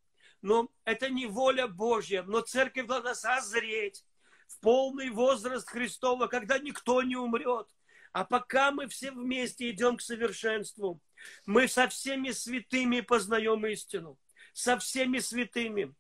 но 0.42 0.70
это 0.86 1.10
не 1.10 1.26
воля 1.26 1.68
Божья, 1.68 2.24
но 2.24 2.42
церковь 2.42 2.88
должна 2.88 3.16
созреть 3.16 4.06
в 4.48 4.60
полный 4.60 5.10
возраст 5.10 5.68
Христова, 5.68 6.28
когда 6.28 6.60
никто 6.60 7.02
не 7.02 7.16
умрет. 7.16 7.68
А 8.12 8.26
пока 8.26 8.72
мы 8.72 8.88
все 8.88 9.12
вместе 9.12 9.70
идем 9.70 9.98
к 9.98 10.02
совершенству, 10.02 11.02
мы 11.46 11.68
со 11.68 11.88
всеми 11.88 12.32
святыми 12.32 13.02
познаем 13.02 13.66
истину. 13.68 14.18
Со 14.54 14.78
всеми 14.78 15.20
святыми. 15.20 15.94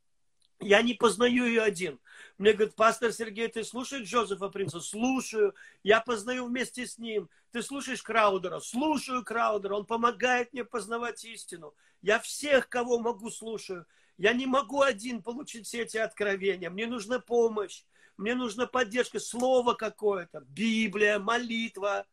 Я 0.60 0.82
не 0.82 0.94
познаю 0.94 1.46
ее 1.46 1.62
один. 1.62 2.00
Мне 2.38 2.54
говорит, 2.54 2.76
пастор 2.76 3.14
Сергей, 3.14 3.48
ты 3.48 3.64
слушаешь 3.64 4.08
Джозефа 4.08 4.50
Принца? 4.50 4.82
Слушаю. 4.82 5.56
Я 5.84 6.02
познаю 6.02 6.46
вместе 6.46 6.86
с 6.86 6.98
ним. 6.98 7.30
Ты 7.52 7.62
слушаешь 7.62 8.04
Краудера? 8.04 8.60
Слушаю 8.60 9.24
Краудера. 9.24 9.76
Он 9.76 9.86
помогает 9.86 10.52
мне 10.54 10.66
познавать 10.66 11.24
истину. 11.24 11.74
Я 12.02 12.20
всех, 12.20 12.68
кого 12.70 13.00
могу, 13.00 13.30
слушаю. 13.30 13.86
Я 14.18 14.34
не 14.34 14.46
могу 14.46 14.82
один 14.82 15.24
получить 15.24 15.66
все 15.66 15.84
эти 15.84 15.98
откровения. 15.98 16.70
Мне 16.70 16.88
нужна 16.88 17.20
помощь. 17.20 17.84
Мне 18.20 18.36
нужна 18.36 18.68
поддержка, 18.68 19.18
слово 19.18 19.76
какое-то, 19.76 20.42
Библия, 20.50 21.20
молитва. 21.20 22.06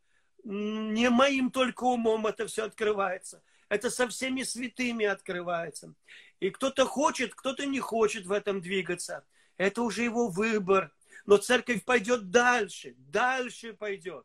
Не 0.45 1.11
моим 1.11 1.51
только 1.51 1.83
умом 1.83 2.29
это 2.29 2.47
все 2.47 2.63
открывается. 2.63 3.43
Это 3.69 3.91
со 3.91 4.07
всеми 4.09 4.43
святыми 4.43 5.07
открывается. 5.07 5.95
И 6.41 6.51
кто-то 6.51 6.85
хочет, 6.85 7.35
кто-то 7.35 7.67
не 7.67 7.81
хочет 7.81 8.27
в 8.27 8.33
этом 8.33 8.61
двигаться. 8.61 9.25
Это 9.57 9.83
уже 9.83 10.03
его 10.03 10.29
выбор. 10.29 10.93
Но 11.25 11.39
церковь 11.39 11.85
пойдет 11.85 12.31
дальше, 12.31 12.95
дальше 12.97 13.73
пойдет. 13.73 14.25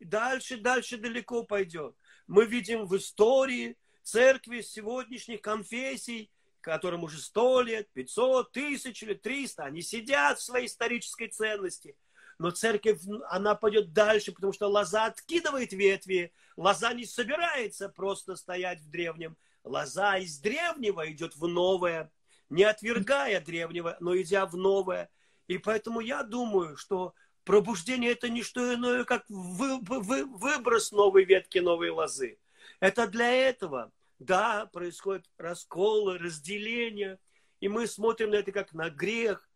Дальше, 0.00 0.56
дальше 0.56 0.96
далеко 0.96 1.44
пойдет. 1.44 1.94
Мы 2.26 2.46
видим 2.46 2.86
в 2.86 2.96
истории 2.96 3.76
церкви 4.02 4.62
сегодняшних 4.62 5.40
конфессий, 5.40 6.30
которым 6.60 7.04
уже 7.04 7.18
сто 7.18 7.60
лет, 7.60 7.88
пятьсот, 7.92 8.50
тысяч 8.52 9.02
или 9.02 9.14
триста, 9.14 9.64
они 9.64 9.82
сидят 9.82 10.38
в 10.38 10.42
своей 10.42 10.66
исторической 10.66 11.28
ценности. 11.28 11.96
Но 12.38 12.50
церковь, 12.50 13.00
она 13.28 13.54
пойдет 13.54 13.92
дальше, 13.92 14.32
потому 14.32 14.52
что 14.52 14.66
лоза 14.66 15.06
откидывает 15.06 15.72
ветви. 15.72 16.32
Лоза 16.56 16.92
не 16.92 17.06
собирается 17.06 17.88
просто 17.88 18.36
стоять 18.36 18.80
в 18.80 18.90
древнем 18.90 19.36
Лоза 19.64 20.18
из 20.18 20.38
древнего 20.38 21.10
идет 21.10 21.36
в 21.36 21.46
новое, 21.46 22.10
не 22.50 22.64
отвергая 22.64 23.40
древнего, 23.40 23.96
но 24.00 24.16
идя 24.16 24.46
в 24.46 24.56
новое. 24.56 25.08
И 25.46 25.58
поэтому 25.58 26.00
я 26.00 26.22
думаю, 26.22 26.76
что 26.76 27.14
пробуждение 27.44 28.12
это 28.12 28.28
не 28.28 28.42
что 28.42 28.74
иное, 28.74 29.04
как 29.04 29.24
вы, 29.28 29.78
вы, 29.80 30.24
выброс 30.24 30.92
новой 30.92 31.24
ветки, 31.24 31.58
новой 31.58 31.90
лозы. 31.90 32.38
Это 32.80 33.06
для 33.06 33.30
этого, 33.30 33.92
да, 34.18 34.66
происходят 34.66 35.30
расколы, 35.38 36.18
разделения, 36.18 37.18
и 37.60 37.68
мы 37.68 37.86
смотрим 37.86 38.30
на 38.30 38.36
это 38.36 38.50
как 38.50 38.72
на 38.72 38.90
грех, 38.90 39.48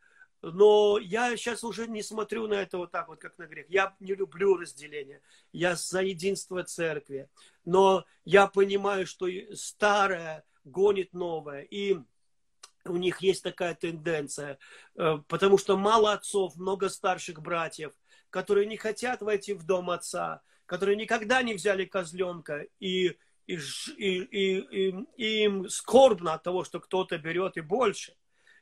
Но 0.53 0.99
я 0.99 1.36
сейчас 1.36 1.64
уже 1.64 1.88
не 1.88 2.03
смотрю 2.03 2.47
на 2.47 2.55
это 2.55 2.78
вот 2.78 2.92
так 2.92 3.09
вот, 3.09 3.18
как 3.18 3.36
на 3.36 3.47
грех. 3.47 3.66
Я 3.68 3.97
не 3.99 4.14
люблю 4.14 4.57
разделение. 4.57 5.20
Я 5.53 5.74
за 5.74 6.03
единство 6.03 6.62
церкви. 6.62 7.28
Но 7.64 8.05
я 8.24 8.47
понимаю, 8.47 9.07
что 9.07 9.26
старое 9.55 10.44
гонит 10.62 11.12
новое. 11.12 11.62
И 11.62 11.99
у 12.84 12.97
них 12.97 13.22
есть 13.22 13.42
такая 13.42 13.74
тенденция, 13.74 14.59
э, 14.94 15.18
потому 15.26 15.59
что 15.59 15.76
мало 15.76 16.12
отцов, 16.12 16.55
много 16.55 16.90
старших 16.90 17.42
братьев, 17.42 17.92
которые 18.30 18.66
не 18.66 18.76
хотят 18.76 19.22
войти 19.22 19.53
в 19.53 19.64
дом 19.64 19.90
отца, 19.90 20.42
которые 20.66 20.97
никогда 20.97 21.42
не 21.42 21.55
взяли 21.55 21.84
козленка, 21.86 22.66
и, 22.78 23.16
и, 23.49 23.57
и, 23.97 24.20
и, 24.20 25.07
и 25.16 25.44
им 25.44 25.68
скорбно 25.68 26.34
от 26.34 26.44
того, 26.44 26.62
что 26.62 26.78
кто-то 26.78 27.18
берет 27.18 27.57
и 27.57 27.61
больше. 27.61 28.14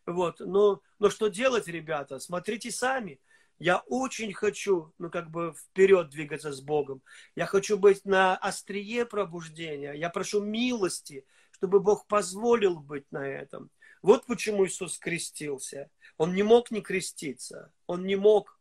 Вот. 0.07 0.41
Но, 0.41 0.83
но 0.99 1.11
что 1.11 1.29
делать, 1.29 1.67
ребята? 1.69 2.19
Смотрите 2.19 2.71
сами. 2.71 3.21
Я 3.59 3.79
очень 3.87 4.33
хочу, 4.33 4.93
ну, 4.99 5.11
как 5.11 5.31
бы 5.31 5.55
вперед 5.57 6.11
двигаться 6.11 6.53
с 6.53 6.61
Богом. 6.61 7.03
Я 7.37 7.47
хочу 7.47 7.79
быть 7.79 8.05
на 8.05 8.37
острие 8.37 9.07
пробуждения. 9.07 9.93
Я 9.93 10.11
прошу 10.11 10.43
милости, 10.43 11.25
чтобы 11.53 11.81
Бог 11.81 12.07
позволил 12.07 12.81
быть 12.81 13.11
на 13.13 13.27
этом. 13.27 13.71
Вот 14.03 14.27
почему 14.27 14.67
Иисус 14.67 14.99
крестился. 14.99 15.89
Он 16.19 16.35
не 16.35 16.43
мог 16.43 16.71
не 16.71 16.83
креститься. 16.83 17.73
Он 17.87 18.05
не 18.05 18.17
мог. 18.17 18.59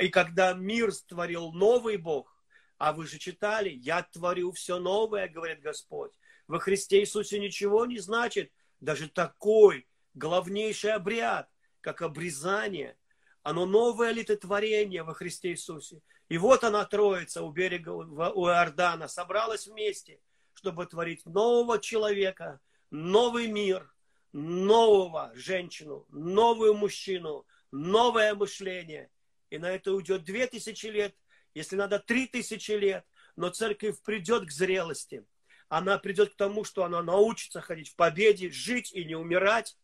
И 0.00 0.08
когда 0.08 0.54
мир 0.54 0.90
створил 0.92 1.52
новый 1.52 1.98
Бог, 1.98 2.34
а 2.78 2.92
вы 2.92 3.06
же 3.06 3.18
читали, 3.18 3.70
я 3.70 4.02
творю 4.02 4.52
все 4.52 4.78
новое, 4.78 5.28
говорит 5.28 5.60
Господь. 5.60 6.12
Во 6.48 6.58
Христе 6.58 7.00
Иисусе 7.00 7.38
ничего 7.38 7.86
не 7.86 7.98
значит. 7.98 8.50
Даже 8.80 9.08
такой 9.08 9.86
главнейший 10.14 10.92
обряд, 10.92 11.48
как 11.80 12.02
обрезание, 12.02 12.96
оно 13.42 13.66
новое 13.66 14.12
литотворение 14.12 15.02
во 15.02 15.14
Христе 15.14 15.50
Иисусе. 15.50 16.00
И 16.28 16.38
вот 16.38 16.64
она, 16.64 16.84
Троица, 16.84 17.42
у 17.42 17.52
берега 17.52 17.90
у 17.90 18.48
Иордана, 18.48 19.08
собралась 19.08 19.66
вместе, 19.66 20.20
чтобы 20.54 20.86
творить 20.86 21.26
нового 21.26 21.78
человека, 21.78 22.60
новый 22.90 23.48
мир– 23.48 23.90
нового 24.34 25.30
женщину, 25.34 26.06
новую 26.10 26.74
мужчину, 26.74 27.46
новое 27.70 28.34
мышление. 28.34 29.10
И 29.48 29.58
на 29.58 29.70
это 29.70 29.92
уйдет 29.92 30.24
две 30.24 30.46
тысячи 30.48 30.86
лет, 30.86 31.14
если 31.54 31.76
надо 31.76 32.00
три 32.00 32.26
тысячи 32.26 32.72
лет. 32.72 33.06
Но 33.36 33.48
церковь 33.48 34.00
придет 34.02 34.46
к 34.46 34.50
зрелости. 34.50 35.24
Она 35.68 35.98
придет 35.98 36.34
к 36.34 36.36
тому, 36.36 36.64
что 36.64 36.84
она 36.84 37.02
научится 37.02 37.60
ходить 37.60 37.90
в 37.90 37.96
победе, 37.96 38.50
жить 38.50 38.92
и 38.92 39.04
не 39.04 39.14
умирать. 39.14 39.76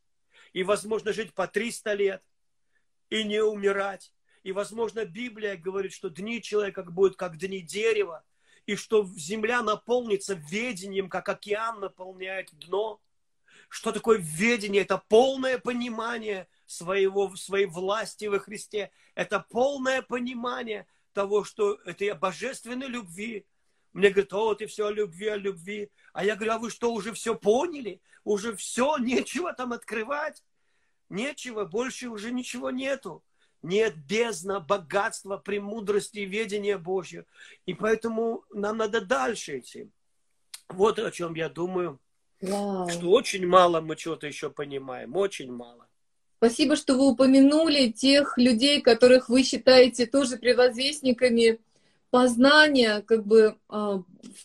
И, 0.52 0.62
возможно, 0.62 1.12
жить 1.12 1.32
по 1.34 1.46
300 1.46 1.92
лет 1.94 2.22
и 3.08 3.24
не 3.24 3.42
умирать. 3.42 4.12
И, 4.42 4.52
возможно, 4.52 5.04
Библия 5.04 5.56
говорит, 5.56 5.92
что 5.92 6.08
дни 6.08 6.40
человека 6.42 6.82
будут 6.82 7.16
как 7.16 7.36
дни 7.36 7.60
дерева, 7.60 8.24
и 8.66 8.76
что 8.76 9.04
земля 9.16 9.62
наполнится 9.62 10.34
ведением, 10.34 11.08
как 11.08 11.28
океан 11.28 11.80
наполняет 11.80 12.50
дно. 12.52 13.00
Что 13.68 13.92
такое 13.92 14.18
ведение? 14.18 14.82
Это 14.82 14.98
полное 15.08 15.58
понимание 15.58 16.48
своего, 16.66 17.34
своей 17.36 17.66
власти 17.66 18.26
во 18.26 18.38
Христе. 18.38 18.90
Это 19.14 19.44
полное 19.50 20.02
понимание 20.02 20.86
того, 21.12 21.44
что 21.44 21.74
это 21.84 22.14
божественной 22.14 22.88
любви. 22.88 23.46
Мне 23.92 24.10
говорят, 24.10 24.32
о, 24.32 24.54
ты 24.54 24.66
все 24.66 24.86
о 24.86 24.90
любви, 24.90 25.28
о 25.28 25.36
любви. 25.36 25.90
А 26.12 26.24
я 26.24 26.36
говорю, 26.36 26.52
а 26.52 26.58
вы 26.58 26.70
что, 26.70 26.92
уже 26.92 27.12
все 27.12 27.34
поняли? 27.34 28.00
Уже 28.24 28.54
все, 28.54 28.96
нечего 28.98 29.52
там 29.52 29.72
открывать? 29.72 30.42
Нечего, 31.08 31.64
больше 31.64 32.08
уже 32.08 32.30
ничего 32.30 32.70
нету. 32.70 33.24
Нет 33.62 33.96
бездна, 33.96 34.60
богатства, 34.60 35.36
премудрости 35.36 36.20
и 36.20 36.24
ведения 36.24 36.78
Божьего. 36.78 37.24
И 37.66 37.74
поэтому 37.74 38.44
нам 38.50 38.78
надо 38.78 39.00
дальше 39.00 39.58
идти. 39.58 39.90
Вот 40.68 40.98
о 40.98 41.10
чем 41.10 41.34
я 41.34 41.48
думаю. 41.48 42.00
Вау. 42.40 42.88
Что 42.88 43.10
очень 43.10 43.46
мало 43.46 43.80
мы 43.80 43.96
чего-то 43.96 44.26
еще 44.26 44.50
понимаем, 44.50 45.14
очень 45.14 45.52
мало. 45.52 45.86
Спасибо, 46.38 46.74
что 46.74 46.94
вы 46.94 47.10
упомянули 47.10 47.90
тех 47.90 48.38
людей, 48.38 48.80
которых 48.80 49.28
вы 49.28 49.42
считаете 49.42 50.06
тоже 50.06 50.38
превозвестниками 50.38 51.58
познания, 52.10 53.02
как 53.02 53.26
бы 53.26 53.56
а, 53.68 54.02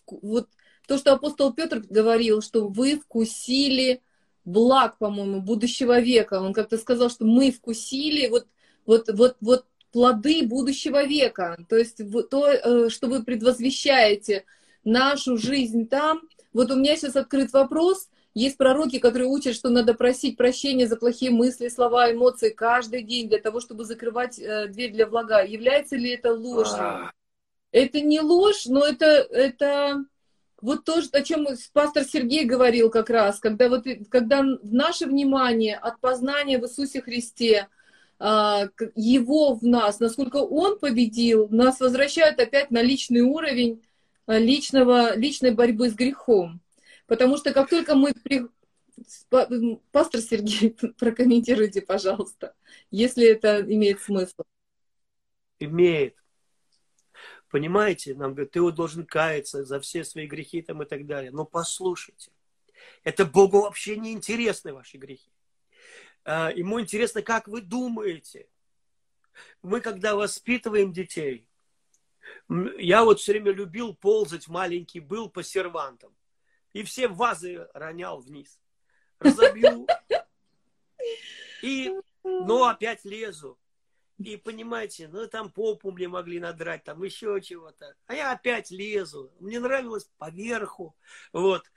вот 0.08 0.50
то, 0.88 0.98
что 0.98 1.14
апостол 1.14 1.54
Петр 1.54 1.80
говорил, 1.80 2.42
что 2.42 2.68
вы 2.68 3.00
вкусили 3.00 4.02
благ, 4.46 4.98
по-моему, 4.98 5.42
будущего 5.42 6.00
века. 6.00 6.40
Он 6.42 6.54
как-то 6.54 6.78
сказал, 6.78 7.10
что 7.10 7.26
мы 7.26 7.52
вкусили 7.52 8.28
вот, 8.28 8.48
вот, 8.86 9.10
вот, 9.10 9.38
вот 9.42 9.66
плоды 9.92 10.46
будущего 10.46 11.04
века. 11.04 11.58
То 11.68 11.76
есть 11.76 12.00
то, 12.30 12.48
э, 12.48 12.90
что 12.90 13.08
вы 13.08 13.24
предвозвещаете 13.24 14.46
нашу 14.84 15.38
жизнь 15.38 15.88
там, 15.88 16.22
вот 16.54 16.72
у 16.72 16.76
меня 16.76 16.96
сейчас 16.96 17.16
открыт 17.16 17.52
вопрос. 17.54 18.10
Есть 18.34 18.58
пророки, 18.58 19.00
которые 19.00 19.28
учат, 19.28 19.56
что 19.56 19.70
надо 19.70 19.94
просить 19.94 20.38
прощения 20.38 20.88
за 20.88 20.98
плохие 20.98 21.32
мысли, 21.32 21.70
слова, 21.70 22.12
эмоции 22.12 22.50
каждый 22.50 23.02
день 23.02 23.30
для 23.30 23.40
того, 23.40 23.62
чтобы 23.62 23.86
закрывать 23.86 24.38
э, 24.38 24.68
дверь 24.68 24.92
для 24.92 25.08
влага. 25.08 25.44
Является 25.44 25.96
ли 25.96 26.12
это 26.12 26.34
ложью? 26.34 27.10
А. 27.76 27.80
Это 27.80 28.02
не 28.02 28.22
ложь, 28.22 28.66
но 28.66 28.86
это, 28.86 29.06
это 29.06 30.06
вот 30.62 30.86
то, 30.86 31.02
о 31.12 31.22
чем 31.22 31.48
пастор 31.74 32.04
Сергей 32.04 32.46
говорил 32.46 32.90
как 32.90 33.10
раз, 33.10 33.40
когда, 33.40 33.70
вот, 33.70 33.86
когда 34.10 34.44
наше 34.64 35.06
внимание 35.06 35.76
от 35.76 36.00
познания 36.00 36.58
в 36.58 36.64
Иисусе 36.64 37.02
Христе, 37.02 37.68
а, 38.18 38.70
Его 38.96 39.54
в 39.54 39.64
нас, 39.64 40.00
насколько 40.00 40.38
Он 40.38 40.80
победил, 40.80 41.50
нас 41.50 41.80
возвращает 41.80 42.40
опять 42.40 42.72
на 42.72 42.82
личный 42.82 43.22
уровень, 43.22 43.82
Э, 44.28 44.40
личного, 44.40 45.16
личной 45.16 45.52
борьбы 45.52 45.90
с 45.90 45.96
грехом. 45.96 46.62
Потому 47.08 47.38
что 47.38 47.54
как 47.54 47.70
только 47.70 47.96
мы... 47.96 48.14
При... 48.14 48.48
Пастор 49.92 50.22
Сергей, 50.22 50.72
прокомментируйте, 51.00 51.82
пожалуйста, 51.82 52.56
если 52.92 53.28
это 53.28 53.62
имеет 53.62 54.02
смысл. 54.02 54.44
Имеет. 55.60 56.16
Понимаете, 57.56 58.16
нам 58.16 58.34
говорят, 58.34 58.52
ты 58.52 58.60
вот 58.60 58.76
должен 58.76 59.06
каяться 59.06 59.64
за 59.64 59.80
все 59.80 60.04
свои 60.04 60.28
грехи 60.28 60.62
там 60.62 60.84
и 60.84 60.86
так 60.86 61.06
далее. 61.06 61.32
Но 61.32 61.46
послушайте, 61.46 62.30
это 63.06 63.24
Богу 63.24 63.62
вообще 63.62 63.96
не 63.96 64.12
интересны 64.12 64.74
ваши 64.74 64.98
грехи. 64.98 65.32
А, 66.26 66.52
ему 66.52 66.82
интересно, 66.82 67.22
как 67.22 67.48
вы 67.48 67.62
думаете. 67.62 68.50
Мы, 69.62 69.80
когда 69.80 70.18
воспитываем 70.18 70.92
детей, 70.92 71.48
я 72.78 73.06
вот 73.06 73.22
все 73.22 73.32
время 73.32 73.54
любил 73.54 73.96
ползать, 73.96 74.50
маленький 74.50 75.00
был 75.00 75.30
по 75.30 75.42
сервантам. 75.42 76.14
И 76.74 76.84
все 76.84 77.08
вазы 77.08 77.70
ронял 77.74 78.20
вниз. 78.20 78.60
Разобью. 79.20 79.88
И, 81.62 81.90
ну, 82.22 82.66
опять 82.66 83.06
лезу. 83.06 83.58
И 84.18 84.38
понимаете, 84.38 85.10
ну 85.10 85.28
там 85.28 85.52
попу 85.52 85.92
мне 85.92 86.08
могли 86.08 86.40
надрать, 86.40 86.84
там 86.84 87.04
еще 87.04 87.42
чего-то. 87.42 87.96
А 88.08 88.16
я 88.16 88.32
опять 88.32 88.72
лезу. 88.72 89.32
Мне 89.40 89.60
нравилось 89.60 90.10
поверху. 90.18 90.96
Вот. 91.34 91.70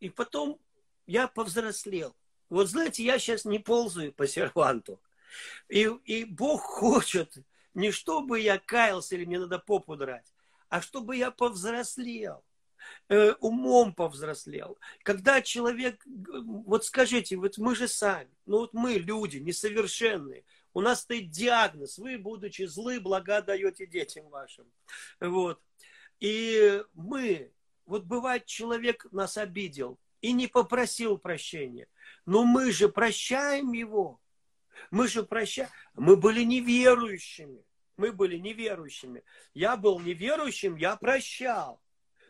И 0.00 0.10
потом 0.10 0.60
я 1.06 1.28
повзрослел. 1.28 2.14
Вот 2.50 2.68
знаете, 2.68 3.04
я 3.04 3.18
сейчас 3.18 3.44
не 3.44 3.58
ползаю 3.58 4.12
по 4.12 4.26
серванту. 4.26 5.00
И, 5.68 5.90
и 6.04 6.24
Бог 6.24 6.62
хочет, 6.62 7.36
не 7.74 7.90
чтобы 7.90 8.40
я 8.40 8.58
каялся 8.58 9.14
или 9.14 9.24
мне 9.24 9.38
надо 9.38 9.58
попу 9.58 9.96
драть, 9.96 10.32
а 10.68 10.80
чтобы 10.80 11.16
я 11.16 11.30
повзрослел 11.30 12.44
э, 13.08 13.32
умом 13.40 13.94
повзрослел. 13.94 14.78
Когда 15.02 15.42
человек, 15.42 16.04
вот 16.06 16.84
скажите, 16.84 17.36
вот 17.36 17.58
мы 17.58 17.74
же 17.74 17.88
сами, 17.88 18.30
ну 18.46 18.58
вот 18.58 18.74
мы 18.74 18.94
люди 18.94 19.38
несовершенные, 19.38 20.44
у 20.74 20.80
нас 20.80 21.00
стоит 21.00 21.30
диагноз, 21.30 21.98
вы, 21.98 22.18
будучи 22.18 22.64
злы, 22.64 23.00
блага 23.00 23.42
даете 23.42 23.86
детям 23.86 24.28
вашим. 24.28 24.66
Вот. 25.20 25.60
И 26.20 26.82
мы, 26.94 27.52
вот 27.86 28.04
бывает, 28.04 28.46
человек 28.46 29.06
нас 29.12 29.36
обидел 29.36 29.98
и 30.20 30.32
не 30.32 30.46
попросил 30.46 31.18
прощения, 31.18 31.88
но 32.26 32.44
мы 32.44 32.72
же 32.72 32.88
прощаем 32.88 33.72
его. 33.72 34.20
Мы 34.90 35.08
же 35.08 35.22
прощаем. 35.22 35.70
Мы 35.94 36.16
были 36.16 36.44
неверующими 36.44 37.64
мы 37.98 38.12
были 38.12 38.38
неверующими. 38.38 39.22
Я 39.52 39.76
был 39.76 40.00
неверующим, 40.00 40.76
я 40.76 40.96
прощал. 40.96 41.82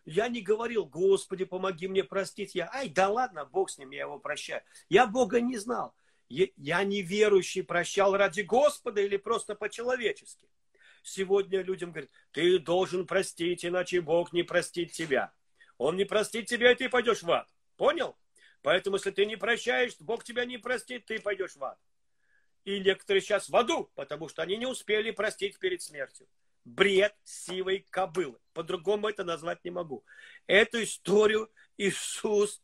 Я 0.04 0.28
не 0.28 0.40
говорил, 0.40 0.86
Господи, 0.86 1.44
помоги 1.44 1.86
мне 1.86 2.02
простить. 2.02 2.54
Я, 2.54 2.70
ай, 2.72 2.88
да 2.88 3.08
ладно, 3.10 3.44
Бог 3.44 3.70
с 3.70 3.76
ним, 3.76 3.90
я 3.90 4.00
его 4.00 4.18
прощаю. 4.18 4.62
Я 4.88 5.06
Бога 5.06 5.40
не 5.40 5.58
знал. 5.58 5.94
Я 6.28 6.84
неверующий 6.84 7.62
прощал 7.62 8.16
ради 8.16 8.42
Господа 8.42 9.00
или 9.00 9.16
просто 9.16 9.54
по-человечески. 9.54 10.46
Сегодня 11.02 11.62
людям 11.62 11.90
говорят, 11.90 12.10
ты 12.32 12.58
должен 12.58 13.06
простить, 13.06 13.64
иначе 13.64 14.00
Бог 14.00 14.32
не 14.32 14.42
простит 14.42 14.92
тебя. 14.92 15.32
Он 15.78 15.96
не 15.96 16.04
простит 16.04 16.46
тебя, 16.46 16.72
и 16.72 16.74
ты 16.74 16.88
пойдешь 16.88 17.22
в 17.22 17.30
ад. 17.30 17.48
Понял? 17.76 18.16
Поэтому, 18.62 18.96
если 18.96 19.12
ты 19.12 19.24
не 19.24 19.36
прощаешь, 19.36 19.96
Бог 20.00 20.24
тебя 20.24 20.44
не 20.44 20.58
простит, 20.58 21.06
ты 21.06 21.20
пойдешь 21.20 21.56
в 21.56 21.64
ад. 21.64 21.78
И 22.64 22.80
некоторые 22.80 23.22
сейчас 23.22 23.48
в 23.48 23.56
аду, 23.56 23.90
потому 23.94 24.28
что 24.28 24.42
они 24.42 24.56
не 24.56 24.66
успели 24.66 25.10
простить 25.12 25.58
перед 25.58 25.80
смертью. 25.80 26.26
Бред 26.64 27.16
сивой 27.24 27.86
кобылы. 27.88 28.38
По-другому 28.52 29.08
это 29.08 29.24
назвать 29.24 29.64
не 29.64 29.70
могу. 29.70 30.04
Эту 30.46 30.82
историю 30.82 31.50
Иисус 31.78 32.60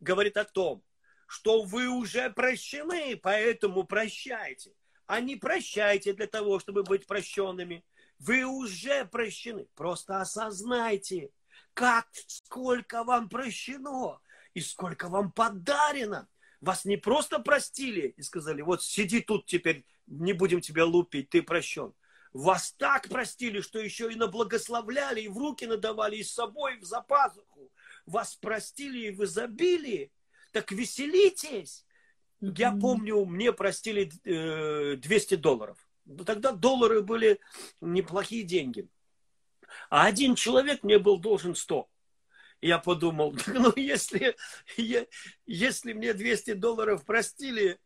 говорит 0.00 0.36
о 0.36 0.44
том, 0.44 0.82
что 1.26 1.62
вы 1.62 1.88
уже 1.88 2.30
прощены, 2.30 3.16
поэтому 3.16 3.84
прощайте. 3.84 4.72
А 5.06 5.20
не 5.20 5.36
прощайте 5.36 6.12
для 6.12 6.26
того, 6.26 6.58
чтобы 6.58 6.82
быть 6.82 7.06
прощенными. 7.06 7.84
Вы 8.18 8.44
уже 8.44 9.04
прощены. 9.04 9.66
Просто 9.74 10.20
осознайте, 10.20 11.30
как, 11.74 12.06
сколько 12.26 13.04
вам 13.04 13.28
прощено 13.28 14.20
и 14.54 14.60
сколько 14.60 15.08
вам 15.08 15.32
подарено. 15.32 16.28
Вас 16.60 16.84
не 16.84 16.96
просто 16.96 17.40
простили 17.40 18.14
и 18.16 18.22
сказали, 18.22 18.62
вот 18.62 18.82
сиди 18.82 19.20
тут 19.20 19.44
теперь, 19.44 19.84
не 20.06 20.32
будем 20.32 20.60
тебя 20.60 20.86
лупить, 20.86 21.28
ты 21.28 21.42
прощен. 21.42 21.92
Вас 22.32 22.72
так 22.72 23.08
простили, 23.08 23.60
что 23.60 23.78
еще 23.78 24.10
и 24.10 24.16
наблагословляли, 24.16 25.20
и 25.20 25.28
в 25.28 25.38
руки 25.38 25.66
надавали, 25.66 26.16
и 26.16 26.24
с 26.24 26.32
собой 26.32 26.78
в 26.78 26.84
запасуху. 26.84 27.70
Вас 28.06 28.34
простили 28.34 29.06
и 29.06 29.10
в 29.10 29.24
изобилии. 29.24 30.10
Так 30.54 30.70
веселитесь. 30.70 31.84
Я 32.40 32.70
помню, 32.70 33.24
мне 33.24 33.52
простили 33.52 34.04
200 34.04 35.34
э, 35.34 35.36
долларов. 35.36 35.76
Тогда 36.24 36.52
доллары 36.52 37.02
были 37.02 37.40
неплохие 37.80 38.44
деньги. 38.44 38.88
А 39.90 40.06
один 40.06 40.36
человек 40.36 40.84
мне 40.84 41.00
был 41.00 41.18
должен 41.18 41.56
100. 41.56 41.90
Я 42.60 42.78
подумал, 42.78 43.34
ну 43.48 43.72
если, 43.74 44.36
если 45.44 45.92
мне 45.92 46.14
200 46.14 46.52
долларов 46.52 47.04
простили, 47.04 47.80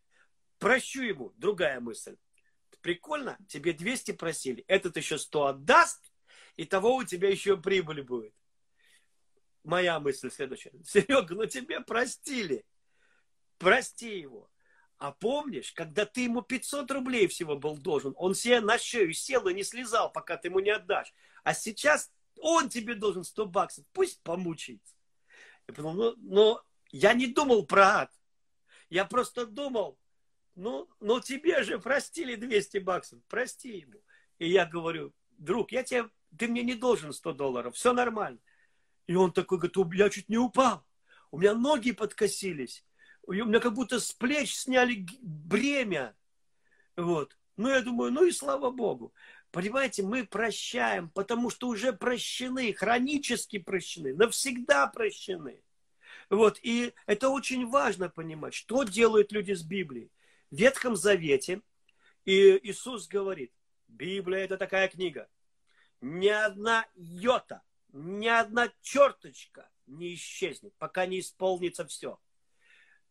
прощу 0.58 1.00
ему. 1.00 1.32
Другая 1.38 1.80
мысль. 1.80 2.16
Прикольно, 2.82 3.38
тебе 3.48 3.72
200 3.72 4.12
просили, 4.12 4.62
этот 4.68 4.98
еще 4.98 5.16
100 5.16 5.46
отдаст, 5.46 6.12
и 6.56 6.66
того 6.66 6.96
у 6.96 7.04
тебя 7.04 7.30
еще 7.30 7.56
прибыль 7.56 8.02
будет. 8.02 8.34
Моя 9.64 10.00
мысль 10.00 10.30
следующая. 10.30 10.72
Серега, 10.84 11.34
ну 11.34 11.46
тебе 11.46 11.80
простили. 11.80 12.64
Прости 13.58 14.18
его. 14.18 14.50
А 14.98 15.12
помнишь, 15.12 15.72
когда 15.72 16.06
ты 16.06 16.22
ему 16.22 16.42
500 16.42 16.90
рублей 16.90 17.28
всего 17.28 17.56
был 17.56 17.76
должен, 17.76 18.14
он 18.16 18.34
себе 18.34 18.60
на 18.60 18.78
шею 18.78 19.12
сел 19.12 19.46
и 19.46 19.54
не 19.54 19.62
слезал, 19.62 20.10
пока 20.10 20.36
ты 20.36 20.48
ему 20.48 20.58
не 20.58 20.70
отдашь. 20.70 21.12
А 21.44 21.54
сейчас 21.54 22.10
он 22.40 22.68
тебе 22.68 22.94
должен 22.94 23.22
100 23.22 23.46
баксов, 23.46 23.84
пусть 23.92 24.20
помучается. 24.22 24.94
Я 25.68 25.74
подумал, 25.74 25.94
ну, 25.94 26.14
но 26.18 26.64
я 26.90 27.14
не 27.14 27.28
думал 27.28 27.64
про 27.64 28.00
ад. 28.00 28.12
Я 28.90 29.04
просто 29.04 29.46
думал, 29.46 29.98
ну, 30.56 30.88
ну 30.98 31.20
тебе 31.20 31.62
же 31.62 31.78
простили 31.78 32.34
200 32.34 32.78
баксов, 32.78 33.20
прости 33.28 33.78
ему. 33.78 34.02
И 34.38 34.50
я 34.50 34.66
говорю, 34.66 35.12
друг, 35.36 35.70
я 35.70 35.84
тебе, 35.84 36.08
ты 36.36 36.48
мне 36.48 36.62
не 36.62 36.74
должен 36.74 37.12
100 37.12 37.32
долларов, 37.34 37.76
все 37.76 37.92
нормально. 37.92 38.40
И 39.08 39.16
он 39.16 39.32
такой 39.32 39.58
говорит, 39.58 39.98
я 39.98 40.10
чуть 40.10 40.28
не 40.28 40.38
упал. 40.38 40.86
У 41.32 41.38
меня 41.40 41.54
ноги 41.54 41.90
подкосились. 41.90 42.84
У 43.26 43.32
меня 43.32 43.58
как 43.58 43.74
будто 43.74 43.98
с 43.98 44.12
плеч 44.12 44.54
сняли 44.54 45.04
бремя. 45.20 46.14
Вот. 46.96 47.36
Ну, 47.56 47.68
я 47.68 47.80
думаю, 47.80 48.12
ну 48.12 48.24
и 48.24 48.30
слава 48.30 48.70
Богу. 48.70 49.12
Понимаете, 49.50 50.02
мы 50.02 50.24
прощаем, 50.24 51.08
потому 51.10 51.50
что 51.50 51.68
уже 51.68 51.92
прощены, 51.92 52.72
хронически 52.74 53.58
прощены, 53.58 54.14
навсегда 54.14 54.86
прощены. 54.86 55.62
Вот, 56.28 56.58
и 56.62 56.92
это 57.06 57.30
очень 57.30 57.66
важно 57.66 58.10
понимать, 58.10 58.52
что 58.52 58.84
делают 58.84 59.32
люди 59.32 59.54
с 59.54 59.62
Библией. 59.62 60.12
В 60.50 60.56
Ветхом 60.56 60.96
Завете 60.96 61.62
и 62.26 62.60
Иисус 62.62 63.08
говорит, 63.08 63.52
Библия 63.88 64.44
это 64.44 64.58
такая 64.58 64.88
книга, 64.88 65.28
ни 66.02 66.28
одна 66.28 66.86
йота, 66.94 67.62
ни 67.92 68.28
одна 68.28 68.72
черточка 68.82 69.70
не 69.86 70.14
исчезнет, 70.14 70.74
пока 70.78 71.06
не 71.06 71.20
исполнится 71.20 71.86
все. 71.86 72.20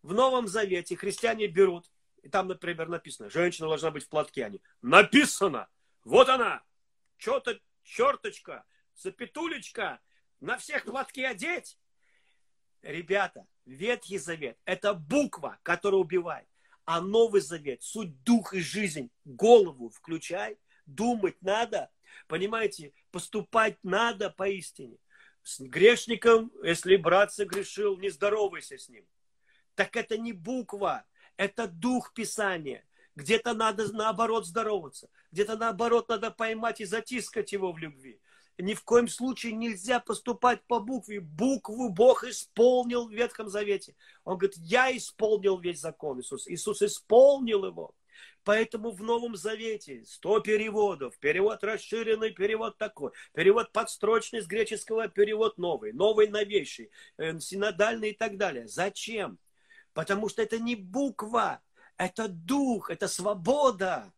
В 0.01 0.13
Новом 0.13 0.47
Завете 0.47 0.95
христиане 0.95 1.47
берут, 1.47 1.91
и 2.21 2.30
там, 2.30 2.47
например, 2.47 2.88
написано, 2.88 3.30
женщина 3.30 3.67
должна 3.67 3.91
быть 3.91 4.03
в 4.03 4.09
платке. 4.09 4.45
Они, 4.45 4.61
написано, 4.82 5.67
вот 6.03 6.30
она, 6.30 6.63
что-то 7.17 7.59
черточка, 7.84 8.65
запятулечка, 8.95 9.99
на 10.39 10.57
всех 10.57 10.86
платки 10.86 11.23
одеть. 11.23 11.80
Ребята, 12.82 13.47
Ветхий 13.65 14.17
Завет– 14.17 14.57
это 14.65 14.93
буква, 14.93 15.59
которая 15.63 15.99
убивает. 15.99 16.47
А 16.86 17.01
Новый 17.01 17.41
Завет– 17.41 17.82
суть, 17.84 18.23
дух 18.23 18.53
и 18.53 18.61
жизнь. 18.61 19.11
Голову 19.25 19.89
включай, 19.89 20.57
думать 20.86 21.41
надо, 21.41 21.89
понимаете, 22.28 22.93
поступать 23.12 23.78
надо 23.84 24.30
поистине. 24.30 24.97
С 25.43 25.60
грешником, 25.60 26.51
если 26.64 26.95
брат 26.97 27.34
согрешил, 27.34 27.97
не 27.97 28.10
здоровайся 28.10 28.78
с 28.78 28.89
ним. 28.89 29.05
Так 29.76 29.95
это 29.95 30.18
не 30.18 30.34
буква, 30.34 31.05
это 31.38 31.68
дух 31.68 32.14
Писания. 32.14 32.84
Где-то 33.16 33.53
надо 33.53 33.91
наоборот 33.93 34.45
здороваться, 34.45 35.10
где-то 35.32 35.58
наоборот 35.58 36.10
надо 36.10 36.30
поймать 36.30 36.82
и 36.82 36.86
затискать 36.86 37.51
его 37.51 37.72
в 37.72 37.78
любви. 37.78 38.20
Ни 38.60 38.74
в 38.74 38.84
коем 38.84 39.08
случае 39.08 39.53
нельзя 39.53 39.99
поступать 39.99 40.64
по 40.66 40.80
букве. 40.80 41.20
Букву 41.20 41.89
Бог 41.89 42.24
исполнил 42.24 43.08
в 43.08 43.12
Ветхом 43.12 43.49
Завете. 43.49 43.95
Он 44.24 44.38
говорит, 44.38 44.58
я 44.58 44.95
исполнил 44.95 45.60
весь 45.60 45.80
закон 45.80 46.20
Иисус. 46.20 46.47
Иисус 46.47 46.82
исполнил 46.82 47.66
его. 47.66 47.93
Поэтому 48.43 48.91
в 48.91 49.03
Новом 49.03 49.36
Завете 49.36 50.05
100 50.05 50.39
переводов. 50.39 51.18
Перевод 51.20 51.63
расширенный, 51.63 52.32
перевод 52.32 52.78
такой. 52.78 53.11
Перевод 53.34 53.72
подстрочный 53.72 54.41
с 54.41 54.47
греческого, 54.47 55.07
перевод 55.07 55.57
новый. 55.57 55.91
Новый 55.91 56.28
новейший. 56.28 56.89
Э, 57.18 57.39
синодальный 57.39 58.11
и 58.11 58.13
так 58.13 58.38
далее. 58.38 58.68
Зачем? 58.68 59.38
Потому 59.93 60.30
что 60.30 60.41
это 60.41 60.59
не 60.59 60.76
буква, 60.76 61.61
это 61.97 62.28
дух, 62.28 62.89
это 62.89 63.07
свобода. 63.07 64.13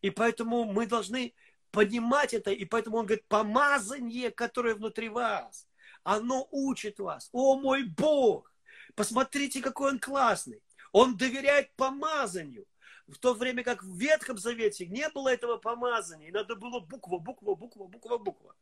И 0.00 0.10
поэтому 0.10 0.64
мы 0.64 0.86
должны 0.86 1.34
понимать 1.70 2.34
это. 2.34 2.52
И 2.52 2.64
поэтому 2.64 2.98
он 2.98 3.06
говорит, 3.06 3.26
помазание, 3.26 4.30
которое 4.30 4.74
внутри 4.74 5.08
вас, 5.08 5.66
оно 6.04 6.46
учит 6.50 7.00
вас. 7.00 7.28
О 7.32 7.56
мой 7.56 7.84
Бог! 7.84 8.52
Посмотрите, 8.94 9.62
какой 9.62 9.92
он 9.92 9.98
классный. 9.98 10.62
Он 10.92 11.16
доверяет 11.16 11.74
помазанию. 11.74 12.66
В 13.12 13.18
то 13.18 13.34
время 13.34 13.62
как 13.62 13.82
в 13.82 13.94
Ветхом 13.94 14.38
Завете 14.38 14.86
не 14.86 15.06
было 15.10 15.28
этого 15.28 15.58
помазания. 15.58 16.28
И 16.28 16.32
надо 16.32 16.56
было 16.56 16.80
буква, 16.80 17.18
буква, 17.18 17.54
буква, 17.54 17.84
буква, 17.84 18.16
буква. 18.16 18.54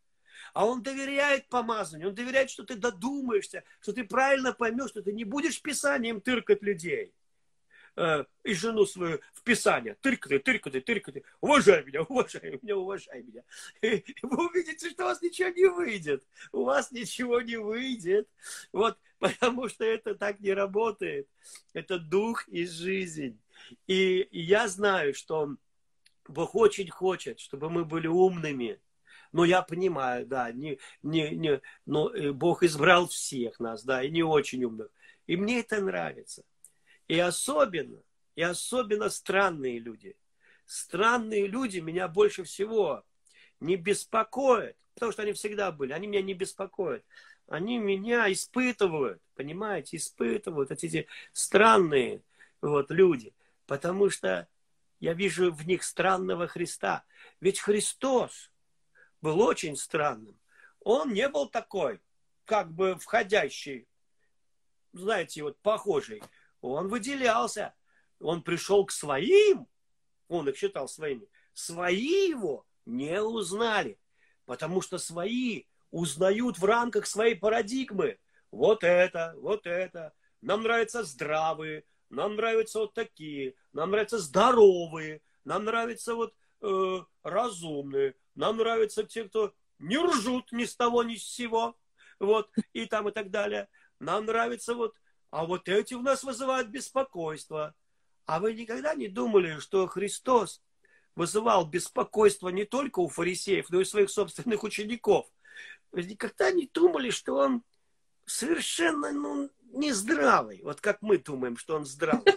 А 0.52 0.66
он 0.66 0.82
доверяет 0.82 1.48
помазанию, 1.48 2.08
он 2.08 2.14
доверяет, 2.14 2.50
что 2.50 2.64
ты 2.64 2.74
додумаешься, 2.74 3.62
что 3.80 3.92
ты 3.92 4.04
правильно 4.04 4.52
поймешь, 4.52 4.90
что 4.90 5.02
ты 5.02 5.12
не 5.12 5.24
будешь 5.24 5.62
писанием 5.62 6.20
тыркать 6.20 6.62
людей 6.62 7.12
э, 7.96 8.24
и 8.42 8.54
жену 8.54 8.86
свою 8.86 9.20
в 9.34 9.42
Писание. 9.42 9.96
Тыркай, 10.00 10.38
тыркай, 10.38 10.80
тыркай. 10.80 11.22
Уважай 11.40 11.84
меня, 11.84 12.02
уважай 12.02 12.58
меня, 12.60 12.76
уважай 12.76 13.22
меня. 13.22 13.42
И 13.82 14.04
вы 14.22 14.48
увидите, 14.48 14.90
что 14.90 15.04
у 15.04 15.06
вас 15.06 15.22
ничего 15.22 15.50
не 15.50 15.66
выйдет. 15.66 16.24
У 16.50 16.64
вас 16.64 16.90
ничего 16.90 17.40
не 17.40 17.56
выйдет. 17.56 18.28
Вот, 18.72 18.98
потому 19.20 19.68
что 19.68 19.84
это 19.84 20.14
так 20.14 20.40
не 20.40 20.52
работает. 20.52 21.28
Это 21.72 21.98
дух 21.98 22.48
и 22.48 22.66
жизнь. 22.66 23.38
И, 23.86 24.28
я 24.30 24.68
знаю, 24.68 25.14
что 25.14 25.56
Бог 26.28 26.54
очень 26.54 26.88
хочет, 26.88 27.40
чтобы 27.40 27.70
мы 27.70 27.84
были 27.84 28.06
умными. 28.06 28.80
Но 29.32 29.44
я 29.44 29.62
понимаю, 29.62 30.26
да, 30.26 30.50
не, 30.50 30.78
не, 31.02 31.30
не, 31.30 31.60
но 31.86 32.10
э, 32.10 32.32
Бог 32.32 32.62
избрал 32.64 33.06
всех 33.08 33.60
нас, 33.60 33.84
да, 33.84 34.02
и 34.02 34.10
не 34.10 34.24
очень 34.24 34.64
умных. 34.64 34.90
И 35.26 35.36
мне 35.36 35.60
это 35.60 35.80
нравится. 35.80 36.42
И 37.06 37.18
особенно, 37.18 38.02
и 38.34 38.42
особенно 38.42 39.08
странные 39.08 39.78
люди. 39.78 40.16
Странные 40.66 41.46
люди 41.46 41.78
меня 41.78 42.08
больше 42.08 42.42
всего 42.44 43.04
не 43.60 43.76
беспокоят, 43.76 44.76
потому 44.94 45.12
что 45.12 45.22
они 45.22 45.32
всегда 45.32 45.70
были, 45.70 45.92
они 45.92 46.06
меня 46.06 46.22
не 46.22 46.34
беспокоят. 46.34 47.04
Они 47.46 47.78
меня 47.78 48.32
испытывают, 48.32 49.20
понимаете, 49.34 49.96
испытывают 49.96 50.70
эти 50.70 51.08
странные 51.32 52.22
вот, 52.60 52.92
люди, 52.92 53.32
потому 53.70 54.10
что 54.10 54.48
я 54.98 55.14
вижу 55.14 55.52
в 55.52 55.64
них 55.64 55.84
странного 55.84 56.48
Христа. 56.48 57.04
Ведь 57.38 57.60
Христос 57.60 58.50
был 59.22 59.40
очень 59.40 59.76
странным. 59.76 60.40
Он 60.80 61.12
не 61.12 61.28
был 61.28 61.48
такой, 61.48 62.00
как 62.46 62.72
бы 62.72 62.98
входящий, 62.98 63.86
знаете, 64.92 65.44
вот 65.44 65.56
похожий 65.60 66.20
он 66.60 66.88
выделялся. 66.88 67.72
Он 68.18 68.42
пришел 68.42 68.84
к 68.84 68.90
своим, 68.90 69.68
он 70.26 70.48
их 70.48 70.56
считал 70.56 70.88
своими. 70.88 71.28
Свои 71.54 72.28
его 72.28 72.66
не 72.86 73.22
узнали, 73.22 74.00
потому 74.46 74.82
что 74.82 74.98
свои 74.98 75.66
узнают 75.92 76.58
в 76.58 76.64
рамках 76.64 77.06
своей 77.06 77.36
парадигмы. 77.36 78.18
Вот 78.50 78.82
это, 78.82 79.32
вот 79.36 79.68
это. 79.68 80.12
Нам 80.40 80.64
нравятся 80.64 81.04
здравые, 81.04 81.84
нам 82.10 82.34
нравятся 82.34 82.80
вот 82.80 82.94
такие. 82.94 83.54
Нам 83.72 83.90
нравятся 83.90 84.18
здоровые, 84.18 85.22
нам 85.44 85.64
нравятся 85.64 86.14
вот 86.14 86.34
э, 86.62 86.98
разумные, 87.22 88.14
нам 88.34 88.58
нравятся 88.58 89.04
те, 89.04 89.24
кто 89.24 89.54
не 89.78 89.98
ржут 89.98 90.52
ни 90.52 90.64
с 90.64 90.76
того, 90.76 91.02
ни 91.02 91.16
с 91.16 91.24
сего, 91.24 91.76
вот, 92.18 92.50
и 92.72 92.86
там 92.86 93.08
и 93.08 93.12
так 93.12 93.30
далее. 93.30 93.68
Нам 93.98 94.26
нравится 94.26 94.74
вот, 94.74 94.94
а 95.30 95.44
вот 95.44 95.68
эти 95.68 95.94
у 95.94 96.02
нас 96.02 96.24
вызывают 96.24 96.68
беспокойство. 96.68 97.74
А 98.26 98.38
вы 98.38 98.54
никогда 98.54 98.94
не 98.94 99.08
думали, 99.08 99.58
что 99.58 99.86
Христос 99.86 100.62
вызывал 101.16 101.66
беспокойство 101.66 102.48
не 102.48 102.64
только 102.64 103.00
у 103.00 103.08
фарисеев, 103.08 103.70
но 103.70 103.80
и 103.80 103.84
своих 103.84 104.10
собственных 104.10 104.62
учеников? 104.62 105.26
Вы 105.90 106.04
никогда 106.04 106.50
не 106.52 106.68
думали, 106.72 107.10
что 107.10 107.34
он 107.34 107.64
совершенно 108.26 109.10
ну, 109.12 109.50
нездравый, 109.72 110.60
вот 110.62 110.80
как 110.80 111.02
мы 111.02 111.18
думаем, 111.18 111.56
что 111.56 111.74
он 111.74 111.84
здравый. 111.84 112.36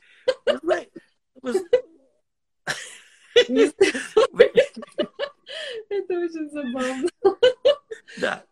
Это 5.90 6.20
очень 6.20 6.50
забавно. 6.50 7.10
Да. 8.20 8.46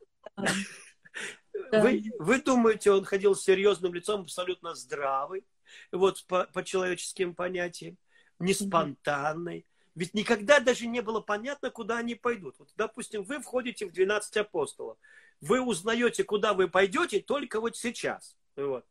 Вы, 1.71 2.03
вы 2.19 2.41
думаете, 2.41 2.91
он 2.91 3.05
ходил 3.05 3.35
с 3.35 3.43
серьезным 3.43 3.93
лицом, 3.93 4.21
абсолютно 4.21 4.75
здравый, 4.75 5.45
вот 5.91 6.25
по, 6.27 6.45
по 6.45 6.63
человеческим 6.63 7.33
понятиям, 7.35 7.97
не 8.39 8.53
спонтанный. 8.53 9.65
Ведь 9.95 10.13
никогда 10.13 10.59
даже 10.59 10.87
не 10.87 11.01
было 11.01 11.19
понятно, 11.19 11.69
куда 11.69 11.97
они 11.97 12.15
пойдут. 12.15 12.55
Вот, 12.59 12.69
допустим, 12.75 13.23
вы 13.23 13.41
входите 13.41 13.85
в 13.85 13.91
12 13.91 14.37
апостолов. 14.37 14.97
Вы 15.41 15.61
узнаете, 15.61 16.23
куда 16.23 16.53
вы 16.53 16.69
пойдете 16.69 17.19
только 17.19 17.59
вот 17.59 17.75
сейчас. 17.75 18.37
Вот. 18.55 18.85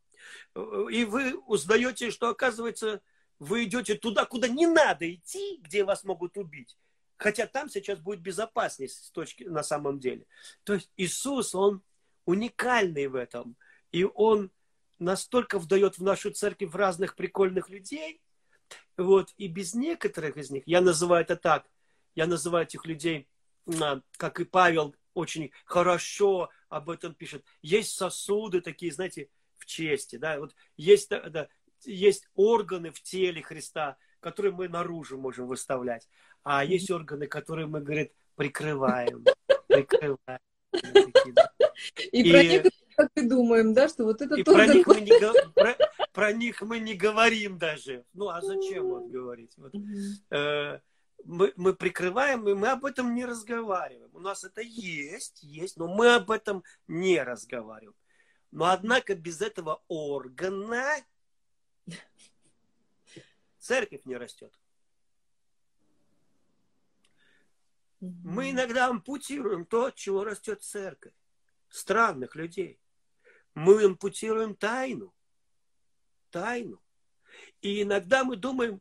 И 0.90 1.05
вы 1.05 1.36
узнаете, 1.46 2.11
что, 2.11 2.28
оказывается, 2.28 3.01
вы 3.41 3.64
идете 3.64 3.95
туда, 3.95 4.26
куда 4.26 4.47
не 4.47 4.66
надо 4.66 5.12
идти, 5.12 5.59
где 5.62 5.82
вас 5.82 6.05
могут 6.05 6.36
убить. 6.36 6.76
Хотя 7.16 7.47
там 7.47 7.68
сейчас 7.68 7.99
будет 7.99 8.20
безопасность 8.20 9.07
с 9.07 9.11
точки 9.11 9.45
на 9.45 9.62
самом 9.62 9.99
деле. 9.99 10.26
То 10.62 10.74
есть 10.74 10.91
Иисус, 10.97 11.55
Он 11.55 11.82
уникальный 12.26 13.09
в 13.09 13.16
этом. 13.16 13.57
И 13.93 14.05
Он 14.05 14.53
настолько 14.99 15.59
вдает 15.59 15.99
в 15.99 16.03
нашу 16.03 16.30
церковь 16.30 16.74
разных 16.74 17.16
прикольных 17.16 17.70
людей. 17.70 18.22
Вот. 18.97 19.32
И 19.38 19.49
без 19.49 19.74
некоторых 19.74 20.36
из 20.36 20.51
них, 20.51 20.62
я 20.66 20.80
называю 20.80 21.22
это 21.22 21.36
так, 21.36 21.68
я 22.14 22.26
называю 22.26 22.66
этих 22.66 22.84
людей, 22.84 23.26
а, 23.80 24.03
как 24.16 24.41
и 24.41 24.45
Павел 24.45 24.95
очень 25.14 25.51
хорошо 25.64 26.51
об 26.68 26.91
этом 26.91 27.14
пишет. 27.14 27.45
Есть 27.62 27.97
сосуды 27.97 28.61
такие, 28.61 28.93
знаете, 28.93 29.30
в 29.57 29.66
чести. 29.66 30.16
Да? 30.16 30.38
Вот 30.38 30.55
есть, 30.76 31.09
да, 31.09 31.49
есть 31.85 32.28
органы 32.35 32.91
в 32.91 33.03
теле 33.03 33.43
Христа, 33.43 33.97
которые 34.20 34.53
мы 34.53 34.68
наружу 34.68 35.18
можем 35.18 35.47
выставлять. 35.47 36.09
А 36.43 36.64
есть 36.64 36.91
органы, 36.91 37.26
которые 37.26 37.66
мы, 37.66 37.81
говорит, 37.81 38.12
прикрываем. 38.35 39.24
Прикрываем. 39.66 40.41
И, 42.12 42.22
и 42.22 42.31
про 42.31 42.43
них 42.43 42.62
как 43.01 43.11
и 43.16 43.26
думаем, 43.26 43.72
да, 43.72 43.89
что 43.89 44.05
вот 44.05 44.20
это 44.20 44.35
и 44.35 44.43
про 44.43 44.66
них, 44.66 44.87
мы 44.87 45.01
не, 45.01 45.18
про, 45.55 45.76
про 46.12 46.33
них 46.33 46.61
мы 46.61 46.78
не 46.81 46.95
говорим 46.95 47.59
даже. 47.59 48.05
Ну, 48.12 48.28
а 48.28 48.43
зачем 48.43 48.89
вот 48.89 49.11
говорить? 49.11 49.55
Вот, 49.57 49.72
э, 50.31 50.81
мы, 51.24 51.53
мы 51.57 51.74
прикрываем, 51.74 52.47
и 52.49 52.55
мы 52.55 52.68
об 52.68 52.85
этом 52.85 53.14
не 53.14 53.24
разговариваем. 53.24 54.11
У 54.12 54.20
нас 54.20 54.45
это 54.45 54.61
есть, 54.61 55.43
есть, 55.43 55.76
но 55.76 55.89
мы 55.89 56.14
об 56.14 56.31
этом 56.31 56.62
не 56.89 57.22
разговариваем. 57.22 57.95
Но 58.51 58.66
однако 58.66 59.14
без 59.14 59.41
этого 59.41 59.83
органа 59.89 60.97
церковь 63.59 64.05
не 64.05 64.16
растет. 64.16 64.53
Мы 68.01 68.51
иногда 68.51 68.86
ампутируем 68.86 69.66
то, 69.66 69.86
от 69.86 69.95
чего 69.95 70.24
растет 70.24 70.62
церковь. 70.62 71.12
Странных 71.68 72.34
людей. 72.34 72.80
Мы 73.55 73.84
ампутируем 73.84 74.57
тайну. 74.57 75.14
Тайну. 76.30 76.82
И 77.61 77.82
иногда 77.82 78.24
мы 78.24 78.36
думаем, 78.36 78.80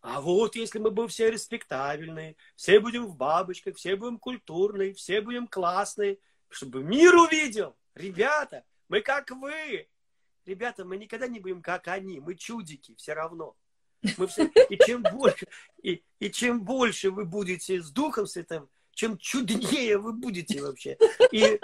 а 0.00 0.20
вот 0.20 0.56
если 0.56 0.78
мы 0.78 0.90
будем 0.90 1.08
все 1.08 1.30
респектабельные, 1.30 2.36
все 2.56 2.80
будем 2.80 3.06
в 3.06 3.16
бабочках, 3.16 3.76
все 3.76 3.96
будем 3.96 4.18
культурные, 4.18 4.94
все 4.94 5.20
будем 5.20 5.46
классные, 5.46 6.18
чтобы 6.48 6.82
мир 6.82 7.14
увидел. 7.14 7.76
Ребята, 7.94 8.64
мы 8.88 9.02
как 9.02 9.30
вы. 9.30 9.89
Ребята, 10.50 10.84
мы 10.84 10.96
никогда 10.96 11.28
не 11.28 11.38
будем 11.38 11.62
как 11.62 11.86
они. 11.86 12.18
Мы 12.18 12.34
чудики 12.34 12.96
все 12.96 13.12
равно. 13.12 13.56
Мы 14.18 14.26
все, 14.26 14.46
и, 14.68 14.76
чем 14.84 15.04
больше, 15.04 15.46
и, 15.80 16.02
и 16.18 16.28
чем 16.28 16.64
больше 16.64 17.12
вы 17.12 17.24
будете 17.24 17.80
с 17.80 17.92
Духом 17.92 18.26
Святым, 18.26 18.68
чем 18.90 19.16
чуднее 19.16 19.96
вы 19.96 20.12
будете 20.12 20.60
вообще. 20.60 20.98
И, 21.30 21.60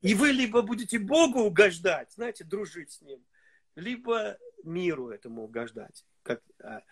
и 0.00 0.14
вы 0.16 0.32
либо 0.32 0.62
будете 0.62 0.98
Богу 0.98 1.42
угождать, 1.42 2.12
знаете, 2.12 2.42
дружить 2.42 2.90
с 2.90 3.02
Ним, 3.02 3.24
либо 3.76 4.36
миру 4.64 5.10
этому 5.10 5.44
угождать. 5.44 6.04
Как, 6.24 6.42
а, 6.60 6.82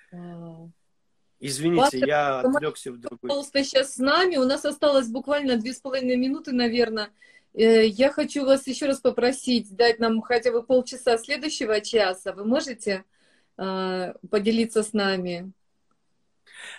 Извините, 1.41 1.83
Пастор, 1.83 2.09
я 2.09 2.39
отвлекся 2.39 2.93
в 2.93 3.01
другой. 3.01 3.29
Пожалуйста, 3.29 3.65
сейчас 3.65 3.95
с 3.95 3.99
нами. 3.99 4.37
У 4.37 4.45
нас 4.45 4.65
осталось 4.65 5.09
буквально 5.09 5.57
две 5.57 5.75
с 5.75 5.81
половиной 5.81 6.17
минуты, 6.17 6.53
наверное. 6.53 7.11
Э, 7.57 7.87
я 7.87 8.11
хочу 8.11 8.45
вас 8.45 8.67
еще 8.67 8.87
раз 8.87 9.01
попросить 9.01 9.75
дать 9.75 9.99
нам 9.99 10.21
хотя 10.21 10.53
бы 10.53 10.63
полчаса 10.63 11.19
следующего 11.19 11.81
часа. 11.81 12.33
Вы 12.33 12.45
можете? 12.45 13.05
Э, 13.59 14.13
поделиться 14.31 14.83
с 14.83 14.93
нами. 14.93 15.53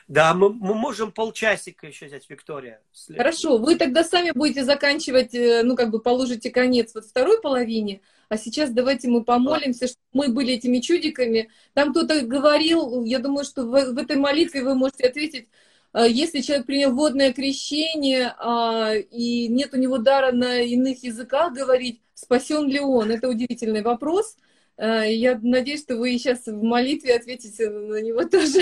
Да, 0.07 0.33
мы, 0.33 0.53
мы 0.53 0.73
можем 0.75 1.11
полчасика 1.11 1.87
еще 1.87 2.05
взять, 2.05 2.29
Виктория. 2.29 2.81
След... 2.91 3.17
Хорошо, 3.17 3.57
вы 3.57 3.75
тогда 3.75 4.03
сами 4.03 4.31
будете 4.31 4.63
заканчивать, 4.63 5.33
э, 5.33 5.63
ну, 5.63 5.75
как 5.75 5.89
бы 5.89 5.99
положите 5.99 6.51
конец 6.51 6.93
вот 6.93 7.05
второй 7.05 7.41
половине, 7.41 8.01
а 8.29 8.37
сейчас 8.37 8.69
давайте 8.71 9.07
мы 9.07 9.23
помолимся, 9.23 9.87
чтобы 9.87 9.99
мы 10.13 10.29
были 10.29 10.53
этими 10.53 10.79
чудиками. 10.79 11.49
Там 11.73 11.91
кто-то 11.91 12.21
говорил, 12.21 13.03
я 13.03 13.19
думаю, 13.19 13.43
что 13.43 13.63
в, 13.63 13.71
в 13.71 13.97
этой 13.97 14.17
молитве 14.17 14.63
вы 14.63 14.75
можете 14.75 15.07
ответить, 15.07 15.47
если 15.93 16.41
человек 16.41 16.65
принял 16.65 16.93
водное 16.93 17.33
крещение, 17.33 18.35
а, 18.39 18.93
и 18.93 19.47
нет 19.47 19.73
у 19.73 19.77
него 19.77 19.97
дара 19.97 20.31
на 20.31 20.59
иных 20.61 21.03
языках 21.03 21.53
говорить, 21.53 22.01
спасен 22.13 22.67
ли 22.67 22.79
он? 22.79 23.11
Это 23.11 23.29
удивительный 23.29 23.81
вопрос. 23.81 24.35
Э, 24.77 25.11
я 25.11 25.39
надеюсь, 25.41 25.81
что 25.81 25.97
вы 25.97 26.17
сейчас 26.17 26.45
в 26.45 26.63
молитве 26.63 27.15
ответите 27.15 27.69
на 27.69 28.01
него 28.01 28.23
тоже. 28.29 28.61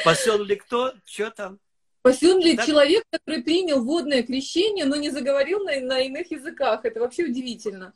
Спасен 0.00 0.42
ли 0.42 0.56
кто? 0.56 0.92
Что 1.04 1.30
там? 1.30 1.60
Спасен 2.00 2.38
ли 2.40 2.56
так? 2.56 2.66
человек, 2.66 3.04
который 3.10 3.42
принял 3.42 3.84
водное 3.84 4.22
крещение, 4.22 4.84
но 4.84 4.96
не 4.96 5.10
заговорил 5.10 5.60
на, 5.64 5.78
на 5.80 6.00
иных 6.00 6.30
языках? 6.30 6.84
Это 6.84 7.00
вообще 7.00 7.24
удивительно. 7.24 7.94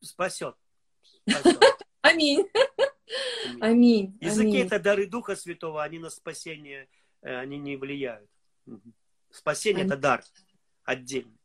Спасен. 0.00 0.54
Аминь. 2.02 2.46
Аминь. 3.60 4.18
Языки 4.20 4.58
это 4.58 4.78
дары 4.78 5.06
Духа 5.06 5.36
Святого, 5.36 5.82
они 5.82 5.98
на 5.98 6.10
спасение, 6.10 6.82
э, 6.82 6.86
они 7.30 7.58
не 7.58 7.76
влияют. 7.76 8.28
Спасение 9.30 9.84
это 9.84 9.96
дар 9.96 10.22
отдельный. 10.84 11.38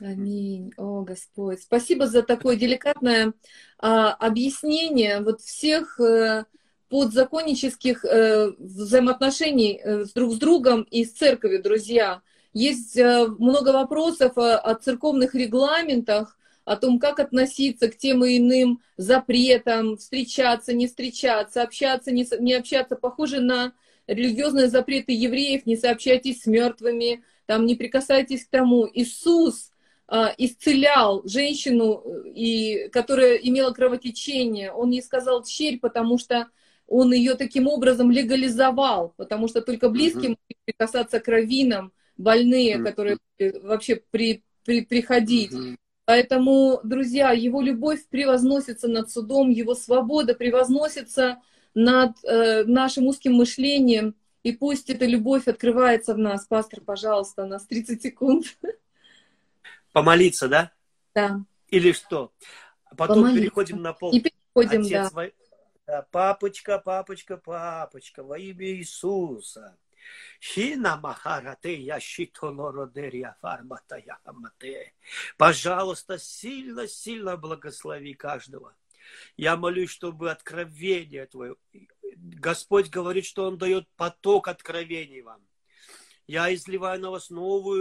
Аминь. 0.00 0.72
О, 0.76 1.02
Господь. 1.02 1.60
Спасибо 1.60 2.06
за 2.06 2.22
такое 2.22 2.56
деликатное 2.56 3.32
а, 3.78 4.12
объяснение 4.12 5.20
вот 5.20 5.40
всех 5.40 5.98
э, 5.98 6.44
подзаконнических 6.88 8.04
э, 8.04 8.52
взаимоотношений 8.58 9.80
э, 9.82 10.04
друг 10.14 10.34
с 10.34 10.38
другом 10.38 10.82
и 10.82 11.04
с 11.04 11.12
церковью, 11.12 11.62
друзья. 11.62 12.22
Есть 12.52 12.96
э, 12.96 13.26
много 13.38 13.70
вопросов 13.70 14.38
о, 14.38 14.58
о 14.58 14.74
церковных 14.76 15.34
регламентах, 15.34 16.38
о 16.64 16.76
том, 16.76 16.98
как 16.98 17.18
относиться 17.18 17.88
к 17.88 17.96
тем 17.96 18.24
и 18.24 18.38
иным 18.38 18.80
запретам, 18.96 19.96
встречаться, 19.96 20.74
не 20.74 20.86
встречаться, 20.86 21.62
общаться, 21.62 22.10
не, 22.10 22.26
не 22.40 22.54
общаться. 22.54 22.96
Похоже 22.96 23.40
на 23.40 23.72
религиозные 24.08 24.68
запреты 24.68 25.12
евреев, 25.12 25.66
не 25.66 25.76
сообщайтесь 25.76 26.42
с 26.42 26.46
мертвыми, 26.46 27.22
там, 27.46 27.66
не 27.66 27.76
прикасайтесь 27.76 28.44
к 28.44 28.50
тому. 28.50 28.88
Иисус 28.92 29.70
а, 30.08 30.34
исцелял 30.38 31.22
женщину, 31.26 32.02
и, 32.24 32.88
которая 32.88 33.36
имела 33.36 33.72
кровотечение. 33.72 34.72
Он 34.72 34.90
ей 34.90 35.02
сказал 35.02 35.44
черь, 35.44 35.78
потому 35.78 36.18
что 36.18 36.48
он 36.86 37.12
ее 37.12 37.34
таким 37.34 37.68
образом 37.68 38.10
легализовал, 38.10 39.12
потому 39.16 39.48
что 39.48 39.60
только 39.60 39.90
близким 39.90 40.32
uh-huh. 40.32 40.56
прикасаться 40.64 41.20
к 41.20 41.28
раввинам, 41.28 41.92
больные, 42.16 42.76
uh-huh. 42.76 42.84
которые 42.84 43.18
вообще 43.62 44.02
при, 44.10 44.42
при, 44.64 44.80
приходить. 44.80 45.52
Uh-huh. 45.52 45.76
Поэтому, 46.06 46.80
друзья, 46.82 47.32
его 47.32 47.60
любовь 47.60 48.06
превозносится 48.08 48.88
над 48.88 49.10
судом, 49.10 49.50
его 49.50 49.74
свобода 49.74 50.34
превозносится 50.34 51.42
над 51.78 52.24
э, 52.24 52.64
нашим 52.64 53.06
узким 53.06 53.34
мышлением. 53.34 54.16
И 54.42 54.52
пусть 54.52 54.90
эта 54.90 55.06
любовь 55.06 55.46
открывается 55.46 56.14
в 56.14 56.18
нас. 56.18 56.44
Пастор, 56.46 56.80
пожалуйста, 56.80 57.44
у 57.44 57.46
нас 57.46 57.66
30 57.66 58.02
секунд. 58.02 58.58
Помолиться, 59.92 60.48
да? 60.48 60.72
Да. 61.14 61.40
Или 61.68 61.92
что? 61.92 62.32
Потом 62.96 63.16
Помолиться. 63.16 63.40
переходим 63.40 63.82
на 63.82 63.92
пол. 63.92 64.12
И 64.12 64.20
переходим, 64.20 64.80
Отец, 64.80 65.12
да. 65.12 65.30
Во... 65.86 66.02
Папочка, 66.10 66.78
папочка, 66.78 67.36
папочка, 67.36 68.22
во 68.24 68.38
имя 68.38 68.66
Иисуса. 68.66 69.76
Хина 70.40 70.96
махарате 70.96 71.74
я 71.74 72.00
щитолородерия 72.00 73.36
фармата. 73.40 74.02
Пожалуйста, 75.36 76.18
сильно-сильно 76.18 77.36
благослови 77.36 78.14
каждого. 78.14 78.74
Я 79.36 79.56
молюсь, 79.56 79.90
чтобы 79.90 80.30
откровение 80.30 81.26
Твое... 81.26 81.56
Господь 82.16 82.88
говорит, 82.88 83.24
что 83.24 83.44
Он 83.44 83.58
дает 83.58 83.88
поток 83.96 84.48
откровений 84.48 85.22
вам. 85.22 85.46
Я 86.26 86.52
изливаю 86.52 87.00
на 87.00 87.10
вас 87.10 87.30
новую 87.30 87.76